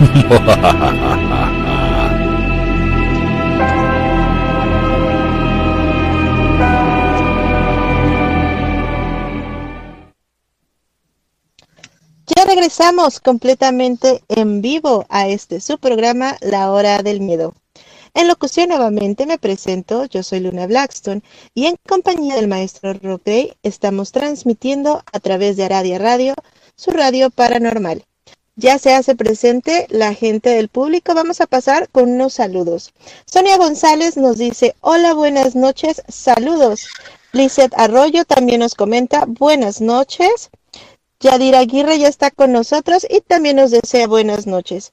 Ya 12.36 12.46
regresamos 12.46 13.20
completamente 13.20 14.22
en 14.28 14.62
vivo 14.62 15.04
a 15.10 15.28
este 15.28 15.60
su 15.60 15.76
programa 15.76 16.36
La 16.40 16.70
Hora 16.72 17.02
del 17.02 17.20
Miedo. 17.20 17.54
En 18.14 18.28
locución 18.28 18.70
nuevamente 18.70 19.26
me 19.26 19.36
presento, 19.36 20.06
yo 20.06 20.22
soy 20.22 20.40
Luna 20.40 20.66
Blackstone 20.66 21.22
y 21.52 21.66
en 21.66 21.76
compañía 21.86 22.36
del 22.36 22.48
maestro 22.48 22.94
Rock 22.94 23.28
estamos 23.62 24.12
transmitiendo 24.12 25.02
a 25.12 25.20
través 25.20 25.58
de 25.58 25.64
Aradia 25.64 25.98
Radio, 25.98 26.34
su 26.76 26.90
radio 26.92 27.28
paranormal. 27.28 28.06
Ya 28.56 28.78
se 28.78 28.92
hace 28.92 29.14
presente 29.14 29.86
la 29.90 30.12
gente 30.12 30.50
del 30.50 30.68
público, 30.68 31.14
vamos 31.14 31.40
a 31.40 31.46
pasar 31.46 31.88
con 31.88 32.10
unos 32.10 32.34
saludos. 32.34 32.92
Sonia 33.24 33.56
González 33.56 34.16
nos 34.16 34.38
dice, 34.38 34.74
hola, 34.80 35.14
buenas 35.14 35.54
noches, 35.54 36.02
saludos. 36.08 36.88
Lizeth 37.32 37.72
Arroyo 37.76 38.24
también 38.24 38.60
nos 38.60 38.74
comenta, 38.74 39.24
buenas 39.26 39.80
noches. 39.80 40.50
Yadira 41.20 41.60
Aguirre 41.60 41.98
ya 41.98 42.08
está 42.08 42.30
con 42.30 42.52
nosotros 42.52 43.06
y 43.08 43.20
también 43.20 43.56
nos 43.56 43.70
desea 43.70 44.06
buenas 44.06 44.46
noches. 44.46 44.92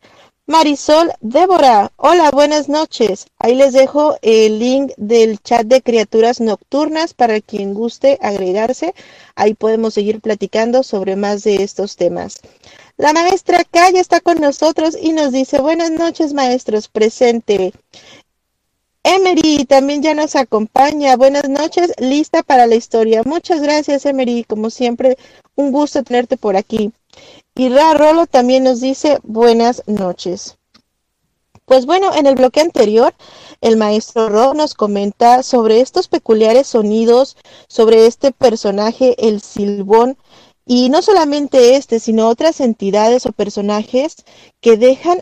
Marisol 0.50 1.12
Débora, 1.20 1.92
hola, 1.98 2.32
buenas 2.32 2.70
noches. 2.70 3.26
Ahí 3.38 3.54
les 3.54 3.74
dejo 3.74 4.18
el 4.22 4.60
link 4.60 4.94
del 4.96 5.40
chat 5.40 5.66
de 5.66 5.82
criaturas 5.82 6.40
nocturnas 6.40 7.14
para 7.14 7.42
quien 7.42 7.74
guste 7.74 8.18
agregarse. 8.22 8.94
Ahí 9.36 9.56
podemos 9.56 9.96
seguir 9.96 10.22
platicando 10.22 10.84
sobre 10.84 11.18
más 11.18 11.44
de 11.44 11.64
estos 11.64 11.98
temas. 11.98 12.40
La 12.98 13.14
maestra 13.14 13.64
Kaya 13.64 14.02
está 14.02 14.22
con 14.22 14.42
nosotros 14.42 14.98
y 15.00 15.12
nos 15.12 15.32
dice, 15.32 15.62
buenas 15.62 15.92
noches 15.92 16.34
maestros, 16.34 16.88
presente. 16.88 17.72
Emery 19.04 19.66
también 19.66 20.02
ya 20.02 20.16
nos 20.16 20.36
acompaña. 20.36 21.16
Buenas 21.16 21.48
noches, 21.48 21.94
lista 22.00 22.42
para 22.42 22.66
la 22.66 22.74
historia. 22.74 23.22
Muchas 23.24 23.62
gracias, 23.62 24.08
Emery. 24.08 24.44
Como 24.46 24.72
siempre, 24.72 25.16
un 25.56 25.72
gusto 25.72 26.02
tenerte 26.02 26.38
por 26.38 26.58
aquí. 26.58 26.92
Y 27.54 27.70
Ra 27.70 27.94
Rolo 27.94 28.26
también 28.26 28.64
nos 28.64 28.82
dice 28.82 29.20
buenas 29.22 29.84
noches. 29.86 30.58
Pues 31.66 31.86
bueno, 31.86 32.16
en 32.16 32.26
el 32.26 32.36
bloque 32.36 32.62
anterior, 32.62 33.14
el 33.62 33.78
maestro 33.78 34.30
Ro 34.30 34.54
nos 34.56 34.74
comenta 34.74 35.44
sobre 35.44 35.82
estos 35.82 36.08
peculiares 36.08 36.66
sonidos, 36.66 37.38
sobre 37.68 38.08
este 38.08 38.32
personaje, 38.32 39.16
el 39.28 39.42
silbón, 39.42 40.18
y 40.68 40.90
no 40.90 41.02
solamente 41.02 41.76
este, 41.76 42.00
sino 42.00 42.28
otras 42.28 42.60
entidades 42.60 43.26
o 43.26 43.32
personajes 43.32 44.18
que 44.60 44.78
dejan 44.78 45.20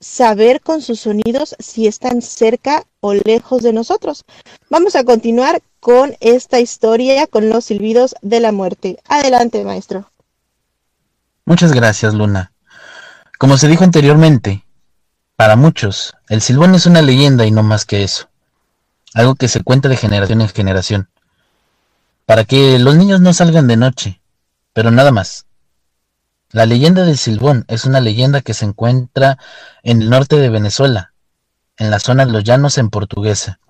saber 0.00 0.60
con 0.60 0.80
sus 0.80 1.00
sonidos 1.00 1.54
si 1.58 1.86
están 1.86 2.22
cerca 2.22 2.84
o 3.00 3.14
lejos 3.14 3.62
de 3.62 3.72
nosotros. 3.72 4.24
Vamos 4.70 4.96
a 4.96 5.04
continuar 5.04 5.60
con 5.80 6.16
esta 6.20 6.60
historia, 6.60 7.26
con 7.26 7.50
los 7.50 7.66
silbidos 7.66 8.14
de 8.22 8.40
la 8.40 8.52
muerte. 8.52 8.98
Adelante, 9.06 9.64
maestro. 9.64 10.10
Muchas 11.44 11.72
gracias, 11.72 12.14
Luna. 12.14 12.52
Como 13.38 13.56
se 13.58 13.68
dijo 13.68 13.84
anteriormente, 13.84 14.64
para 15.36 15.56
muchos, 15.56 16.14
el 16.28 16.40
silbón 16.40 16.74
es 16.74 16.86
una 16.86 17.02
leyenda 17.02 17.46
y 17.46 17.50
no 17.50 17.62
más 17.62 17.84
que 17.84 18.02
eso. 18.02 18.28
Algo 19.14 19.34
que 19.34 19.48
se 19.48 19.62
cuenta 19.62 19.88
de 19.88 19.96
generación 19.96 20.40
en 20.40 20.48
generación. 20.48 21.08
Para 22.26 22.44
que 22.44 22.78
los 22.78 22.96
niños 22.96 23.20
no 23.20 23.32
salgan 23.32 23.66
de 23.68 23.76
noche, 23.76 24.20
pero 24.72 24.90
nada 24.90 25.12
más. 25.12 25.46
La 26.50 26.64
leyenda 26.64 27.04
del 27.04 27.18
silbón 27.18 27.64
es 27.68 27.84
una 27.84 28.00
leyenda 28.00 28.40
que 28.40 28.54
se 28.54 28.64
encuentra 28.64 29.38
en 29.82 30.00
el 30.00 30.10
norte 30.10 30.36
de 30.36 30.48
Venezuela, 30.48 31.12
en 31.76 31.90
la 31.90 32.00
zona 32.00 32.24
de 32.24 32.32
los 32.32 32.44
llanos 32.44 32.78
en 32.78 32.88
portuguesa. 32.88 33.60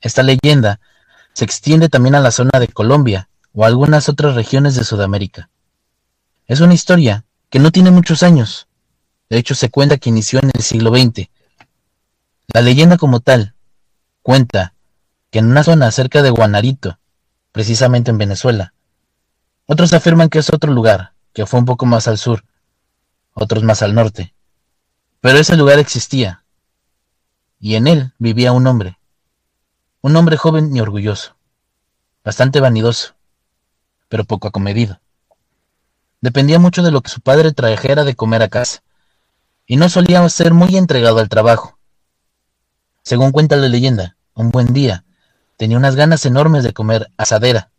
Esta 0.00 0.22
leyenda 0.22 0.80
se 1.34 1.44
extiende 1.44 1.88
también 1.88 2.14
a 2.14 2.20
la 2.20 2.30
zona 2.30 2.58
de 2.58 2.68
Colombia 2.68 3.28
o 3.52 3.66
algunas 3.66 4.08
otras 4.08 4.34
regiones 4.34 4.74
de 4.74 4.84
Sudamérica. 4.84 5.50
Es 6.46 6.60
una 6.60 6.74
historia 6.74 7.24
que 7.50 7.58
no 7.58 7.70
tiene 7.72 7.90
muchos 7.90 8.22
años. 8.22 8.68
De 9.28 9.36
hecho, 9.38 9.54
se 9.54 9.70
cuenta 9.70 9.98
que 9.98 10.08
inició 10.08 10.38
en 10.38 10.50
el 10.54 10.62
siglo 10.62 10.90
XX. 10.96 11.28
La 12.54 12.62
leyenda 12.62 12.96
como 12.96 13.20
tal 13.20 13.54
cuenta 14.22 14.74
que 15.30 15.40
en 15.40 15.46
una 15.46 15.64
zona 15.64 15.90
cerca 15.90 16.22
de 16.22 16.30
Guanarito, 16.30 16.98
precisamente 17.52 18.10
en 18.10 18.18
Venezuela, 18.18 18.72
otros 19.66 19.92
afirman 19.92 20.28
que 20.28 20.38
es 20.38 20.52
otro 20.52 20.72
lugar, 20.72 21.12
que 21.32 21.46
fue 21.46 21.60
un 21.60 21.66
poco 21.66 21.86
más 21.86 22.08
al 22.08 22.18
sur, 22.18 22.44
otros 23.34 23.62
más 23.62 23.82
al 23.82 23.94
norte. 23.94 24.34
Pero 25.20 25.38
ese 25.38 25.56
lugar 25.56 25.78
existía, 25.78 26.44
y 27.58 27.74
en 27.74 27.86
él 27.86 28.14
vivía 28.18 28.52
un 28.52 28.66
hombre, 28.66 28.98
un 30.00 30.16
hombre 30.16 30.36
joven 30.36 30.74
y 30.74 30.80
orgulloso, 30.80 31.36
bastante 32.24 32.60
vanidoso, 32.60 33.14
pero 34.08 34.24
poco 34.24 34.48
acomedido. 34.48 35.00
Dependía 36.20 36.58
mucho 36.58 36.82
de 36.82 36.90
lo 36.90 37.02
que 37.02 37.10
su 37.10 37.20
padre 37.20 37.52
trajera 37.52 38.04
de 38.04 38.14
comer 38.14 38.42
a 38.42 38.48
casa, 38.48 38.82
y 39.66 39.76
no 39.76 39.88
solía 39.88 40.26
ser 40.28 40.54
muy 40.54 40.76
entregado 40.76 41.18
al 41.18 41.28
trabajo. 41.28 41.78
Según 43.02 43.32
cuenta 43.32 43.56
la 43.56 43.68
leyenda, 43.68 44.16
un 44.34 44.50
buen 44.50 44.72
día 44.72 45.04
tenía 45.56 45.76
unas 45.76 45.96
ganas 45.96 46.24
enormes 46.26 46.62
de 46.62 46.72
comer 46.72 47.10
asadera. 47.16 47.70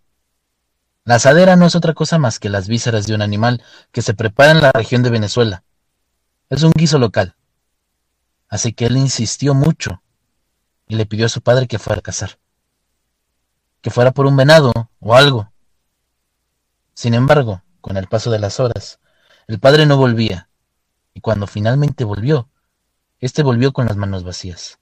La 1.08 1.16
asadera 1.16 1.56
no 1.56 1.66
es 1.66 1.74
otra 1.74 1.94
cosa 1.94 2.18
más 2.18 2.38
que 2.38 2.50
las 2.50 2.68
vísceras 2.68 3.08
de 3.08 3.16
un 3.16 3.22
animal 3.22 3.64
que 3.94 4.02
se 4.02 4.14
prepara 4.14 4.52
en 4.52 4.62
la 4.62 4.74
región 4.74 5.04
de 5.04 5.10
Venezuela. 5.10 5.64
Es 6.50 6.64
un 6.64 6.74
guiso 6.76 7.00
local. 7.00 7.38
Así 8.50 8.74
que 8.74 8.88
él 8.88 8.98
insistió 8.98 9.54
mucho 9.54 10.04
y 10.86 10.98
le 10.98 11.06
pidió 11.06 11.28
a 11.28 11.30
su 11.30 11.42
padre 11.42 11.66
que 11.66 11.80
fuera 11.80 12.00
a 12.00 12.02
cazar. 12.02 12.40
Que 13.80 13.90
fuera 13.90 14.12
por 14.12 14.26
un 14.26 14.36
venado 14.36 14.74
o 15.00 15.16
algo. 15.16 15.54
Sin 16.94 17.14
embargo, 17.14 17.64
con 17.80 17.96
el 17.96 18.08
paso 18.08 18.30
de 18.30 18.40
las 18.40 18.60
horas, 18.60 19.00
el 19.48 19.62
padre 19.62 19.86
no 19.86 19.96
volvía, 19.96 20.50
y 21.14 21.22
cuando 21.22 21.48
finalmente 21.48 22.04
volvió, 22.04 22.50
éste 23.22 23.44
volvió 23.44 23.72
con 23.72 23.86
las 23.86 23.96
manos 23.96 24.26
vacías. 24.26 24.78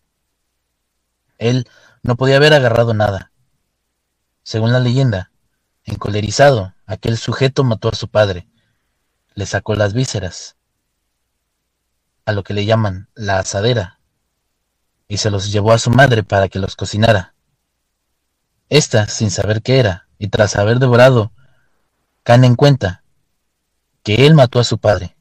Él 1.38 1.70
no 2.02 2.16
podía 2.16 2.38
haber 2.38 2.56
agarrado 2.56 2.96
nada. 2.96 3.32
Según 4.42 4.72
la 4.72 4.80
leyenda, 4.80 5.30
encolerizado, 5.86 6.74
aquel 6.86 7.17
sujeto 7.17 7.63
mató 7.63 7.89
a 7.89 7.95
su 7.95 8.08
padre, 8.10 8.48
le 9.34 9.45
sacó 9.45 9.76
las 9.76 9.93
vísceras, 9.93 10.58
a 12.26 12.32
lo 12.32 12.43
que 12.43 12.54
le 12.54 12.65
llaman 12.65 13.10
la 13.13 13.39
asadera, 13.39 14.00
y 15.08 15.17
se 15.17 15.30
los 15.30 15.52
llevó 15.52 15.71
a 15.71 15.80
su 15.80 15.91
madre 15.91 16.24
para 16.24 16.50
que 16.50 16.60
los 16.60 16.76
cocinara. 16.76 17.36
Esta, 18.69 19.08
sin 19.08 19.30
saber 19.30 19.62
qué 19.62 19.80
era, 19.80 20.08
y 20.17 20.30
tras 20.30 20.56
haber 20.56 20.80
devorado, 20.80 21.32
caen 22.24 22.43
en 22.43 22.56
cuenta 22.56 23.04
que 24.02 24.26
él 24.26 24.34
mató 24.34 24.60
a 24.60 24.63
su 24.63 24.80
padre. 24.80 25.15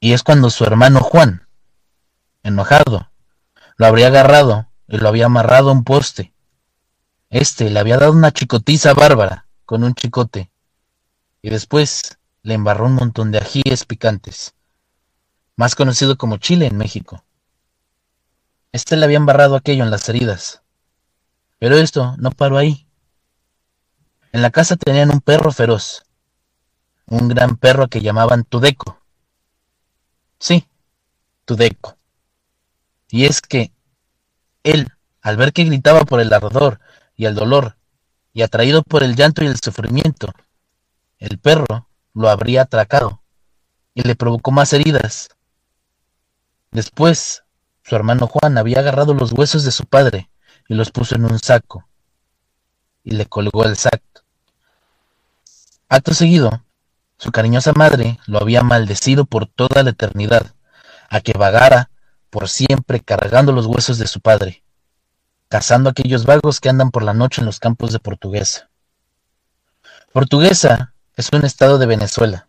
Y 0.00 0.12
es 0.12 0.22
cuando 0.22 0.50
su 0.50 0.64
hermano 0.64 1.00
Juan, 1.00 1.48
enojado, 2.44 3.10
lo 3.76 3.86
habría 3.86 4.08
agarrado 4.08 4.70
y 4.86 4.98
lo 4.98 5.08
había 5.08 5.26
amarrado 5.26 5.70
a 5.70 5.72
un 5.72 5.84
poste. 5.84 6.34
Este 7.30 7.68
le 7.68 7.78
había 7.78 7.98
dado 7.98 8.12
una 8.12 8.32
chicotiza 8.32 8.94
bárbara 8.94 9.46
con 9.66 9.84
un 9.84 9.94
chicote 9.94 10.50
y 11.42 11.50
después 11.50 12.18
le 12.42 12.54
embarró 12.54 12.86
un 12.86 12.94
montón 12.94 13.30
de 13.30 13.38
ajíes 13.38 13.84
picantes, 13.84 14.54
más 15.54 15.74
conocido 15.74 16.16
como 16.16 16.38
chile 16.38 16.66
en 16.66 16.78
México. 16.78 17.24
Este 18.72 18.96
le 18.96 19.04
había 19.04 19.18
embarrado 19.18 19.56
aquello 19.56 19.84
en 19.84 19.90
las 19.90 20.08
heridas. 20.08 20.62
Pero 21.58 21.76
esto 21.76 22.14
no 22.18 22.30
paró 22.30 22.56
ahí. 22.56 22.86
En 24.32 24.40
la 24.40 24.50
casa 24.50 24.76
tenían 24.76 25.10
un 25.10 25.20
perro 25.20 25.52
feroz, 25.52 26.04
un 27.06 27.28
gran 27.28 27.56
perro 27.56 27.88
que 27.88 28.00
llamaban 28.00 28.44
Tudeco. 28.44 29.00
Sí, 30.38 30.66
Tudeco. 31.44 31.98
Y 33.10 33.26
es 33.26 33.42
que 33.42 33.72
él, 34.62 34.92
al 35.20 35.36
ver 35.36 35.52
que 35.52 35.64
gritaba 35.64 36.04
por 36.04 36.20
el 36.20 36.32
ardor 36.32 36.80
y 37.18 37.26
el 37.26 37.34
dolor, 37.34 37.76
y 38.32 38.42
atraído 38.42 38.82
por 38.82 39.02
el 39.02 39.16
llanto 39.16 39.44
y 39.44 39.48
el 39.48 39.58
sufrimiento, 39.58 40.32
el 41.18 41.38
perro 41.38 41.88
lo 42.14 42.30
habría 42.30 42.62
atracado 42.62 43.20
y 43.92 44.02
le 44.02 44.14
provocó 44.14 44.52
más 44.52 44.72
heridas. 44.72 45.28
Después, 46.70 47.42
su 47.82 47.96
hermano 47.96 48.28
Juan 48.28 48.56
había 48.56 48.78
agarrado 48.78 49.14
los 49.14 49.32
huesos 49.32 49.64
de 49.64 49.72
su 49.72 49.84
padre 49.84 50.30
y 50.68 50.74
los 50.74 50.92
puso 50.92 51.16
en 51.16 51.24
un 51.24 51.40
saco 51.40 51.88
y 53.02 53.10
le 53.10 53.26
colgó 53.26 53.64
el 53.64 53.76
saco. 53.76 53.98
Acto 55.88 56.14
seguido, 56.14 56.64
su 57.16 57.32
cariñosa 57.32 57.72
madre 57.72 58.20
lo 58.26 58.38
había 58.40 58.62
maldecido 58.62 59.24
por 59.24 59.46
toda 59.46 59.82
la 59.82 59.90
eternidad, 59.90 60.54
a 61.10 61.20
que 61.20 61.32
vagara 61.32 61.90
por 62.30 62.48
siempre 62.48 63.00
cargando 63.00 63.52
los 63.52 63.66
huesos 63.66 63.98
de 63.98 64.06
su 64.06 64.20
padre, 64.20 64.62
cazando 65.48 65.90
aquellos 65.90 66.24
vagos 66.24 66.60
que 66.60 66.68
andan 66.68 66.90
por 66.90 67.02
la 67.02 67.14
noche 67.14 67.40
en 67.40 67.46
los 67.46 67.60
campos 67.60 67.92
de 67.92 67.98
Portuguesa. 67.98 68.70
Portuguesa 70.12 70.94
es 71.16 71.28
un 71.32 71.44
estado 71.44 71.78
de 71.78 71.86
Venezuela. 71.86 72.48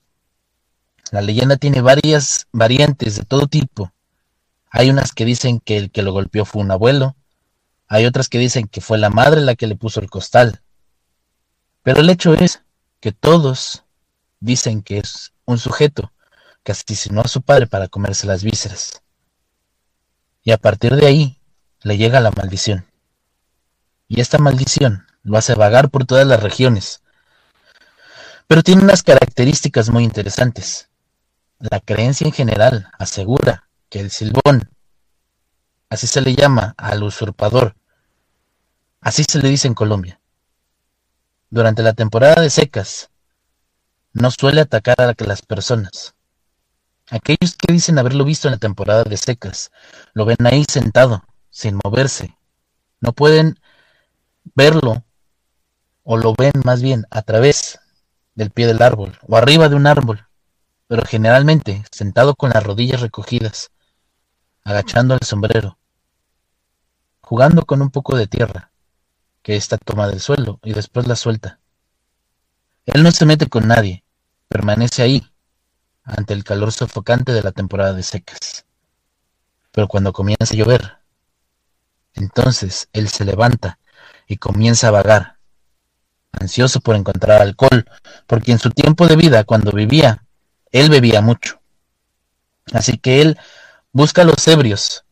La 1.11 1.21
leyenda 1.21 1.57
tiene 1.57 1.81
varias 1.81 2.47
variantes 2.51 3.15
de 3.15 3.23
todo 3.23 3.47
tipo, 3.47 3.91
hay 4.71 4.89
unas 4.89 5.13
que 5.13 5.25
dicen 5.25 5.59
que 5.59 5.77
el 5.77 5.91
que 5.91 6.03
lo 6.03 6.13
golpeó 6.13 6.45
fue 6.45 6.61
un 6.61 6.71
abuelo, 6.71 7.15
hay 7.87 8.05
otras 8.05 8.29
que 8.29 8.37
dicen 8.37 8.67
que 8.67 8.81
fue 8.81 8.99
la 8.99 9.09
madre 9.09 9.41
la 9.41 9.55
que 9.55 9.67
le 9.67 9.75
puso 9.75 9.99
el 9.99 10.09
costal. 10.09 10.61
Pero 11.81 12.01
el 12.01 12.09
hecho 12.09 12.35
es 12.35 12.61
que 12.99 13.11
todos 13.11 13.83
dicen 14.39 14.83
que 14.83 14.99
es 14.99 15.33
un 15.45 15.57
sujeto 15.57 16.11
que 16.63 16.71
asesinó 16.71 17.21
a 17.21 17.27
su 17.27 17.41
padre 17.41 17.65
para 17.65 17.87
comerse 17.87 18.27
las 18.27 18.43
vísceras. 18.43 19.01
Y 20.43 20.51
a 20.51 20.57
partir 20.57 20.95
de 20.95 21.07
ahí 21.07 21.41
le 21.81 21.97
llega 21.97 22.19
la 22.19 22.31
maldición. 22.31 22.85
Y 24.09 24.19
esta 24.19 24.39
maldición 24.39 25.05
lo 25.23 25.37
hace 25.37 25.53
vagar 25.53 25.89
por 25.89 26.05
todas 26.05 26.27
las 26.27 26.41
regiones. 26.41 27.03
Pero 28.47 28.63
tiene 28.63 28.81
unas 28.81 29.03
características 29.03 29.89
muy 29.89 30.03
interesantes. 30.03 30.89
La 31.59 31.79
creencia 31.79 32.25
en 32.25 32.33
general 32.33 32.91
asegura 32.97 33.69
que 33.89 33.99
el 33.99 34.09
silbón, 34.09 34.71
así 35.89 36.07
se 36.07 36.21
le 36.21 36.35
llama 36.35 36.73
al 36.77 37.03
usurpador, 37.03 37.75
así 38.99 39.23
se 39.23 39.39
le 39.39 39.49
dice 39.49 39.67
en 39.67 39.75
Colombia. 39.75 40.19
Durante 41.51 41.83
la 41.83 41.93
temporada 41.93 42.41
de 42.41 42.49
secas, 42.49 43.11
no 44.13 44.31
suele 44.31 44.61
atacar 44.61 44.99
a 45.01 45.13
las 45.25 45.41
personas. 45.43 46.15
Aquellos 47.11 47.55
que 47.55 47.73
dicen 47.73 47.99
haberlo 47.99 48.25
visto 48.25 48.47
en 48.47 48.53
la 48.53 48.59
temporada 48.59 49.03
de 49.03 49.17
secas, 49.17 49.71
lo 50.13 50.25
ven 50.25 50.37
ahí 50.45 50.65
sentado, 50.67 51.23
sin 51.51 51.79
moverse. 51.83 52.35
No 53.01 53.13
pueden 53.13 53.59
verlo, 54.55 55.03
o 56.03 56.17
lo 56.17 56.33
ven 56.37 56.53
más 56.63 56.81
bien 56.81 57.05
a 57.11 57.21
través 57.21 57.79
del 58.35 58.51
pie 58.51 58.67
del 58.67 58.81
árbol, 58.81 59.17
o 59.27 59.37
arriba 59.37 59.69
de 59.69 59.75
un 59.75 59.87
árbol, 59.87 60.27
pero 60.87 61.03
generalmente 61.05 61.83
sentado 61.91 62.35
con 62.35 62.51
las 62.51 62.63
rodillas 62.63 63.01
recogidas, 63.01 63.71
agachando 64.63 65.13
el 65.13 65.21
sombrero, 65.21 65.77
jugando 67.21 67.65
con 67.65 67.81
un 67.81 67.91
poco 67.91 68.15
de 68.15 68.27
tierra, 68.27 68.71
que 69.43 69.55
ésta 69.55 69.77
toma 69.77 70.07
del 70.07 70.19
suelo 70.19 70.59
y 70.63 70.73
después 70.73 71.07
la 71.07 71.15
suelta. 71.15 71.59
Él 72.85 73.03
no 73.03 73.11
se 73.11 73.25
mete 73.25 73.47
con 73.47 73.67
nadie, 73.67 74.03
permanece 74.47 75.03
ahí, 75.03 75.31
ante 76.03 76.33
el 76.33 76.43
calor 76.43 76.71
sofocante 76.71 77.33
de 77.33 77.43
la 77.43 77.51
temporada 77.51 77.93
de 77.93 78.03
secas. 78.03 78.65
Pero 79.71 79.87
cuando 79.87 80.11
comienza 80.11 80.53
a 80.53 80.57
llover, 80.57 80.97
entonces 82.15 82.89
él 82.93 83.09
se 83.09 83.25
levanta 83.25 83.77
y 84.29 84.37
comienza 84.37 84.87
a 84.87 84.91
vagar, 84.91 85.39
ansioso 86.31 86.79
por 86.79 86.95
encontrar 86.95 87.41
alcohol, 87.41 87.83
porque 88.27 88.53
en 88.53 88.59
su 88.59 88.69
tiempo 88.69 89.07
de 89.07 89.17
vida, 89.17 89.43
cuando 89.43 89.71
vivía, 89.71 90.23
él 90.71 90.89
bebía 90.89 91.19
mucho. 91.19 91.59
Así 92.71 92.97
que 92.97 93.21
él 93.21 93.37
Busca 93.91 94.21
a 94.21 94.25
los 94.25 94.47
ebrios, 94.47 95.03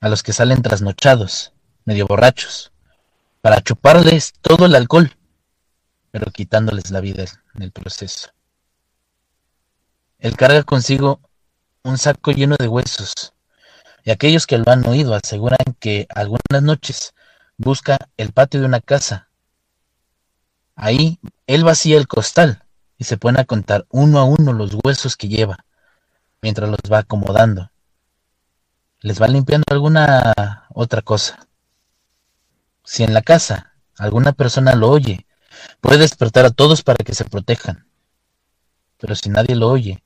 a 0.00 0.08
los 0.08 0.24
que 0.24 0.32
salen 0.32 0.60
trasnochados, 0.60 1.52
medio 1.84 2.04
borrachos, 2.04 2.72
para 3.40 3.60
chuparles 3.60 4.32
todo 4.40 4.66
el 4.66 4.74
alcohol, 4.74 5.16
pero 6.10 6.32
quitándoles 6.32 6.90
la 6.90 7.00
vida 7.00 7.24
en 7.54 7.62
el 7.62 7.70
proceso. 7.70 8.30
Él 10.18 10.36
carga 10.36 10.64
consigo 10.64 11.20
un 11.84 11.96
saco 11.96 12.32
lleno 12.32 12.56
de 12.58 12.66
huesos, 12.66 13.34
y 14.02 14.10
aquellos 14.10 14.48
que 14.48 14.58
lo 14.58 14.68
han 14.68 14.84
oído 14.88 15.14
aseguran 15.14 15.76
que 15.78 16.08
algunas 16.12 16.60
noches 16.60 17.14
busca 17.56 17.98
el 18.16 18.32
patio 18.32 18.60
de 18.60 18.66
una 18.66 18.80
casa. 18.80 19.28
Ahí 20.76 21.18
él 21.46 21.64
vacía 21.64 21.96
el 21.96 22.08
costal 22.08 22.64
y 22.98 23.04
se 23.04 23.16
pone 23.16 23.40
a 23.40 23.44
contar 23.44 23.86
uno 23.90 24.18
a 24.18 24.24
uno 24.24 24.52
los 24.52 24.76
huesos 24.82 25.16
que 25.16 25.28
lleva, 25.28 25.64
mientras 26.40 26.68
los 26.68 26.80
va 26.90 26.98
acomodando 26.98 27.70
les 29.04 29.20
va 29.20 29.28
limpiando 29.28 29.66
alguna 29.68 30.66
otra 30.70 31.02
cosa. 31.02 31.46
Si 32.84 33.04
en 33.04 33.12
la 33.12 33.20
casa 33.20 33.74
alguna 33.98 34.32
persona 34.32 34.74
lo 34.74 34.88
oye, 34.88 35.26
puede 35.82 35.98
despertar 35.98 36.46
a 36.46 36.50
todos 36.50 36.82
para 36.82 37.04
que 37.04 37.14
se 37.14 37.26
protejan. 37.26 37.86
Pero 38.96 39.14
si 39.14 39.28
nadie 39.28 39.56
lo 39.56 39.68
oye, 39.68 40.02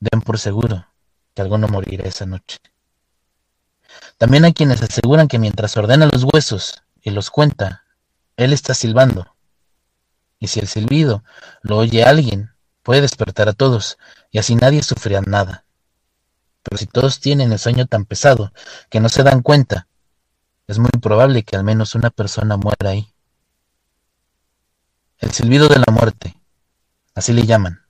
den 0.00 0.22
por 0.22 0.38
seguro 0.38 0.86
que 1.34 1.42
alguno 1.42 1.68
morirá 1.68 2.08
esa 2.08 2.24
noche. 2.24 2.56
También 4.16 4.44
hay 4.44 4.52
quienes 4.52 4.82
aseguran 4.82 5.28
que 5.28 5.38
mientras 5.38 5.76
ordena 5.76 6.08
los 6.12 6.24
huesos 6.24 6.82
y 7.02 7.10
los 7.10 7.30
cuenta, 7.30 7.84
él 8.36 8.52
está 8.52 8.74
silbando. 8.74 9.34
Y 10.38 10.48
si 10.48 10.60
el 10.60 10.68
silbido 10.68 11.24
lo 11.62 11.78
oye 11.78 12.04
alguien, 12.04 12.52
puede 12.82 13.00
despertar 13.00 13.48
a 13.48 13.52
todos, 13.52 13.98
y 14.30 14.38
así 14.38 14.54
nadie 14.54 14.82
sufrirá 14.82 15.20
nada. 15.20 15.64
Pero 16.62 16.78
si 16.78 16.86
todos 16.86 17.20
tienen 17.20 17.52
el 17.52 17.58
sueño 17.58 17.86
tan 17.86 18.04
pesado 18.04 18.52
que 18.90 19.00
no 19.00 19.08
se 19.08 19.22
dan 19.22 19.42
cuenta, 19.42 19.88
es 20.66 20.78
muy 20.78 20.90
probable 21.00 21.42
que 21.42 21.56
al 21.56 21.64
menos 21.64 21.94
una 21.94 22.10
persona 22.10 22.56
muera 22.56 22.90
ahí. 22.90 23.12
El 25.18 25.32
silbido 25.32 25.68
de 25.68 25.78
la 25.78 25.92
muerte, 25.92 26.36
así 27.14 27.32
le 27.32 27.46
llaman. 27.46 27.82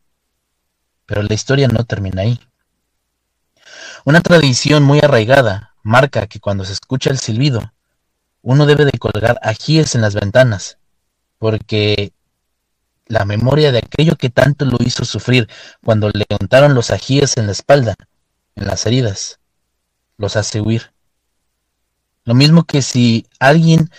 Pero 1.04 1.22
la 1.22 1.34
historia 1.34 1.68
no 1.68 1.84
termina 1.84 2.22
ahí. 2.22 2.40
Una 4.04 4.20
tradición 4.20 4.84
muy 4.84 5.00
arraigada 5.00 5.74
marca 5.88 6.26
que 6.26 6.38
cuando 6.38 6.64
se 6.64 6.74
escucha 6.74 7.10
el 7.10 7.18
silbido, 7.18 7.72
uno 8.42 8.66
debe 8.66 8.84
de 8.84 8.98
colgar 8.98 9.40
ajíes 9.42 9.94
en 9.94 10.02
las 10.02 10.14
ventanas, 10.14 10.78
porque 11.38 12.12
la 13.06 13.24
memoria 13.24 13.72
de 13.72 13.78
aquello 13.78 14.16
que 14.16 14.30
tanto 14.30 14.66
lo 14.66 14.76
hizo 14.80 15.04
sufrir 15.04 15.48
cuando 15.82 16.10
le 16.10 16.26
untaron 16.38 16.74
los 16.74 16.90
ajíes 16.90 17.36
en 17.38 17.46
la 17.46 17.52
espalda 17.52 17.94
en 18.54 18.66
las 18.66 18.86
heridas, 18.86 19.40
los 20.18 20.36
hace 20.36 20.60
huir. 20.60 20.92
Lo 22.24 22.34
mismo 22.34 22.64
que 22.64 22.82
si 22.82 23.26
alguien 23.40 23.90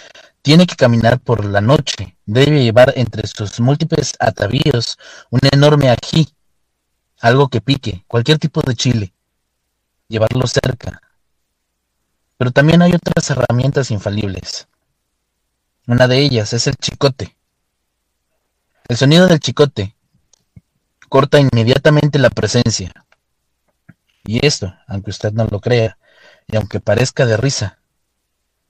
tiene 0.44 0.68
que 0.68 0.76
caminar 0.76 1.20
por 1.20 1.44
la 1.44 1.62
noche, 1.62 2.18
debe 2.26 2.64
llevar 2.64 2.94
entre 2.98 3.28
sus 3.28 3.60
múltiples 3.60 4.14
atavíos 4.20 4.98
un 5.32 5.40
enorme 5.52 5.90
ají, 5.90 6.30
algo 7.20 7.50
que 7.50 7.62
pique, 7.62 8.06
cualquier 8.08 8.38
tipo 8.38 8.62
de 8.62 8.76
chile, 8.76 9.14
llevarlo 10.08 10.46
cerca, 10.46 11.02
Pero 12.40 12.52
también 12.52 12.82
hay 12.82 12.94
otras 12.94 13.30
herramientas 13.32 13.92
infalibles. 13.92 14.70
Una 15.88 16.08
de 16.08 16.20
ellas 16.20 16.54
es 16.54 16.68
el 16.68 16.78
chicote. 16.78 17.36
El 18.88 18.96
sonido 18.96 19.28
del 19.28 19.42
chicote 19.42 19.94
corta 21.10 21.42
inmediatamente 21.42 22.18
la 22.18 22.30
presencia. 22.30 22.94
Y 24.24 24.46
esto, 24.46 24.74
aunque 24.88 25.10
usted 25.10 25.34
no 25.34 25.48
lo 25.52 25.60
crea, 25.60 25.98
y 26.48 26.56
aunque 26.56 26.80
parezca 26.80 27.26
de 27.26 27.36
risa, 27.36 27.80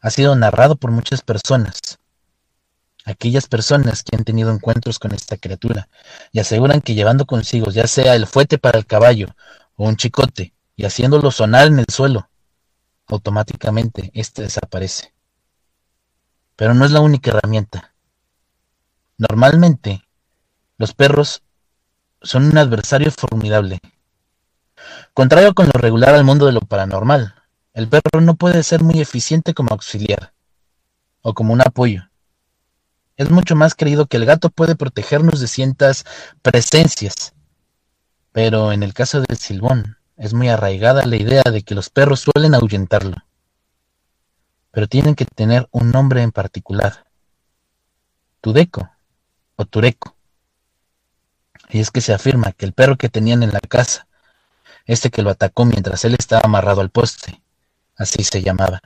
ha 0.01 0.09
sido 0.09 0.35
narrado 0.35 0.75
por 0.75 0.89
muchas 0.89 1.21
personas. 1.21 1.99
Aquellas 3.05 3.47
personas 3.47 4.01
que 4.01 4.15
han 4.15 4.23
tenido 4.23 4.51
encuentros 4.51 4.97
con 4.97 5.13
esta 5.13 5.37
criatura 5.37 5.89
y 6.31 6.39
aseguran 6.39 6.81
que 6.81 6.95
llevando 6.95 7.27
consigo 7.27 7.69
ya 7.69 7.85
sea 7.85 8.15
el 8.15 8.25
fuete 8.25 8.57
para 8.57 8.79
el 8.79 8.87
caballo 8.87 9.27
o 9.75 9.87
un 9.87 9.95
chicote 9.95 10.53
y 10.75 10.85
haciéndolo 10.85 11.29
sonar 11.29 11.67
en 11.67 11.77
el 11.77 11.85
suelo, 11.87 12.29
automáticamente 13.15 14.11
éste 14.13 14.41
desaparece. 14.41 15.13
Pero 16.55 16.73
no 16.73 16.85
es 16.85 16.91
la 16.91 17.01
única 17.01 17.31
herramienta. 17.31 17.93
Normalmente, 19.17 20.03
los 20.77 20.93
perros 20.93 21.43
son 22.21 22.45
un 22.45 22.57
adversario 22.57 23.11
formidable. 23.11 23.79
Contrario 25.13 25.53
con 25.53 25.67
lo 25.67 25.73
regular 25.73 26.15
al 26.15 26.23
mundo 26.23 26.45
de 26.45 26.53
lo 26.53 26.61
paranormal, 26.61 27.35
el 27.73 27.87
perro 27.87 28.21
no 28.21 28.35
puede 28.35 28.63
ser 28.63 28.81
muy 28.83 28.99
eficiente 28.99 29.53
como 29.53 29.71
auxiliar 29.71 30.33
o 31.21 31.33
como 31.33 31.53
un 31.53 31.61
apoyo. 31.61 32.09
Es 33.17 33.29
mucho 33.29 33.55
más 33.55 33.75
creído 33.75 34.07
que 34.07 34.17
el 34.17 34.25
gato 34.25 34.49
puede 34.49 34.75
protegernos 34.75 35.41
de 35.41 35.47
ciertas 35.47 36.05
presencias. 36.41 37.33
Pero 38.31 38.71
en 38.71 38.83
el 38.83 38.93
caso 38.93 39.21
del 39.21 39.37
silbón, 39.37 39.98
es 40.19 40.33
muy 40.33 40.49
arraigada 40.49 41.05
la 41.05 41.15
idea 41.15 41.43
de 41.43 41.63
que 41.63 41.73
los 41.73 41.89
perros 41.89 42.19
suelen 42.19 42.53
ahuyentarlo. 42.53 43.15
Pero 44.71 44.87
tienen 44.87 45.15
que 45.15 45.25
tener 45.25 45.67
un 45.71 45.91
nombre 45.91 46.21
en 46.21 46.31
particular. 46.31 47.05
Tudeco 48.41 48.89
o 49.55 49.65
Tureco. 49.65 50.15
Y 51.69 51.79
es 51.79 51.89
que 51.89 52.01
se 52.01 52.13
afirma 52.13 52.51
que 52.51 52.65
el 52.65 52.73
perro 52.73 52.97
que 52.97 53.07
tenían 53.07 53.43
en 53.43 53.53
la 53.53 53.61
casa, 53.61 54.07
este 54.85 55.09
que 55.09 55.21
lo 55.21 55.29
atacó 55.29 55.63
mientras 55.63 56.03
él 56.03 56.15
estaba 56.19 56.41
amarrado 56.43 56.81
al 56.81 56.89
poste, 56.89 57.41
así 57.95 58.23
se 58.23 58.41
llamaba. 58.41 58.81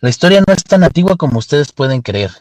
La 0.00 0.08
historia 0.08 0.42
no 0.46 0.52
es 0.52 0.64
tan 0.64 0.82
antigua 0.82 1.16
como 1.16 1.38
ustedes 1.38 1.72
pueden 1.72 2.02
creer. 2.02 2.32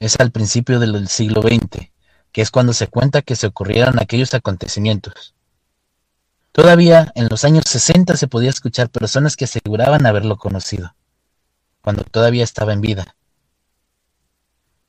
Es 0.00 0.20
al 0.20 0.30
principio 0.30 0.80
del 0.80 1.08
siglo 1.08 1.40
XX, 1.40 1.90
que 2.30 2.42
es 2.42 2.50
cuando 2.50 2.74
se 2.74 2.88
cuenta 2.88 3.22
que 3.22 3.36
se 3.36 3.46
ocurrieron 3.46 3.98
aquellos 3.98 4.34
acontecimientos. 4.34 5.34
Todavía 6.52 7.10
en 7.14 7.28
los 7.30 7.44
años 7.44 7.64
60 7.66 8.16
se 8.16 8.28
podía 8.28 8.50
escuchar 8.50 8.90
personas 8.90 9.36
que 9.36 9.46
aseguraban 9.46 10.04
haberlo 10.04 10.36
conocido, 10.36 10.94
cuando 11.80 12.04
todavía 12.04 12.44
estaba 12.44 12.74
en 12.74 12.82
vida. 12.82 13.16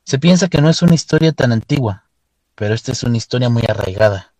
Se 0.04 0.18
piensa 0.18 0.48
que 0.48 0.60
no 0.60 0.68
es 0.68 0.82
una 0.82 0.94
historia 0.94 1.32
tan 1.32 1.52
antigua, 1.52 2.04
pero 2.54 2.74
esta 2.74 2.92
es 2.92 3.02
una 3.02 3.16
historia 3.16 3.48
muy 3.48 3.62
arraigada. 3.66 4.34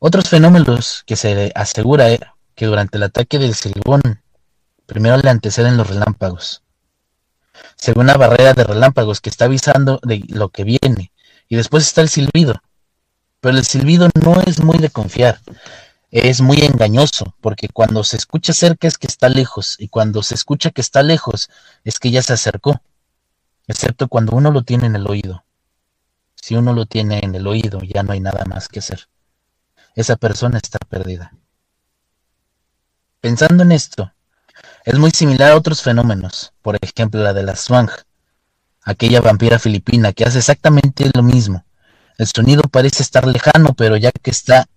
Otros 0.00 0.28
fenómenos 0.28 1.04
que 1.06 1.14
se 1.14 1.52
asegura 1.54 2.08
que 2.56 2.66
durante 2.66 2.96
el 2.96 3.04
ataque 3.04 3.38
del 3.38 3.54
silbón, 3.54 4.02
primero 4.86 5.18
le 5.18 5.30
anteceden 5.30 5.76
los 5.76 5.88
relámpagos. 5.88 6.64
Según 7.76 8.04
una 8.04 8.14
barrera 8.14 8.54
de 8.54 8.64
relámpagos 8.64 9.20
que 9.20 9.30
está 9.30 9.44
avisando 9.44 10.00
de 10.02 10.24
lo 10.28 10.48
que 10.48 10.64
viene, 10.64 11.12
y 11.48 11.54
después 11.54 11.86
está 11.86 12.00
el 12.00 12.08
silbido. 12.08 12.60
Pero 13.40 13.56
el 13.56 13.64
silbido 13.64 14.08
no 14.22 14.40
es 14.42 14.62
muy 14.62 14.78
de 14.78 14.90
confiar, 14.90 15.40
es 16.10 16.40
muy 16.40 16.58
engañoso, 16.58 17.34
porque 17.40 17.68
cuando 17.68 18.04
se 18.04 18.16
escucha 18.16 18.52
cerca 18.52 18.88
es 18.88 18.98
que 18.98 19.06
está 19.06 19.28
lejos, 19.28 19.76
y 19.78 19.88
cuando 19.88 20.22
se 20.22 20.34
escucha 20.34 20.70
que 20.70 20.80
está 20.80 21.02
lejos 21.02 21.48
es 21.84 21.98
que 21.98 22.10
ya 22.10 22.22
se 22.22 22.32
acercó, 22.32 22.82
excepto 23.66 24.08
cuando 24.08 24.36
uno 24.36 24.50
lo 24.50 24.62
tiene 24.62 24.86
en 24.86 24.96
el 24.96 25.06
oído. 25.06 25.44
Si 26.34 26.56
uno 26.56 26.72
lo 26.72 26.86
tiene 26.86 27.20
en 27.22 27.34
el 27.34 27.46
oído, 27.46 27.80
ya 27.82 28.02
no 28.02 28.12
hay 28.12 28.20
nada 28.20 28.44
más 28.46 28.68
que 28.68 28.80
hacer. 28.80 29.08
Esa 29.94 30.16
persona 30.16 30.58
está 30.58 30.78
perdida. 30.78 31.32
Pensando 33.20 33.62
en 33.62 33.72
esto, 33.72 34.12
es 34.84 34.98
muy 34.98 35.10
similar 35.10 35.52
a 35.52 35.56
otros 35.56 35.82
fenómenos, 35.82 36.52
por 36.62 36.76
ejemplo 36.80 37.22
la 37.22 37.32
de 37.32 37.42
la 37.42 37.56
Swang, 37.56 37.90
aquella 38.82 39.20
vampira 39.20 39.58
filipina 39.58 40.12
que 40.12 40.24
hace 40.24 40.38
exactamente 40.38 41.10
lo 41.14 41.22
mismo. 41.22 41.64
El 42.20 42.26
sonido 42.26 42.60
parece 42.64 43.02
estar 43.02 43.26
lejano, 43.26 43.72
pero 43.72 43.96
ya 43.96 44.12
que 44.12 44.30
está 44.30 44.68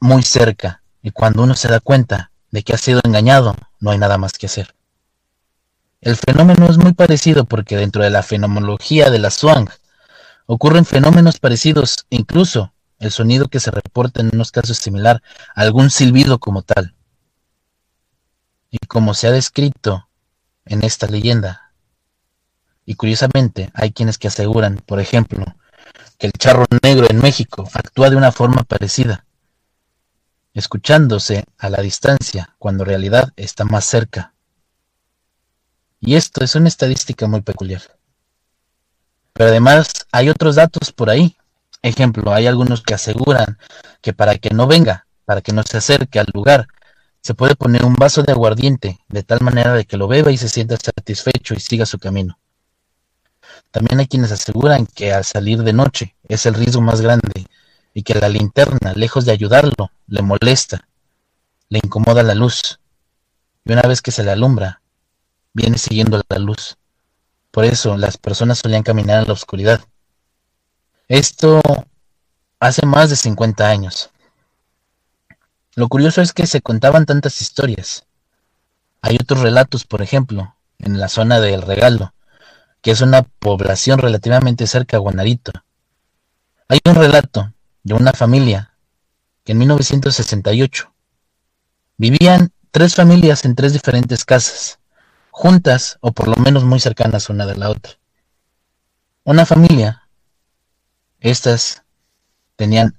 muy 0.00 0.22
cerca, 0.22 0.82
y 1.00 1.12
cuando 1.12 1.42
uno 1.42 1.54
se 1.54 1.68
da 1.68 1.80
cuenta 1.80 2.30
de 2.50 2.62
que 2.62 2.74
ha 2.74 2.76
sido 2.76 3.00
engañado, 3.04 3.56
no 3.78 3.90
hay 3.90 3.96
nada 3.96 4.18
más 4.18 4.34
que 4.34 4.44
hacer. 4.44 4.74
El 6.02 6.16
fenómeno 6.16 6.66
es 6.68 6.76
muy 6.76 6.92
parecido 6.92 7.46
porque 7.46 7.78
dentro 7.78 8.04
de 8.04 8.10
la 8.10 8.22
fenomenología 8.22 9.08
de 9.08 9.18
la 9.18 9.30
Swang 9.30 9.70
Ocurren 10.44 10.84
fenómenos 10.84 11.38
parecidos, 11.38 12.04
incluso 12.10 12.74
el 12.98 13.10
sonido 13.12 13.48
que 13.48 13.60
se 13.60 13.70
reporta 13.70 14.20
en 14.20 14.28
unos 14.34 14.52
casos 14.52 14.76
similar 14.76 15.22
a 15.54 15.62
algún 15.62 15.88
silbido 15.88 16.38
como 16.38 16.60
tal. 16.60 16.94
Y 18.70 18.76
como 18.88 19.14
se 19.14 19.26
ha 19.26 19.30
descrito 19.30 20.06
en 20.66 20.84
esta 20.84 21.06
leyenda, 21.06 21.72
y 22.84 22.94
curiosamente 22.96 23.70
hay 23.72 23.92
quienes 23.92 24.18
que 24.18 24.28
aseguran, 24.28 24.82
por 24.84 25.00
ejemplo, 25.00 25.46
que 26.20 26.26
el 26.26 26.34
charro 26.34 26.66
negro 26.82 27.06
en 27.08 27.18
México 27.18 27.66
actúa 27.72 28.10
de 28.10 28.16
una 28.16 28.30
forma 28.30 28.62
parecida, 28.62 29.24
escuchándose 30.52 31.44
a 31.56 31.70
la 31.70 31.80
distancia 31.80 32.54
cuando 32.58 32.84
en 32.84 32.90
realidad 32.90 33.32
está 33.36 33.64
más 33.64 33.86
cerca. 33.86 34.34
Y 35.98 36.16
esto 36.16 36.44
es 36.44 36.54
una 36.54 36.68
estadística 36.68 37.26
muy 37.26 37.40
peculiar. 37.40 37.80
Pero 39.32 39.48
además 39.48 40.06
hay 40.12 40.28
otros 40.28 40.56
datos 40.56 40.92
por 40.92 41.08
ahí. 41.08 41.36
Ejemplo, 41.80 42.34
hay 42.34 42.46
algunos 42.46 42.82
que 42.82 42.92
aseguran 42.92 43.58
que 44.02 44.12
para 44.12 44.36
que 44.36 44.50
no 44.50 44.66
venga, 44.66 45.06
para 45.24 45.40
que 45.40 45.54
no 45.54 45.62
se 45.62 45.78
acerque 45.78 46.20
al 46.20 46.28
lugar, 46.34 46.66
se 47.22 47.32
puede 47.32 47.56
poner 47.56 47.86
un 47.86 47.94
vaso 47.94 48.22
de 48.22 48.32
aguardiente 48.32 48.98
de 49.08 49.22
tal 49.22 49.40
manera 49.40 49.72
de 49.72 49.86
que 49.86 49.96
lo 49.96 50.06
beba 50.06 50.30
y 50.30 50.36
se 50.36 50.50
sienta 50.50 50.76
satisfecho 50.76 51.54
y 51.54 51.60
siga 51.60 51.86
su 51.86 51.98
camino. 51.98 52.38
También 53.70 54.00
hay 54.00 54.06
quienes 54.06 54.32
aseguran 54.32 54.86
que 54.86 55.12
al 55.12 55.24
salir 55.24 55.62
de 55.62 55.72
noche 55.72 56.16
es 56.28 56.46
el 56.46 56.54
riesgo 56.54 56.80
más 56.80 57.00
grande 57.00 57.46
y 57.94 58.02
que 58.02 58.14
la 58.14 58.28
linterna, 58.28 58.92
lejos 58.94 59.24
de 59.24 59.32
ayudarlo, 59.32 59.90
le 60.06 60.22
molesta, 60.22 60.88
le 61.68 61.80
incomoda 61.82 62.22
la 62.22 62.34
luz. 62.34 62.80
Y 63.64 63.72
una 63.72 63.82
vez 63.82 64.02
que 64.02 64.10
se 64.10 64.24
le 64.24 64.32
alumbra, 64.32 64.82
viene 65.52 65.78
siguiendo 65.78 66.20
la 66.28 66.38
luz. 66.38 66.78
Por 67.50 67.64
eso 67.64 67.96
las 67.96 68.16
personas 68.16 68.58
solían 68.58 68.82
caminar 68.82 69.22
en 69.22 69.28
la 69.28 69.34
oscuridad. 69.34 69.80
Esto 71.08 71.60
hace 72.58 72.86
más 72.86 73.10
de 73.10 73.16
50 73.16 73.68
años. 73.68 74.10
Lo 75.74 75.88
curioso 75.88 76.22
es 76.22 76.32
que 76.32 76.46
se 76.46 76.60
contaban 76.60 77.06
tantas 77.06 77.40
historias. 77.40 78.04
Hay 79.02 79.16
otros 79.20 79.40
relatos, 79.40 79.84
por 79.84 80.02
ejemplo, 80.02 80.54
en 80.78 80.98
la 80.98 81.08
zona 81.08 81.40
del 81.40 81.62
Regalo, 81.62 82.12
que 82.82 82.90
es 82.90 83.00
una 83.00 83.22
población 83.22 83.98
relativamente 83.98 84.66
cerca 84.66 84.96
a 84.96 85.00
Guanarito. 85.00 85.52
Hay 86.68 86.78
un 86.84 86.94
relato 86.94 87.52
de 87.82 87.94
una 87.94 88.12
familia 88.12 88.74
que 89.44 89.52
en 89.52 89.58
1968 89.58 90.92
vivían 91.96 92.52
tres 92.70 92.94
familias 92.94 93.44
en 93.44 93.54
tres 93.54 93.72
diferentes 93.72 94.24
casas 94.24 94.78
juntas 95.30 95.98
o 96.00 96.12
por 96.12 96.28
lo 96.28 96.36
menos 96.36 96.64
muy 96.64 96.80
cercanas 96.80 97.30
una 97.30 97.46
de 97.46 97.56
la 97.56 97.70
otra. 97.70 97.94
Una 99.24 99.46
familia, 99.46 100.08
estas 101.18 101.82
tenían 102.56 102.98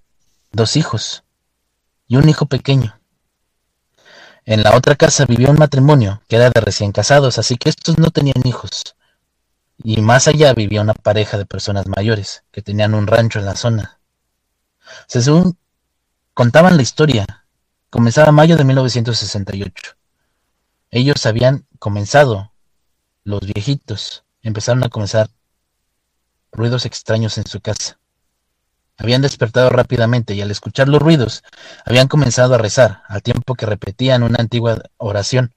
dos 0.51 0.75
hijos 0.75 1.23
y 2.07 2.17
un 2.17 2.29
hijo 2.29 2.45
pequeño. 2.45 2.99
En 4.45 4.63
la 4.63 4.75
otra 4.75 4.95
casa 4.95 5.25
vivía 5.25 5.49
un 5.49 5.57
matrimonio 5.57 6.21
que 6.27 6.35
era 6.35 6.49
de 6.49 6.61
recién 6.61 6.91
casados, 6.91 7.37
así 7.37 7.57
que 7.57 7.69
estos 7.69 7.97
no 7.97 8.09
tenían 8.11 8.41
hijos. 8.45 8.95
Y 9.83 10.01
más 10.01 10.27
allá 10.27 10.53
vivía 10.53 10.81
una 10.81 10.93
pareja 10.93 11.37
de 11.37 11.45
personas 11.45 11.87
mayores 11.87 12.43
que 12.51 12.61
tenían 12.61 12.93
un 12.93 13.07
rancho 13.07 13.39
en 13.39 13.45
la 13.45 13.55
zona. 13.55 13.99
Según 15.07 15.57
contaban 16.33 16.75
la 16.75 16.83
historia, 16.83 17.45
comenzaba 17.89 18.31
mayo 18.31 18.57
de 18.57 18.63
1968. 18.63 19.95
Ellos 20.91 21.25
habían 21.25 21.65
comenzado, 21.79 22.51
los 23.23 23.41
viejitos, 23.41 24.23
empezaron 24.41 24.83
a 24.83 24.89
comenzar 24.89 25.29
ruidos 26.51 26.85
extraños 26.85 27.37
en 27.37 27.47
su 27.47 27.61
casa. 27.61 27.97
Habían 28.97 29.21
despertado 29.21 29.69
rápidamente 29.69 30.33
y 30.35 30.41
al 30.41 30.51
escuchar 30.51 30.87
los 30.89 31.01
ruidos 31.01 31.43
habían 31.85 32.07
comenzado 32.07 32.53
a 32.53 32.57
rezar, 32.57 33.01
al 33.07 33.23
tiempo 33.23 33.55
que 33.55 33.65
repetían 33.65 34.21
una 34.21 34.37
antigua 34.39 34.81
oración. 34.97 35.53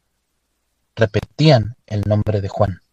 Repetían 0.97 1.77
el 1.87 2.03
nombre 2.07 2.41
de 2.41 2.49
Juan. 2.49 2.84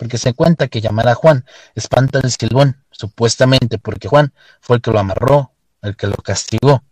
Porque 0.00 0.16
se 0.16 0.32
cuenta 0.32 0.68
que 0.68 0.80
llamar 0.80 1.08
a 1.08 1.14
Juan 1.14 1.44
espanta 1.76 2.20
el 2.22 2.30
silbón, 2.32 2.82
supuestamente 2.90 3.78
porque 3.78 4.08
Juan 4.08 4.32
fue 4.60 4.76
el 4.76 4.82
que 4.82 4.90
lo 4.90 4.98
amarró, 4.98 5.52
el 5.82 5.94
que 5.94 6.06
lo 6.06 6.16
castigó. 6.16 6.82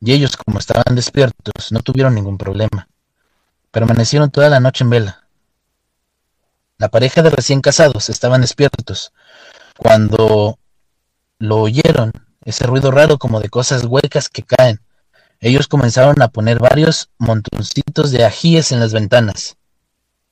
Y 0.00 0.12
ellos, 0.12 0.36
como 0.36 0.58
estaban 0.58 0.94
despiertos, 0.94 1.72
no 1.72 1.80
tuvieron 1.80 2.14
ningún 2.14 2.36
problema 2.36 2.88
Permanecieron 3.70 4.30
toda 4.30 4.48
la 4.48 4.58
noche 4.58 4.82
en 4.82 4.90
vela. 4.90 5.28
La 6.76 6.88
pareja 6.88 7.22
de 7.22 7.30
recién 7.30 7.60
casados 7.60 8.10
estaban 8.10 8.40
despiertos 8.40 9.12
cuando 9.76 10.58
lo 11.38 11.56
oyeron, 11.58 12.12
ese 12.44 12.66
ruido 12.66 12.90
raro 12.90 13.18
como 13.18 13.40
de 13.40 13.48
cosas 13.48 13.84
huecas 13.84 14.28
que 14.28 14.42
caen. 14.42 14.80
Ellos 15.38 15.68
comenzaron 15.68 16.20
a 16.20 16.28
poner 16.28 16.58
varios 16.58 17.10
montoncitos 17.16 18.10
de 18.10 18.24
ajíes 18.24 18.72
en 18.72 18.80
las 18.80 18.92
ventanas, 18.92 19.56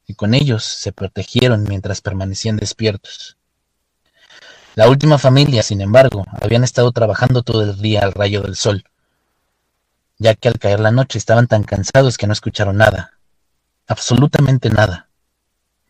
y 0.08 0.14
con 0.14 0.34
ellos 0.34 0.64
se 0.64 0.90
protegieron 0.90 1.64
mientras 1.64 2.00
permanecían 2.00 2.56
despiertos. 2.56 3.36
La 4.74 4.88
última 4.88 5.18
familia, 5.18 5.62
sin 5.62 5.82
embargo, 5.82 6.24
habían 6.40 6.64
estado 6.64 6.90
trabajando 6.92 7.42
todo 7.42 7.62
el 7.62 7.78
día 7.80 8.00
al 8.00 8.12
rayo 8.12 8.40
del 8.42 8.56
sol, 8.56 8.84
ya 10.16 10.34
que 10.34 10.48
al 10.48 10.58
caer 10.58 10.80
la 10.80 10.90
noche 10.90 11.18
estaban 11.18 11.46
tan 11.46 11.62
cansados 11.62 12.16
que 12.16 12.26
no 12.26 12.32
escucharon 12.32 12.78
nada, 12.78 13.18
absolutamente 13.86 14.70
nada. 14.70 15.08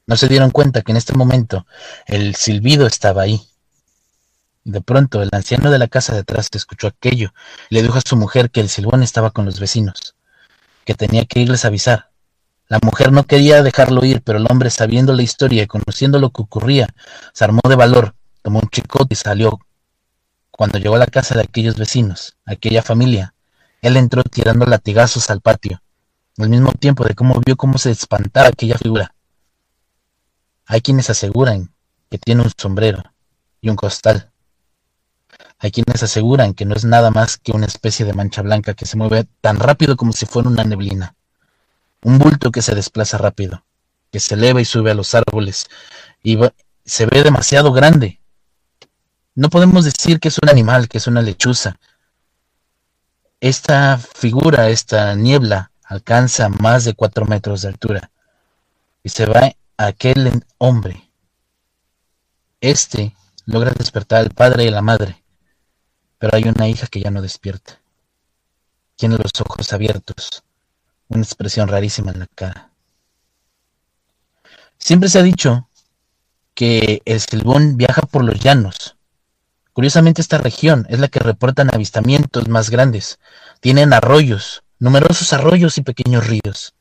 No 0.07 0.17
se 0.17 0.27
dieron 0.27 0.51
cuenta 0.51 0.83
que 0.83 0.93
en 0.93 0.99
este 0.99 1.15
momento 1.15 1.65
el 2.07 2.35
silbido 2.35 2.87
estaba 2.87 3.23
ahí. 3.23 3.41
De 4.65 4.81
pronto 4.81 5.23
el 5.23 5.29
anciano 5.33 5.71
de 5.71 5.79
la 5.79 5.87
casa 5.87 6.15
de 6.15 6.21
atrás 6.21 6.49
escuchó 6.53 6.89
aquello 6.89 7.33
y 7.71 7.77
le 7.77 7.83
dijo 7.83 7.99
a 7.99 8.03
su 8.05 8.17
mujer 8.17 8.51
que 8.51 8.61
el 8.61 8.69
silbón 8.69 9.03
estaba 9.03 9.31
con 9.31 9.45
los 9.45 9.61
vecinos, 9.61 10.17
que 10.85 10.95
tenía 10.95 11.25
que 11.25 11.41
irles 11.41 11.65
a 11.65 11.69
avisar. 11.69 12.09
La 12.69 12.79
mujer 12.83 13.13
no 13.13 13.25
quería 13.25 13.63
dejarlo 13.63 14.05
ir, 14.05 14.21
pero 14.23 14.39
el 14.39 14.47
hombre, 14.51 14.69
sabiendo 14.69 15.15
la 15.15 15.23
historia 15.23 15.63
y 15.63 15.67
conociendo 15.67 16.19
lo 16.19 16.31
que 16.31 16.43
ocurría, 16.43 16.89
se 17.33 17.45
armó 17.45 17.63
de 17.67 17.77
valor, 17.77 18.15
tomó 18.43 18.61
un 18.61 18.69
chicote 18.69 19.15
y 19.15 19.17
salió. 19.17 19.59
Cuando 20.51 20.79
llegó 20.79 20.97
a 20.97 20.99
la 20.99 21.07
casa 21.07 21.35
de 21.35 21.43
aquellos 21.43 21.77
vecinos, 21.77 22.37
aquella 22.45 22.83
familia, 22.83 23.35
él 23.81 23.97
entró 23.97 24.23
tirando 24.23 24.67
latigazos 24.67 25.31
al 25.31 25.41
patio, 25.41 25.81
al 26.37 26.51
mismo 26.51 26.73
tiempo 26.73 27.05
de 27.05 27.15
cómo 27.15 27.41
vio 27.45 27.57
cómo 27.57 27.79
se 27.79 27.91
espantaba 27.91 28.49
aquella 28.49 28.77
figura. 28.77 29.15
Hay 30.67 30.83
quienes 30.83 31.09
aseguran 31.09 31.73
que 32.11 32.19
tiene 32.19 32.43
un 32.43 32.51
sombrero 32.55 33.03
y 33.63 33.71
un 33.71 33.77
costal. 33.77 34.31
Hay 35.59 35.71
quienes 35.71 36.03
aseguran 36.03 36.53
que 36.53 36.67
no 36.67 36.75
es 36.75 36.85
nada 36.85 37.11
más 37.11 37.39
que 37.39 37.53
una 37.53 37.67
especie 37.67 38.05
de 38.05 38.13
mancha 38.13 38.43
blanca 38.43 38.75
que 38.75 38.85
se 38.85 38.99
mueve 38.99 39.27
tan 39.41 39.59
rápido 39.59 39.97
como 39.97 40.13
si 40.13 40.27
fuera 40.27 40.51
una 40.51 40.65
neblina. 40.65 41.15
Un 42.03 42.19
bulto 42.19 42.51
que 42.51 42.63
se 42.63 42.75
desplaza 42.75 43.19
rápido, 43.19 43.65
que 44.13 44.21
se 44.21 44.35
eleva 44.35 44.61
y 44.61 44.65
sube 44.65 44.91
a 44.91 44.95
los 44.95 45.15
árboles 45.15 45.69
y 46.23 46.39
se 46.85 47.07
ve 47.07 47.23
demasiado 47.23 47.73
grande. 47.73 48.21
No 49.35 49.51
podemos 49.51 49.85
decir 49.85 50.21
que 50.21 50.29
es 50.29 50.39
un 50.43 50.49
animal, 50.49 50.89
que 50.89 50.99
es 50.99 51.07
una 51.07 51.23
lechuza. 51.23 51.79
Esta 53.41 53.99
figura, 53.99 54.69
esta 54.69 55.15
niebla, 55.15 55.71
alcanza 55.85 56.49
más 56.49 56.85
de 56.85 56.95
cuatro 56.95 57.25
metros 57.25 57.63
de 57.63 57.69
altura 57.69 58.11
y 59.03 59.09
se 59.09 59.27
va 59.27 59.53
aquel 59.77 60.45
hombre. 60.59 61.09
Este 62.61 63.15
logra 63.47 63.71
despertar 63.71 64.21
al 64.21 64.31
padre 64.31 64.65
y 64.65 64.71
la 64.71 64.83
madre, 64.83 65.23
pero 66.19 66.37
hay 66.37 66.45
una 66.45 66.69
hija 66.69 66.87
que 66.89 67.01
ya 67.01 67.11
no 67.11 67.23
despierta. 67.23 67.81
Tiene 68.97 69.17
los 69.17 69.33
ojos 69.41 69.73
abiertos, 69.73 70.43
una 71.09 71.23
expresión 71.23 71.69
rarísima 71.69 72.13
en 72.13 72.21
la 72.21 72.27
cara. 72.27 72.71
Siempre 74.79 75.09
se 75.09 75.19
ha 75.19 75.23
dicho 75.23 75.69
que 76.55 77.03
el 77.05 77.21
silbón 77.21 77.77
viaja 77.77 78.03
por 78.03 78.25
los 78.25 78.41
llanos. 78.41 78.97
Curiosamente 79.73 80.21
esta 80.21 80.39
región 80.39 80.87
es 80.89 80.99
la 80.99 81.09
que 81.09 81.21
reportan 81.21 81.73
avistamientos 81.73 82.49
más 82.49 82.71
grandes. 82.71 83.19
Tienen 83.61 83.93
arroyos, 83.93 84.63
numerosos 84.79 85.33
arroyos 85.33 85.79
y 85.79 85.83
pequeños 85.83 86.27
ríos 86.27 86.75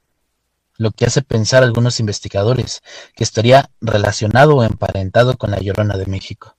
lo 0.77 0.91
que 0.91 1.05
hace 1.05 1.21
pensar 1.21 1.63
a 1.63 1.65
algunos 1.65 1.99
investigadores 1.99 2.81
que 3.15 3.23
estaría 3.23 3.69
relacionado 3.81 4.55
o 4.55 4.63
emparentado 4.63 5.37
con 5.37 5.51
la 5.51 5.59
Llorona 5.59 5.97
de 5.97 6.05
México, 6.05 6.55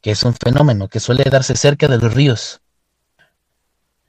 que 0.00 0.10
es 0.10 0.22
un 0.24 0.34
fenómeno 0.34 0.88
que 0.88 1.00
suele 1.00 1.24
darse 1.24 1.56
cerca 1.56 1.88
de 1.88 1.98
los 1.98 2.12
ríos. 2.12 2.60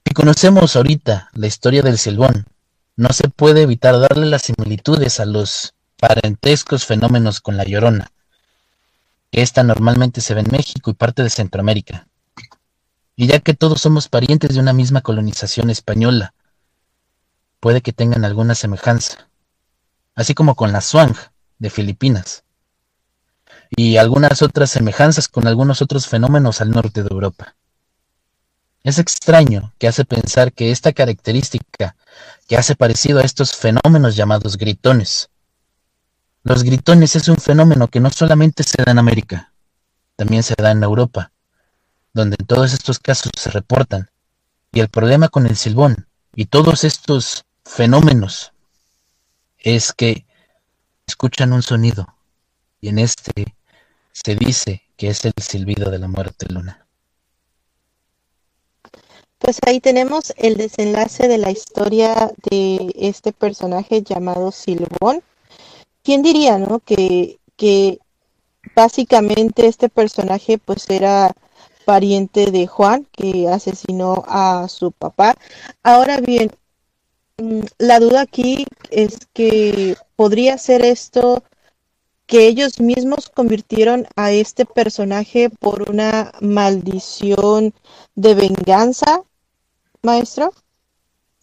Si 0.09 0.15
conocemos 0.15 0.75
ahorita 0.75 1.29
la 1.33 1.45
historia 1.45 1.83
del 1.83 1.99
silbón, 1.99 2.47
no 2.95 3.09
se 3.09 3.29
puede 3.29 3.61
evitar 3.61 3.99
darle 3.99 4.25
las 4.25 4.41
similitudes 4.41 5.19
a 5.19 5.25
los 5.27 5.75
parentescos 5.99 6.83
fenómenos 6.83 7.41
con 7.41 7.57
la 7.57 7.63
Llorona, 7.63 8.11
que 9.29 9.43
esta 9.43 9.61
normalmente 9.61 10.21
se 10.21 10.33
ve 10.33 10.41
en 10.41 10.49
México 10.49 10.89
y 10.89 10.95
parte 10.95 11.21
de 11.21 11.29
Centroamérica. 11.29 12.07
Y 13.15 13.27
ya 13.27 13.39
que 13.39 13.53
todos 13.53 13.81
somos 13.81 14.07
parientes 14.07 14.55
de 14.55 14.59
una 14.59 14.73
misma 14.73 15.01
colonización 15.01 15.69
española, 15.69 16.33
puede 17.59 17.81
que 17.81 17.93
tengan 17.93 18.25
alguna 18.25 18.55
semejanza, 18.55 19.29
así 20.15 20.33
como 20.33 20.55
con 20.55 20.71
la 20.71 20.81
Swang 20.81 21.15
de 21.59 21.69
Filipinas, 21.69 22.45
y 23.69 23.97
algunas 23.97 24.41
otras 24.41 24.71
semejanzas 24.71 25.27
con 25.27 25.45
algunos 25.45 25.83
otros 25.83 26.07
fenómenos 26.07 26.61
al 26.61 26.71
norte 26.71 27.03
de 27.03 27.09
Europa. 27.11 27.57
Es 28.83 28.97
extraño 28.97 29.73
que 29.77 29.87
hace 29.87 30.05
pensar 30.05 30.53
que 30.53 30.71
esta 30.71 30.93
característica 30.93 31.95
que 32.47 32.57
hace 32.57 32.75
parecido 32.75 33.19
a 33.19 33.23
estos 33.23 33.53
fenómenos 33.53 34.15
llamados 34.15 34.57
gritones. 34.57 35.29
Los 36.43 36.63
gritones 36.63 37.15
es 37.15 37.27
un 37.27 37.37
fenómeno 37.37 37.87
que 37.87 37.99
no 37.99 38.09
solamente 38.09 38.63
se 38.63 38.81
da 38.83 38.91
en 38.91 38.99
América, 38.99 39.53
también 40.15 40.41
se 40.41 40.55
da 40.57 40.71
en 40.71 40.81
Europa, 40.81 41.31
donde 42.13 42.37
todos 42.37 42.73
estos 42.73 42.97
casos 42.99 43.31
se 43.37 43.51
reportan. 43.51 44.09
Y 44.71 44.79
el 44.79 44.89
problema 44.89 45.29
con 45.29 45.45
el 45.45 45.57
silbón 45.57 46.07
y 46.33 46.45
todos 46.45 46.83
estos 46.83 47.45
fenómenos 47.65 48.53
es 49.57 49.93
que 49.93 50.25
escuchan 51.05 51.53
un 51.53 51.61
sonido 51.61 52.07
y 52.81 52.89
en 52.89 52.99
este 52.99 53.55
se 54.11 54.35
dice 54.35 54.83
que 54.95 55.09
es 55.09 55.23
el 55.25 55.33
silbido 55.39 55.91
de 55.91 55.99
la 55.99 56.07
muerte 56.07 56.47
luna. 56.51 56.87
Pues 59.39 59.59
ahí 59.65 59.79
tenemos 59.79 60.33
el 60.37 60.57
desenlace 60.57 61.27
de 61.27 61.37
la 61.37 61.51
historia 61.51 62.31
de 62.49 62.93
este 62.95 63.31
personaje 63.31 64.03
llamado 64.03 64.51
Silbón. 64.51 65.23
¿Quién 66.03 66.21
diría, 66.21 66.57
no? 66.57 66.79
Que, 66.79 67.39
que 67.55 67.99
básicamente 68.75 69.67
este 69.67 69.89
personaje 69.89 70.57
pues 70.57 70.89
era 70.89 71.33
pariente 71.85 72.51
de 72.51 72.67
Juan 72.67 73.07
que 73.11 73.47
asesinó 73.47 74.23
a 74.27 74.67
su 74.67 74.91
papá. 74.91 75.35
Ahora 75.81 76.19
bien, 76.19 76.51
Mm, 77.39 77.61
la 77.77 77.99
duda 77.99 78.21
aquí 78.21 78.65
es 78.91 79.17
que 79.33 79.95
podría 80.15 80.57
ser 80.57 80.83
esto 80.83 81.43
que 82.25 82.47
ellos 82.47 82.79
mismos 82.79 83.29
convirtieron 83.29 84.07
a 84.15 84.31
este 84.31 84.65
personaje 84.65 85.49
por 85.49 85.89
una 85.89 86.31
maldición 86.41 87.73
de 88.15 88.35
venganza, 88.35 89.23
maestro. 90.03 90.53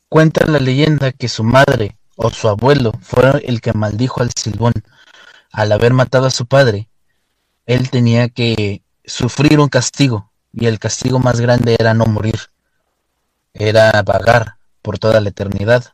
Cuenta 0.09 0.47
la 0.47 0.59
leyenda 0.59 1.13
que 1.13 1.29
su 1.29 1.45
madre 1.45 1.97
o 2.17 2.31
su 2.31 2.49
abuelo 2.49 2.93
fue 3.01 3.43
el 3.45 3.61
que 3.61 3.73
maldijo 3.73 4.23
al 4.23 4.31
Silbón. 4.35 4.73
Al 5.51 5.73
haber 5.73 5.93
matado 5.93 6.27
a 6.27 6.31
su 6.31 6.47
padre, 6.47 6.89
él 7.67 7.91
tenía 7.91 8.29
que 8.29 8.83
sufrir 9.05 9.59
un 9.61 9.69
castigo, 9.69 10.31
y 10.53 10.67
el 10.67 10.79
castigo 10.79 11.19
más 11.19 11.41
grande 11.41 11.77
era 11.79 11.95
no 11.95 12.07
morir, 12.07 12.39
era 13.53 14.03
vagar, 14.03 14.57
por 14.83 14.99
toda 14.99 15.21
la 15.21 15.31
eternidad, 15.31 15.85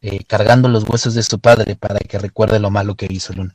eh, 0.00 0.24
cargando 0.24 0.68
los 0.68 0.88
huesos 0.88 1.14
de 1.14 1.22
su 1.22 1.40
padre 1.40 1.76
para 1.76 1.98
que 1.98 2.18
recuerde 2.18 2.60
lo 2.60 2.70
malo 2.70 2.94
que 2.94 3.08
hizo 3.10 3.32
Luna. 3.32 3.54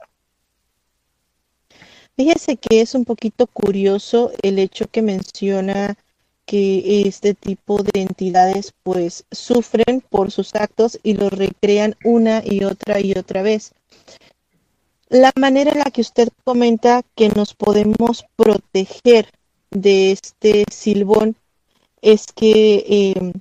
Fíjese 2.17 2.57
que 2.57 2.81
es 2.81 2.95
un 2.95 3.05
poquito 3.05 3.47
curioso 3.47 4.31
el 4.41 4.59
hecho 4.59 4.87
que 4.87 5.01
menciona 5.01 5.95
que 6.47 7.01
este 7.05 7.33
tipo 7.35 7.83
de 7.83 8.01
entidades 8.01 8.73
pues 8.81 9.25
sufren 9.31 10.01
por 10.09 10.31
sus 10.31 10.55
actos 10.55 10.97
y 11.03 11.13
los 11.13 11.31
recrean 11.31 11.95
una 12.05 12.41
y 12.43 12.63
otra 12.63 13.01
y 13.01 13.11
otra 13.11 13.41
vez. 13.43 13.73
La 15.09 15.31
manera 15.35 15.71
en 15.71 15.79
la 15.79 15.91
que 15.91 16.01
usted 16.01 16.29
comenta 16.45 17.03
que 17.15 17.29
nos 17.29 17.53
podemos 17.53 18.25
proteger 18.37 19.29
de 19.71 20.11
este 20.13 20.63
silbón 20.71 21.35
es 22.01 22.27
que 22.27 22.85
eh, 22.87 23.33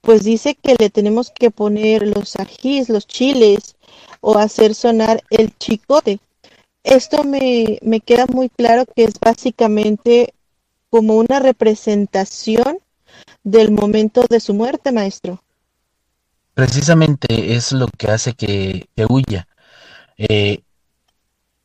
pues 0.00 0.24
dice 0.24 0.54
que 0.54 0.76
le 0.78 0.88
tenemos 0.88 1.30
que 1.30 1.50
poner 1.50 2.06
los 2.06 2.36
ajís, 2.36 2.88
los 2.88 3.06
chiles 3.06 3.76
o 4.22 4.38
hacer 4.38 4.74
sonar 4.74 5.22
el 5.28 5.56
chicote. 5.58 6.20
Esto 6.84 7.22
me, 7.22 7.78
me 7.82 8.00
queda 8.00 8.24
muy 8.26 8.48
claro 8.48 8.86
que 8.86 9.04
es 9.04 9.20
básicamente 9.20 10.32
como 10.90 11.16
una 11.16 11.38
representación 11.38 12.78
del 13.42 13.70
momento 13.70 14.24
de 14.28 14.40
su 14.40 14.54
muerte, 14.54 14.92
maestro. 14.92 15.42
Precisamente 16.54 17.54
es 17.54 17.72
lo 17.72 17.86
que 17.88 18.10
hace 18.10 18.34
que, 18.34 18.88
huya. 19.08 19.48
Eh, 20.18 20.62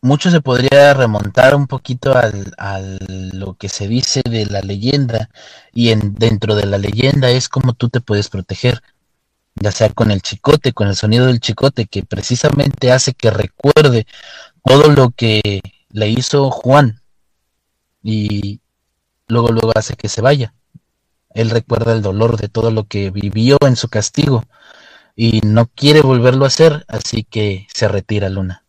mucho 0.01 0.29
se 0.29 0.39
podría 0.39 0.93
remontar 0.93 1.55
un 1.55 1.67
poquito 1.67 2.15
al, 2.15 2.53
a 2.57 2.79
lo 2.99 3.55
que 3.55 3.69
se 3.69 3.87
dice 3.87 4.21
de 4.23 4.45
la 4.45 4.61
leyenda 4.61 5.29
y 5.73 5.89
en, 5.89 6.13
dentro 6.13 6.55
de 6.55 6.67
la 6.67 6.77
leyenda 6.77 7.31
es 7.31 7.49
como 7.49 7.73
tú 7.73 7.89
te 7.89 8.01
puedes 8.01 8.29
proteger. 8.29 8.81
ya 9.55 9.71
sea 9.71 9.89
con 9.89 10.11
el 10.11 10.21
chicote, 10.21 10.73
con 10.73 10.87
el 10.87 10.95
sonido 10.95 11.25
del 11.25 11.39
chicote, 11.39 11.87
que 11.87 12.03
precisamente 12.03 12.91
hace 12.91 13.13
que 13.13 13.31
recuerde 13.31 14.05
todo 14.63 14.89
lo 14.89 15.11
que 15.11 15.61
le 15.89 16.09
hizo 16.09 16.51
Juan 16.51 17.01
y 18.03 18.59
luego 19.27 19.49
luego 19.49 19.71
hace 19.75 19.95
que 19.95 20.09
se 20.09 20.21
vaya. 20.21 20.53
Él 21.33 21.49
recuerda 21.49 21.93
el 21.93 22.01
dolor 22.01 22.37
de 22.37 22.47
todo 22.47 22.71
lo 22.71 22.85
que 22.85 23.11
vivió 23.11 23.57
en 23.61 23.75
su 23.75 23.89
castigo 23.89 24.43
y 25.15 25.41
no 25.41 25.67
quiere 25.67 26.01
volverlo 26.01 26.45
a 26.45 26.47
hacer, 26.47 26.85
así 26.87 27.23
que 27.23 27.67
se 27.73 27.87
retira 27.87 28.29
Luna. 28.29 28.63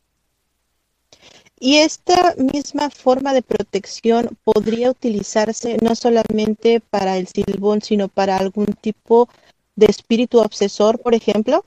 Y 1.58 1.78
esta 1.78 2.34
misma 2.36 2.90
forma 2.90 3.32
de 3.32 3.42
protección 3.42 4.36
podría 4.44 4.90
utilizarse 4.90 5.78
no 5.80 5.94
solamente 5.94 6.80
para 6.80 7.16
el 7.16 7.28
silbón, 7.28 7.80
sino 7.80 8.08
para 8.08 8.36
algún 8.36 8.66
tipo 8.66 9.28
de 9.74 9.86
espíritu 9.86 10.38
obsesor, 10.40 11.00
por 11.00 11.14
ejemplo. 11.14 11.64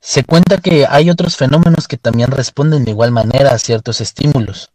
Se 0.00 0.24
cuenta 0.24 0.58
que 0.58 0.86
hay 0.88 1.10
otros 1.10 1.36
fenómenos 1.36 1.88
que 1.88 1.96
también 1.96 2.30
responden 2.30 2.84
de 2.84 2.92
igual 2.92 3.10
manera 3.10 3.50
a 3.50 3.58
ciertos 3.58 4.00
estímulos. 4.00 4.70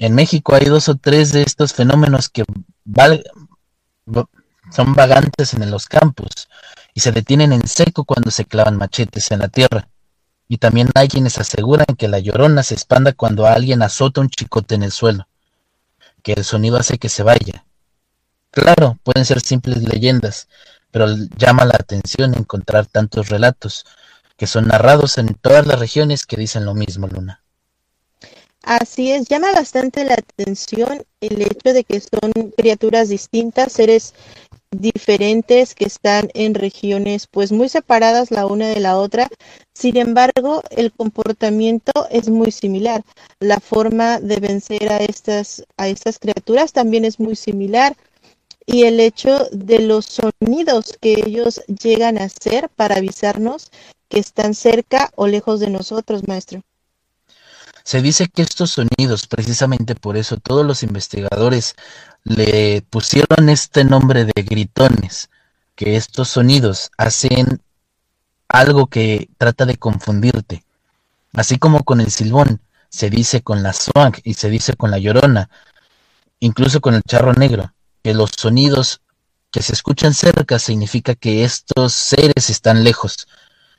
En 0.00 0.14
México 0.14 0.54
hay 0.54 0.64
dos 0.66 0.88
o 0.88 0.94
tres 0.94 1.32
de 1.32 1.42
estos 1.42 1.72
fenómenos 1.72 2.28
que 2.28 2.44
son 4.70 4.94
vagantes 4.94 5.54
en 5.54 5.68
los 5.72 5.86
campos 5.86 6.48
y 6.94 7.00
se 7.00 7.10
detienen 7.10 7.52
en 7.52 7.66
seco 7.66 8.04
cuando 8.04 8.30
se 8.30 8.44
clavan 8.44 8.76
machetes 8.76 9.32
en 9.32 9.40
la 9.40 9.48
tierra. 9.48 9.88
Y 10.46 10.58
también 10.58 10.88
hay 10.94 11.08
quienes 11.08 11.38
aseguran 11.38 11.96
que 11.98 12.06
la 12.06 12.20
llorona 12.20 12.62
se 12.62 12.74
expanda 12.74 13.12
cuando 13.12 13.44
alguien 13.46 13.82
azota 13.82 14.20
un 14.20 14.30
chicote 14.30 14.76
en 14.76 14.84
el 14.84 14.92
suelo, 14.92 15.26
que 16.22 16.34
el 16.34 16.44
sonido 16.44 16.76
hace 16.76 16.98
que 16.98 17.08
se 17.08 17.24
vaya. 17.24 17.66
Claro, 18.52 18.98
pueden 19.02 19.24
ser 19.24 19.40
simples 19.40 19.82
leyendas, 19.82 20.46
pero 20.92 21.08
llama 21.36 21.64
la 21.64 21.74
atención 21.74 22.34
encontrar 22.34 22.86
tantos 22.86 23.30
relatos 23.30 23.84
que 24.36 24.46
son 24.46 24.68
narrados 24.68 25.18
en 25.18 25.34
todas 25.34 25.66
las 25.66 25.80
regiones 25.80 26.24
que 26.24 26.36
dicen 26.36 26.64
lo 26.64 26.74
mismo, 26.74 27.08
Luna. 27.08 27.42
Así 28.62 29.10
es, 29.10 29.28
llama 29.28 29.52
bastante 29.52 30.04
la 30.04 30.14
atención 30.14 31.02
el 31.20 31.42
hecho 31.42 31.72
de 31.72 31.84
que 31.84 32.00
son 32.00 32.52
criaturas 32.56 33.08
distintas, 33.08 33.72
seres 33.72 34.14
diferentes 34.70 35.74
que 35.74 35.86
están 35.86 36.28
en 36.34 36.54
regiones 36.54 37.26
pues 37.26 37.52
muy 37.52 37.68
separadas 37.68 38.30
la 38.30 38.46
una 38.46 38.68
de 38.68 38.80
la 38.80 38.98
otra. 38.98 39.28
Sin 39.74 39.96
embargo, 39.96 40.62
el 40.70 40.92
comportamiento 40.92 41.92
es 42.10 42.28
muy 42.28 42.52
similar. 42.52 43.02
La 43.40 43.60
forma 43.60 44.20
de 44.20 44.36
vencer 44.36 44.92
a 44.92 44.98
estas 44.98 45.64
a 45.76 45.88
estas 45.88 46.18
criaturas 46.18 46.72
también 46.72 47.04
es 47.04 47.18
muy 47.18 47.36
similar 47.36 47.96
y 48.66 48.84
el 48.84 49.00
hecho 49.00 49.48
de 49.50 49.80
los 49.80 50.06
sonidos 50.06 50.98
que 51.00 51.14
ellos 51.14 51.62
llegan 51.66 52.18
a 52.18 52.24
hacer 52.24 52.68
para 52.76 52.96
avisarnos 52.96 53.70
que 54.08 54.20
están 54.20 54.54
cerca 54.54 55.10
o 55.16 55.26
lejos 55.26 55.60
de 55.60 55.70
nosotros, 55.70 56.28
maestro. 56.28 56.62
Se 57.88 58.02
dice 58.02 58.28
que 58.28 58.42
estos 58.42 58.72
sonidos, 58.72 59.26
precisamente 59.26 59.94
por 59.94 60.18
eso 60.18 60.36
todos 60.36 60.66
los 60.66 60.82
investigadores 60.82 61.74
le 62.22 62.82
pusieron 62.82 63.48
este 63.48 63.82
nombre 63.82 64.26
de 64.26 64.42
gritones, 64.42 65.30
que 65.74 65.96
estos 65.96 66.28
sonidos 66.28 66.90
hacen 66.98 67.62
algo 68.46 68.88
que 68.88 69.30
trata 69.38 69.64
de 69.64 69.78
confundirte. 69.78 70.64
Así 71.32 71.56
como 71.56 71.82
con 71.82 72.02
el 72.02 72.10
silbón, 72.10 72.60
se 72.90 73.08
dice 73.08 73.40
con 73.40 73.62
la 73.62 73.72
swang 73.72 74.20
y 74.22 74.34
se 74.34 74.50
dice 74.50 74.74
con 74.74 74.90
la 74.90 74.98
llorona, 74.98 75.48
incluso 76.40 76.82
con 76.82 76.94
el 76.94 77.02
charro 77.08 77.32
negro, 77.32 77.72
que 78.02 78.12
los 78.12 78.32
sonidos 78.36 79.00
que 79.50 79.62
se 79.62 79.72
escuchan 79.72 80.12
cerca 80.12 80.58
significa 80.58 81.14
que 81.14 81.42
estos 81.42 81.94
seres 81.94 82.50
están 82.50 82.84
lejos, 82.84 83.28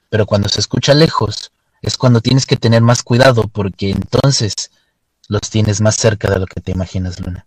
pero 0.10 0.26
cuando 0.26 0.50
se 0.50 0.62
escucha 0.62 0.96
lejos 0.96 1.52
es 1.82 1.98
cuando 1.98 2.22
tienes 2.22 2.46
que 2.46 2.58
tener 2.58 2.82
más 2.82 3.04
cuidado 3.04 3.44
porque 3.48 3.92
entonces 3.92 4.72
los 5.28 5.42
tienes 5.50 5.82
más 5.82 5.96
cerca 5.96 6.30
de 6.30 6.40
lo 6.40 6.46
que 6.46 6.62
te 6.62 6.72
imaginas, 6.72 7.20
Luna. 7.20 7.46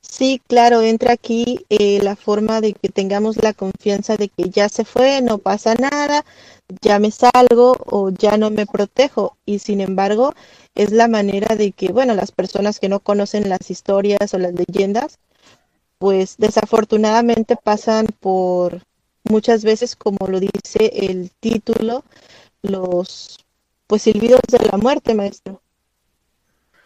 Sí, 0.00 0.42
claro, 0.48 0.82
entra 0.82 1.12
aquí 1.12 1.64
eh, 1.70 2.00
la 2.02 2.16
forma 2.16 2.60
de 2.60 2.74
que 2.74 2.88
tengamos 2.88 3.42
la 3.42 3.54
confianza 3.54 4.16
de 4.16 4.28
que 4.28 4.50
ya 4.50 4.68
se 4.68 4.84
fue, 4.84 5.22
no 5.22 5.38
pasa 5.38 5.74
nada, 5.74 6.26
ya 6.82 6.98
me 6.98 7.10
salgo 7.10 7.76
o 7.86 8.10
ya 8.10 8.36
no 8.36 8.50
me 8.50 8.66
protejo. 8.66 9.36
Y 9.46 9.60
sin 9.60 9.80
embargo, 9.80 10.34
es 10.74 10.90
la 10.90 11.08
manera 11.08 11.56
de 11.56 11.72
que, 11.72 11.92
bueno, 11.92 12.14
las 12.14 12.32
personas 12.32 12.80
que 12.80 12.88
no 12.88 13.00
conocen 13.00 13.48
las 13.48 13.70
historias 13.70 14.34
o 14.34 14.38
las 14.38 14.52
leyendas, 14.52 15.18
pues 15.98 16.36
desafortunadamente 16.38 17.56
pasan 17.56 18.06
por 18.20 18.82
muchas 19.24 19.64
veces, 19.64 19.96
como 19.96 20.26
lo 20.26 20.40
dice 20.40 20.90
el 20.92 21.30
título, 21.40 22.04
los 22.62 23.38
pues 23.86 24.02
silbidos 24.02 24.40
de 24.48 24.58
la 24.70 24.78
muerte, 24.78 25.14
maestro. 25.14 25.62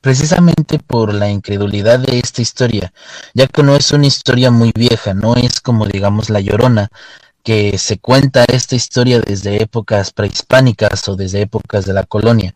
Precisamente 0.00 0.78
por 0.78 1.14
la 1.14 1.30
incredulidad 1.30 1.98
de 2.00 2.18
esta 2.18 2.42
historia, 2.42 2.92
ya 3.32 3.46
que 3.46 3.62
no 3.62 3.74
es 3.74 3.90
una 3.92 4.06
historia 4.06 4.50
muy 4.50 4.72
vieja, 4.74 5.14
no 5.14 5.34
es 5.34 5.60
como 5.60 5.86
digamos 5.86 6.30
La 6.30 6.40
Llorona, 6.40 6.88
que 7.42 7.76
se 7.78 7.98
cuenta 7.98 8.44
esta 8.44 8.74
historia 8.74 9.20
desde 9.20 9.62
épocas 9.62 10.12
prehispánicas 10.12 11.08
o 11.08 11.16
desde 11.16 11.42
épocas 11.42 11.84
de 11.84 11.92
la 11.92 12.04
colonia. 12.04 12.54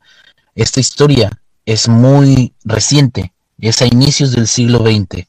Esta 0.55 0.81
historia 0.81 1.31
es 1.67 1.89
muy 1.89 2.55
reciente, 2.65 3.33
es 3.59 3.83
a 3.83 3.87
inicios 3.87 4.33
del 4.33 4.49
siglo 4.49 4.81
XX. 4.81 5.27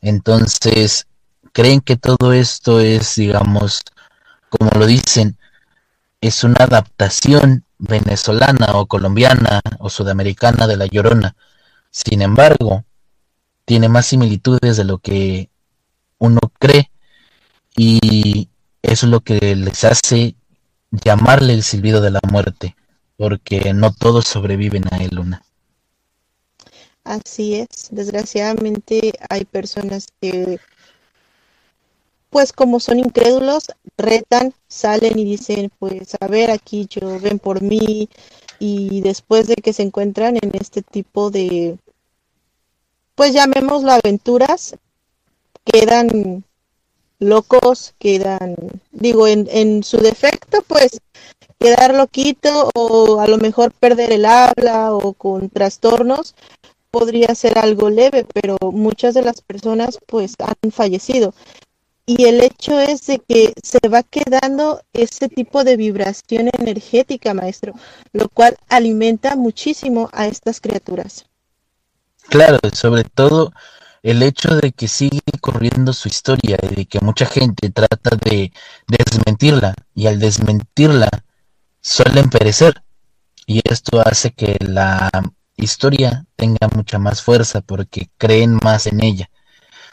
Entonces, 0.00 1.06
creen 1.52 1.80
que 1.82 1.96
todo 1.96 2.32
esto 2.32 2.80
es, 2.80 3.16
digamos, 3.16 3.82
como 4.48 4.70
lo 4.70 4.86
dicen, 4.86 5.36
es 6.22 6.44
una 6.44 6.64
adaptación 6.64 7.64
venezolana 7.78 8.76
o 8.76 8.86
colombiana 8.86 9.60
o 9.80 9.90
sudamericana 9.90 10.68
de 10.68 10.76
La 10.76 10.86
Llorona. 10.86 11.34
Sin 11.90 12.22
embargo, 12.22 12.84
tiene 13.64 13.88
más 13.88 14.06
similitudes 14.06 14.76
de 14.76 14.84
lo 14.84 14.98
que 14.98 15.50
uno 16.18 16.38
cree 16.60 16.90
y 17.76 18.48
es 18.82 19.02
lo 19.02 19.20
que 19.20 19.56
les 19.56 19.82
hace 19.82 20.36
llamarle 20.92 21.54
el 21.54 21.64
silbido 21.64 22.00
de 22.00 22.12
la 22.12 22.20
muerte, 22.30 22.76
porque 23.16 23.74
no 23.74 23.92
todos 23.92 24.26
sobreviven 24.26 24.84
a 24.92 24.98
él, 24.98 25.10
Luna. 25.12 25.42
Así 27.02 27.56
es, 27.56 27.88
desgraciadamente 27.90 29.12
hay 29.28 29.44
personas 29.44 30.06
que 30.20 30.60
pues 32.32 32.54
como 32.54 32.80
son 32.80 32.98
incrédulos, 32.98 33.66
retan, 33.98 34.54
salen 34.66 35.18
y 35.18 35.24
dicen, 35.24 35.70
pues 35.78 36.16
a 36.18 36.26
ver, 36.28 36.50
aquí 36.50 36.86
yo 36.88 37.20
ven 37.20 37.38
por 37.38 37.60
mí, 37.60 38.08
y 38.58 39.02
después 39.02 39.48
de 39.48 39.54
que 39.56 39.74
se 39.74 39.82
encuentran 39.82 40.36
en 40.36 40.50
este 40.58 40.80
tipo 40.80 41.30
de, 41.30 41.76
pues 43.14 43.34
llamémoslo 43.34 43.92
aventuras, 43.92 44.76
quedan 45.64 46.42
locos, 47.18 47.94
quedan, 47.98 48.56
digo, 48.92 49.28
en, 49.28 49.46
en 49.50 49.84
su 49.84 49.98
defecto, 49.98 50.62
pues 50.66 51.00
quedar 51.58 51.94
loquito 51.94 52.70
o 52.74 53.20
a 53.20 53.26
lo 53.26 53.36
mejor 53.36 53.72
perder 53.72 54.10
el 54.10 54.24
habla 54.24 54.94
o 54.94 55.12
con 55.12 55.50
trastornos 55.50 56.34
podría 56.90 57.34
ser 57.34 57.58
algo 57.58 57.90
leve, 57.90 58.26
pero 58.32 58.56
muchas 58.72 59.12
de 59.12 59.22
las 59.22 59.42
personas 59.42 59.98
pues 60.06 60.34
han 60.38 60.72
fallecido 60.72 61.34
y 62.06 62.24
el 62.24 62.42
hecho 62.42 62.80
es 62.80 63.06
de 63.06 63.20
que 63.20 63.54
se 63.62 63.78
va 63.88 64.02
quedando 64.02 64.82
ese 64.92 65.28
tipo 65.28 65.64
de 65.64 65.76
vibración 65.76 66.50
energética, 66.52 67.34
maestro, 67.34 67.74
lo 68.12 68.28
cual 68.28 68.56
alimenta 68.68 69.36
muchísimo 69.36 70.10
a 70.12 70.26
estas 70.26 70.60
criaturas. 70.60 71.26
Claro, 72.28 72.58
sobre 72.72 73.04
todo 73.04 73.52
el 74.02 74.22
hecho 74.22 74.56
de 74.56 74.72
que 74.72 74.88
sigue 74.88 75.20
corriendo 75.40 75.92
su 75.92 76.08
historia 76.08 76.58
y 76.62 76.74
de 76.74 76.86
que 76.86 77.00
mucha 77.00 77.26
gente 77.26 77.70
trata 77.70 78.16
de 78.16 78.52
desmentirla 78.88 79.74
y 79.94 80.08
al 80.08 80.18
desmentirla 80.18 81.08
suelen 81.80 82.30
perecer 82.30 82.82
y 83.46 83.60
esto 83.64 84.00
hace 84.04 84.32
que 84.32 84.56
la 84.60 85.10
historia 85.56 86.26
tenga 86.36 86.68
mucha 86.74 86.98
más 86.98 87.22
fuerza 87.22 87.60
porque 87.60 88.10
creen 88.18 88.58
más 88.62 88.86
en 88.86 89.02
ella. 89.04 89.30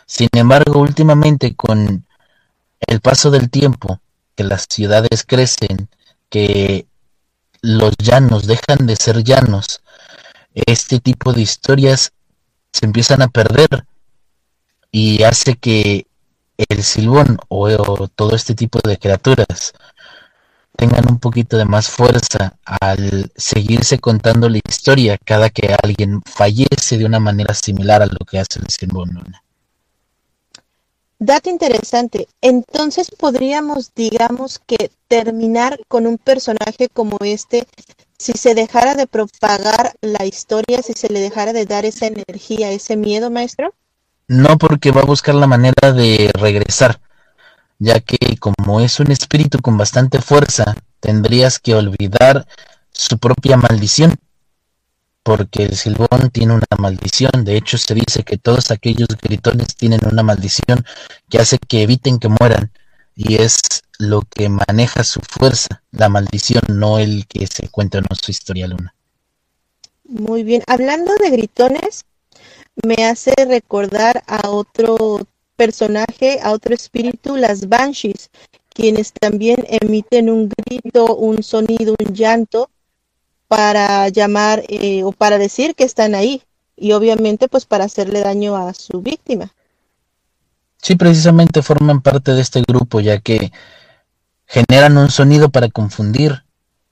Sin 0.10 0.30
embargo, 0.34 0.80
últimamente 0.80 1.56
con 1.56 2.04
el 2.80 3.00
paso 3.00 3.30
del 3.30 3.52
tiempo, 3.52 4.02
que 4.36 4.44
las 4.44 4.66
ciudades 4.68 5.24
crecen, 5.24 5.88
que 6.32 6.88
los 7.62 7.94
llanos 7.96 8.48
dejan 8.48 8.88
de 8.88 8.96
ser 8.96 9.24
llanos, 9.24 9.84
este 10.56 11.00
tipo 11.00 11.32
de 11.32 11.42
historias 11.42 12.12
se 12.74 12.88
empiezan 12.88 13.22
a 13.22 13.28
perder 13.28 13.86
y 14.92 15.22
hace 15.22 15.58
que 15.58 16.08
el 16.58 16.84
silbón 16.84 17.38
o, 17.48 18.08
todo 18.08 18.36
este 18.36 18.56
tipo 18.56 18.80
de 18.84 18.98
criaturas 18.98 19.74
tengan 20.76 21.08
un 21.08 21.20
poquito 21.20 21.56
de 21.56 21.66
más 21.66 21.88
fuerza 21.88 22.58
al 22.66 23.32
seguirse 23.36 24.00
contando 24.00 24.50
la 24.50 24.60
historia 24.68 25.20
cada 25.24 25.52
que 25.52 25.78
alguien 25.84 26.24
fallece 26.26 26.98
de 26.98 27.06
una 27.06 27.20
manera 27.20 27.54
similar 27.54 28.02
a 28.02 28.08
lo 28.08 28.26
que 28.26 28.40
hace 28.40 28.58
el 28.60 28.70
silbón. 28.70 29.40
Dato 31.20 31.50
interesante. 31.50 32.30
Entonces 32.42 33.12
podríamos, 33.12 33.94
digamos 33.94 34.60
que 34.60 34.90
terminar 35.10 35.78
con 35.90 36.08
un 36.08 36.18
personaje 36.18 36.88
como 36.88 37.18
este 37.20 37.68
si 38.18 38.34
se 38.34 38.54
dejara 38.54 38.96
de 38.96 39.06
propagar 39.06 39.96
la 40.02 40.26
historia, 40.26 40.82
si 40.82 40.94
se 40.94 41.10
le 41.10 41.20
dejara 41.20 41.54
de 41.54 41.66
dar 41.66 41.86
esa 41.86 42.08
energía, 42.08 42.72
ese 42.72 42.96
miedo, 42.96 43.30
maestro. 43.30 43.74
No, 44.28 44.58
porque 44.58 44.92
va 44.92 45.02
a 45.02 45.06
buscar 45.06 45.36
la 45.36 45.48
manera 45.48 45.92
de 45.92 46.30
regresar, 46.34 47.02
ya 47.80 48.00
que 48.00 48.38
como 48.38 48.80
es 48.82 49.00
un 49.00 49.12
espíritu 49.12 49.60
con 49.60 49.78
bastante 49.78 50.22
fuerza, 50.22 50.76
tendrías 51.00 51.60
que 51.60 51.76
olvidar 51.76 52.46
su 52.92 53.18
propia 53.18 53.58
maldición 53.58 54.16
porque 55.24 55.64
el 55.64 55.76
silbón 55.76 56.30
tiene 56.32 56.54
una 56.54 56.66
maldición. 56.78 57.44
De 57.44 57.58
hecho, 57.58 57.78
se 57.78 57.94
dice 57.94 58.24
que 58.24 58.38
todos 58.38 58.72
aquellos 58.72 59.10
gritones 59.22 59.76
tienen 59.76 60.00
una 60.10 60.24
maldición 60.24 60.84
que 61.30 61.40
hace 61.40 61.58
que 61.58 61.84
eviten 61.84 62.20
que 62.20 62.30
mueran. 62.30 62.72
Y 63.16 63.36
es 63.36 63.60
lo 63.98 64.22
que 64.22 64.48
maneja 64.48 65.04
su 65.04 65.20
fuerza, 65.20 65.84
la 65.92 66.08
maldición, 66.08 66.64
no 66.70 67.00
el 67.00 67.28
que 67.28 67.48
se 67.48 67.68
cuenta 67.68 67.98
en 67.98 68.06
su 68.22 68.32
historia 68.32 68.68
luna. 68.68 68.96
Muy 70.06 70.44
bien. 70.44 70.64
Hablando 70.68 71.14
de 71.16 71.30
gritones, 71.30 72.06
me 72.84 73.06
hace 73.06 73.34
recordar 73.46 74.24
a 74.26 74.50
otro 74.50 75.28
personaje, 75.58 76.40
a 76.42 76.52
otro 76.52 76.74
espíritu, 76.74 77.36
las 77.36 77.68
banshees, 77.68 78.30
quienes 78.70 79.12
también 79.12 79.66
emiten 79.68 80.30
un 80.30 80.50
grito, 80.66 81.16
un 81.18 81.44
sonido, 81.44 81.96
un 82.00 82.14
llanto 82.14 82.70
para 83.50 84.08
llamar 84.10 84.64
eh, 84.70 85.04
o 85.04 85.12
para 85.12 85.40
decir 85.40 85.74
que 85.74 85.84
están 85.84 86.14
ahí 86.14 86.44
y 86.78 86.94
obviamente 86.94 87.48
pues 87.50 87.66
para 87.66 87.86
hacerle 87.86 88.22
daño 88.22 88.56
a 88.56 88.74
su 88.76 89.02
víctima. 89.02 89.52
Sí, 90.78 90.96
precisamente 90.96 91.64
forman 91.64 92.02
parte 92.02 92.32
de 92.34 92.42
este 92.42 92.62
grupo 92.62 93.02
ya 93.02 93.20
que 93.20 93.52
generan 94.46 94.98
un 94.98 95.10
sonido 95.10 95.50
para 95.50 95.68
confundir 95.68 96.44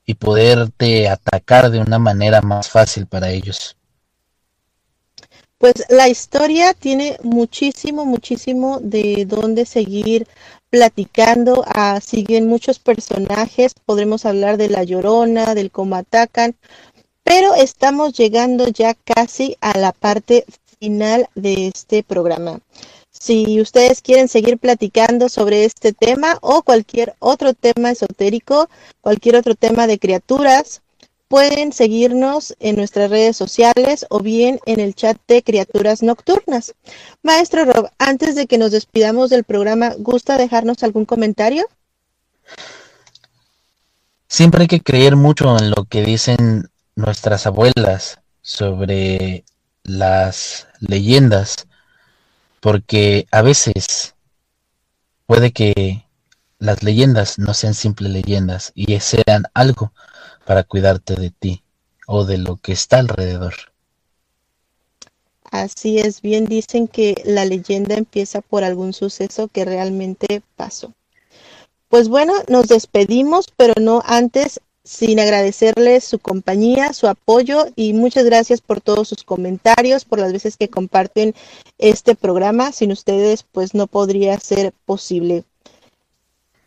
y 0.04 0.16
poderte 0.16 1.08
atacar 1.08 1.70
de 1.70 1.80
una 1.80 2.00
manera 2.00 2.42
más 2.42 2.70
fácil 2.70 3.06
para 3.06 3.30
ellos. 3.30 3.78
Pues 5.60 5.74
la 5.90 6.08
historia 6.08 6.74
tiene 6.74 7.18
muchísimo, 7.24 8.04
muchísimo 8.04 8.80
de 8.82 9.26
dónde 9.28 9.66
seguir 9.66 10.28
platicando. 10.70 11.64
Ah, 11.68 12.00
siguen 12.02 12.48
muchos 12.48 12.80
personajes. 12.80 13.74
Podremos 13.86 14.26
hablar 14.26 14.58
de 14.58 14.70
la 14.70 14.84
Llorona, 14.84 15.56
del 15.56 15.72
cómo 15.72 15.96
atacan. 15.96 16.56
Pero 17.24 17.56
estamos 17.56 18.14
llegando 18.14 18.68
ya 18.68 18.94
casi 18.94 19.58
a 19.62 19.78
la 19.78 19.92
parte 19.92 20.46
final 20.80 21.28
de 21.36 21.68
este 21.68 22.04
programa. 22.04 22.60
Si 23.12 23.60
ustedes 23.60 24.02
quieren 24.02 24.28
seguir 24.28 24.58
platicando 24.60 25.28
sobre 25.28 25.66
este 25.66 25.92
tema 25.92 26.38
o 26.42 26.62
cualquier 26.62 27.16
otro 27.20 27.54
tema 27.54 27.92
esotérico, 27.92 28.70
cualquier 29.02 29.38
otro 29.38 29.56
tema 29.56 29.88
de 29.88 29.98
criaturas, 29.98 30.82
pueden 31.28 31.74
seguirnos 31.74 32.56
en 32.60 32.76
nuestras 32.76 33.10
redes 33.10 33.36
sociales 33.36 34.06
o 34.10 34.20
bien 34.20 34.60
en 34.66 34.80
el 34.80 34.96
chat 34.96 35.18
de 35.28 35.44
Criaturas 35.44 36.02
Nocturnas. 36.02 36.74
Maestro 37.22 37.66
Rob, 37.66 37.90
antes 37.98 38.36
de 38.36 38.48
que 38.48 38.58
nos 38.58 38.72
despidamos 38.72 39.30
del 39.30 39.44
programa, 39.44 39.94
¿gusta 39.98 40.38
dejarnos 40.38 40.84
algún 40.84 41.06
comentario? 41.06 41.68
Siempre 44.28 44.62
hay 44.62 44.68
que 44.68 44.82
creer 44.82 45.16
mucho 45.16 45.58
en 45.58 45.70
lo 45.72 45.86
que 45.86 46.04
dicen 46.04 46.70
nuestras 46.96 47.46
abuelas 47.46 48.20
sobre 48.42 49.44
las 49.84 50.68
leyendas, 50.80 51.68
porque 52.60 53.28
a 53.32 53.42
veces 53.42 54.16
puede 55.26 55.52
que 55.52 56.06
las 56.60 56.84
leyendas 56.84 57.38
no 57.38 57.54
sean 57.54 57.74
simples 57.74 58.12
leyendas 58.12 58.72
y 58.74 59.00
sean 59.00 59.44
algo 59.54 59.94
para 60.48 60.64
cuidarte 60.64 61.16
de 61.18 61.30
ti 61.30 61.62
o 62.08 62.24
de 62.24 62.38
lo 62.38 62.56
que 62.56 62.72
está 62.72 63.00
alrededor. 63.00 63.54
Así 65.44 66.00
es, 66.00 66.22
bien 66.22 66.46
dicen 66.46 66.88
que 66.88 67.22
la 67.26 67.44
leyenda 67.44 67.96
empieza 67.96 68.40
por 68.40 68.64
algún 68.64 68.94
suceso 68.94 69.50
que 69.50 69.66
realmente 69.66 70.42
pasó. 70.56 70.94
Pues 71.90 72.08
bueno, 72.08 72.34
nos 72.48 72.70
despedimos, 72.70 73.48
pero 73.58 73.74
no 73.80 74.02
antes 74.06 74.62
sin 74.86 75.20
agradecerles 75.20 76.06
su 76.06 76.18
compañía, 76.18 76.94
su 76.94 77.08
apoyo 77.08 77.66
y 77.76 77.92
muchas 77.92 78.24
gracias 78.24 78.62
por 78.62 78.80
todos 78.80 79.10
sus 79.10 79.26
comentarios, 79.26 80.06
por 80.06 80.20
las 80.20 80.32
veces 80.32 80.56
que 80.56 80.70
comparten 80.70 81.36
este 81.78 82.16
programa. 82.16 82.72
Sin 82.72 82.94
ustedes, 82.94 83.44
pues 83.44 83.74
no 83.74 83.88
podría 83.88 84.40
ser 84.40 84.74
posible. 84.86 85.44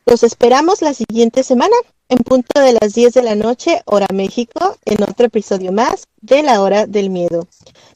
Los 0.05 0.22
esperamos 0.22 0.83
la 0.83 0.93
siguiente 0.93 1.43
semana 1.43 1.76
en 2.11 2.19
punto 2.19 2.61
de 2.61 2.73
las 2.73 2.93
10 2.93 3.15
de 3.15 3.23
la 3.23 3.37
noche, 3.37 3.83
hora 3.87 4.09
México, 4.13 4.77
en 4.85 5.01
otro 5.05 5.27
episodio 5.27 5.71
más 5.71 6.09
de 6.21 6.43
La 6.43 6.61
Hora 6.61 6.89
del 6.89 7.09
Miedo. 7.09 7.47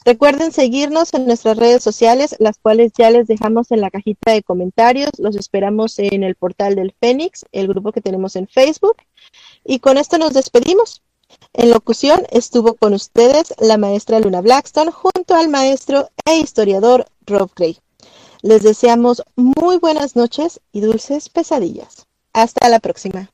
Recuerden 0.05 0.53
seguirnos 0.53 1.13
en 1.15 1.27
nuestras 1.27 1.57
redes 1.57 1.83
sociales, 1.83 2.37
las 2.39 2.59
cuales 2.59 2.93
ya 2.97 3.11
les 3.11 3.27
dejamos 3.27 3.73
en 3.73 3.81
la 3.81 3.91
cajita 3.91 4.31
de 4.31 4.45
comentarios. 4.45 5.11
Los 5.19 5.35
esperamos 5.35 5.99
en 5.99 6.23
el 6.23 6.37
portal 6.37 6.77
del 6.77 6.95
Fénix, 7.01 7.45
el 7.51 7.67
grupo 7.67 7.91
que 7.91 8.01
tenemos 8.01 8.37
en 8.37 8.47
Facebook. 8.47 8.99
Y 9.65 9.81
con 9.81 9.99
esto 9.99 10.17
nos 10.17 10.33
despedimos. 10.33 11.03
En 11.53 11.71
locución 11.71 12.25
estuvo 12.31 12.75
con 12.75 12.95
ustedes 12.95 13.53
la 13.59 13.79
maestra 13.79 14.21
Luna 14.21 14.43
Blackstone 14.43 14.93
junto 14.93 15.35
al 15.35 15.49
maestro 15.49 16.09
e 16.25 16.39
historiador 16.39 17.07
Rob 17.27 17.51
Gray. 17.57 17.79
Les 18.43 18.63
deseamos 18.63 19.25
muy 19.35 19.79
buenas 19.79 20.15
noches 20.15 20.61
y 20.71 20.83
dulces 20.83 21.29
pesadillas. 21.31 22.07
Hasta 22.33 22.69
la 22.69 22.79
próxima. 22.79 23.34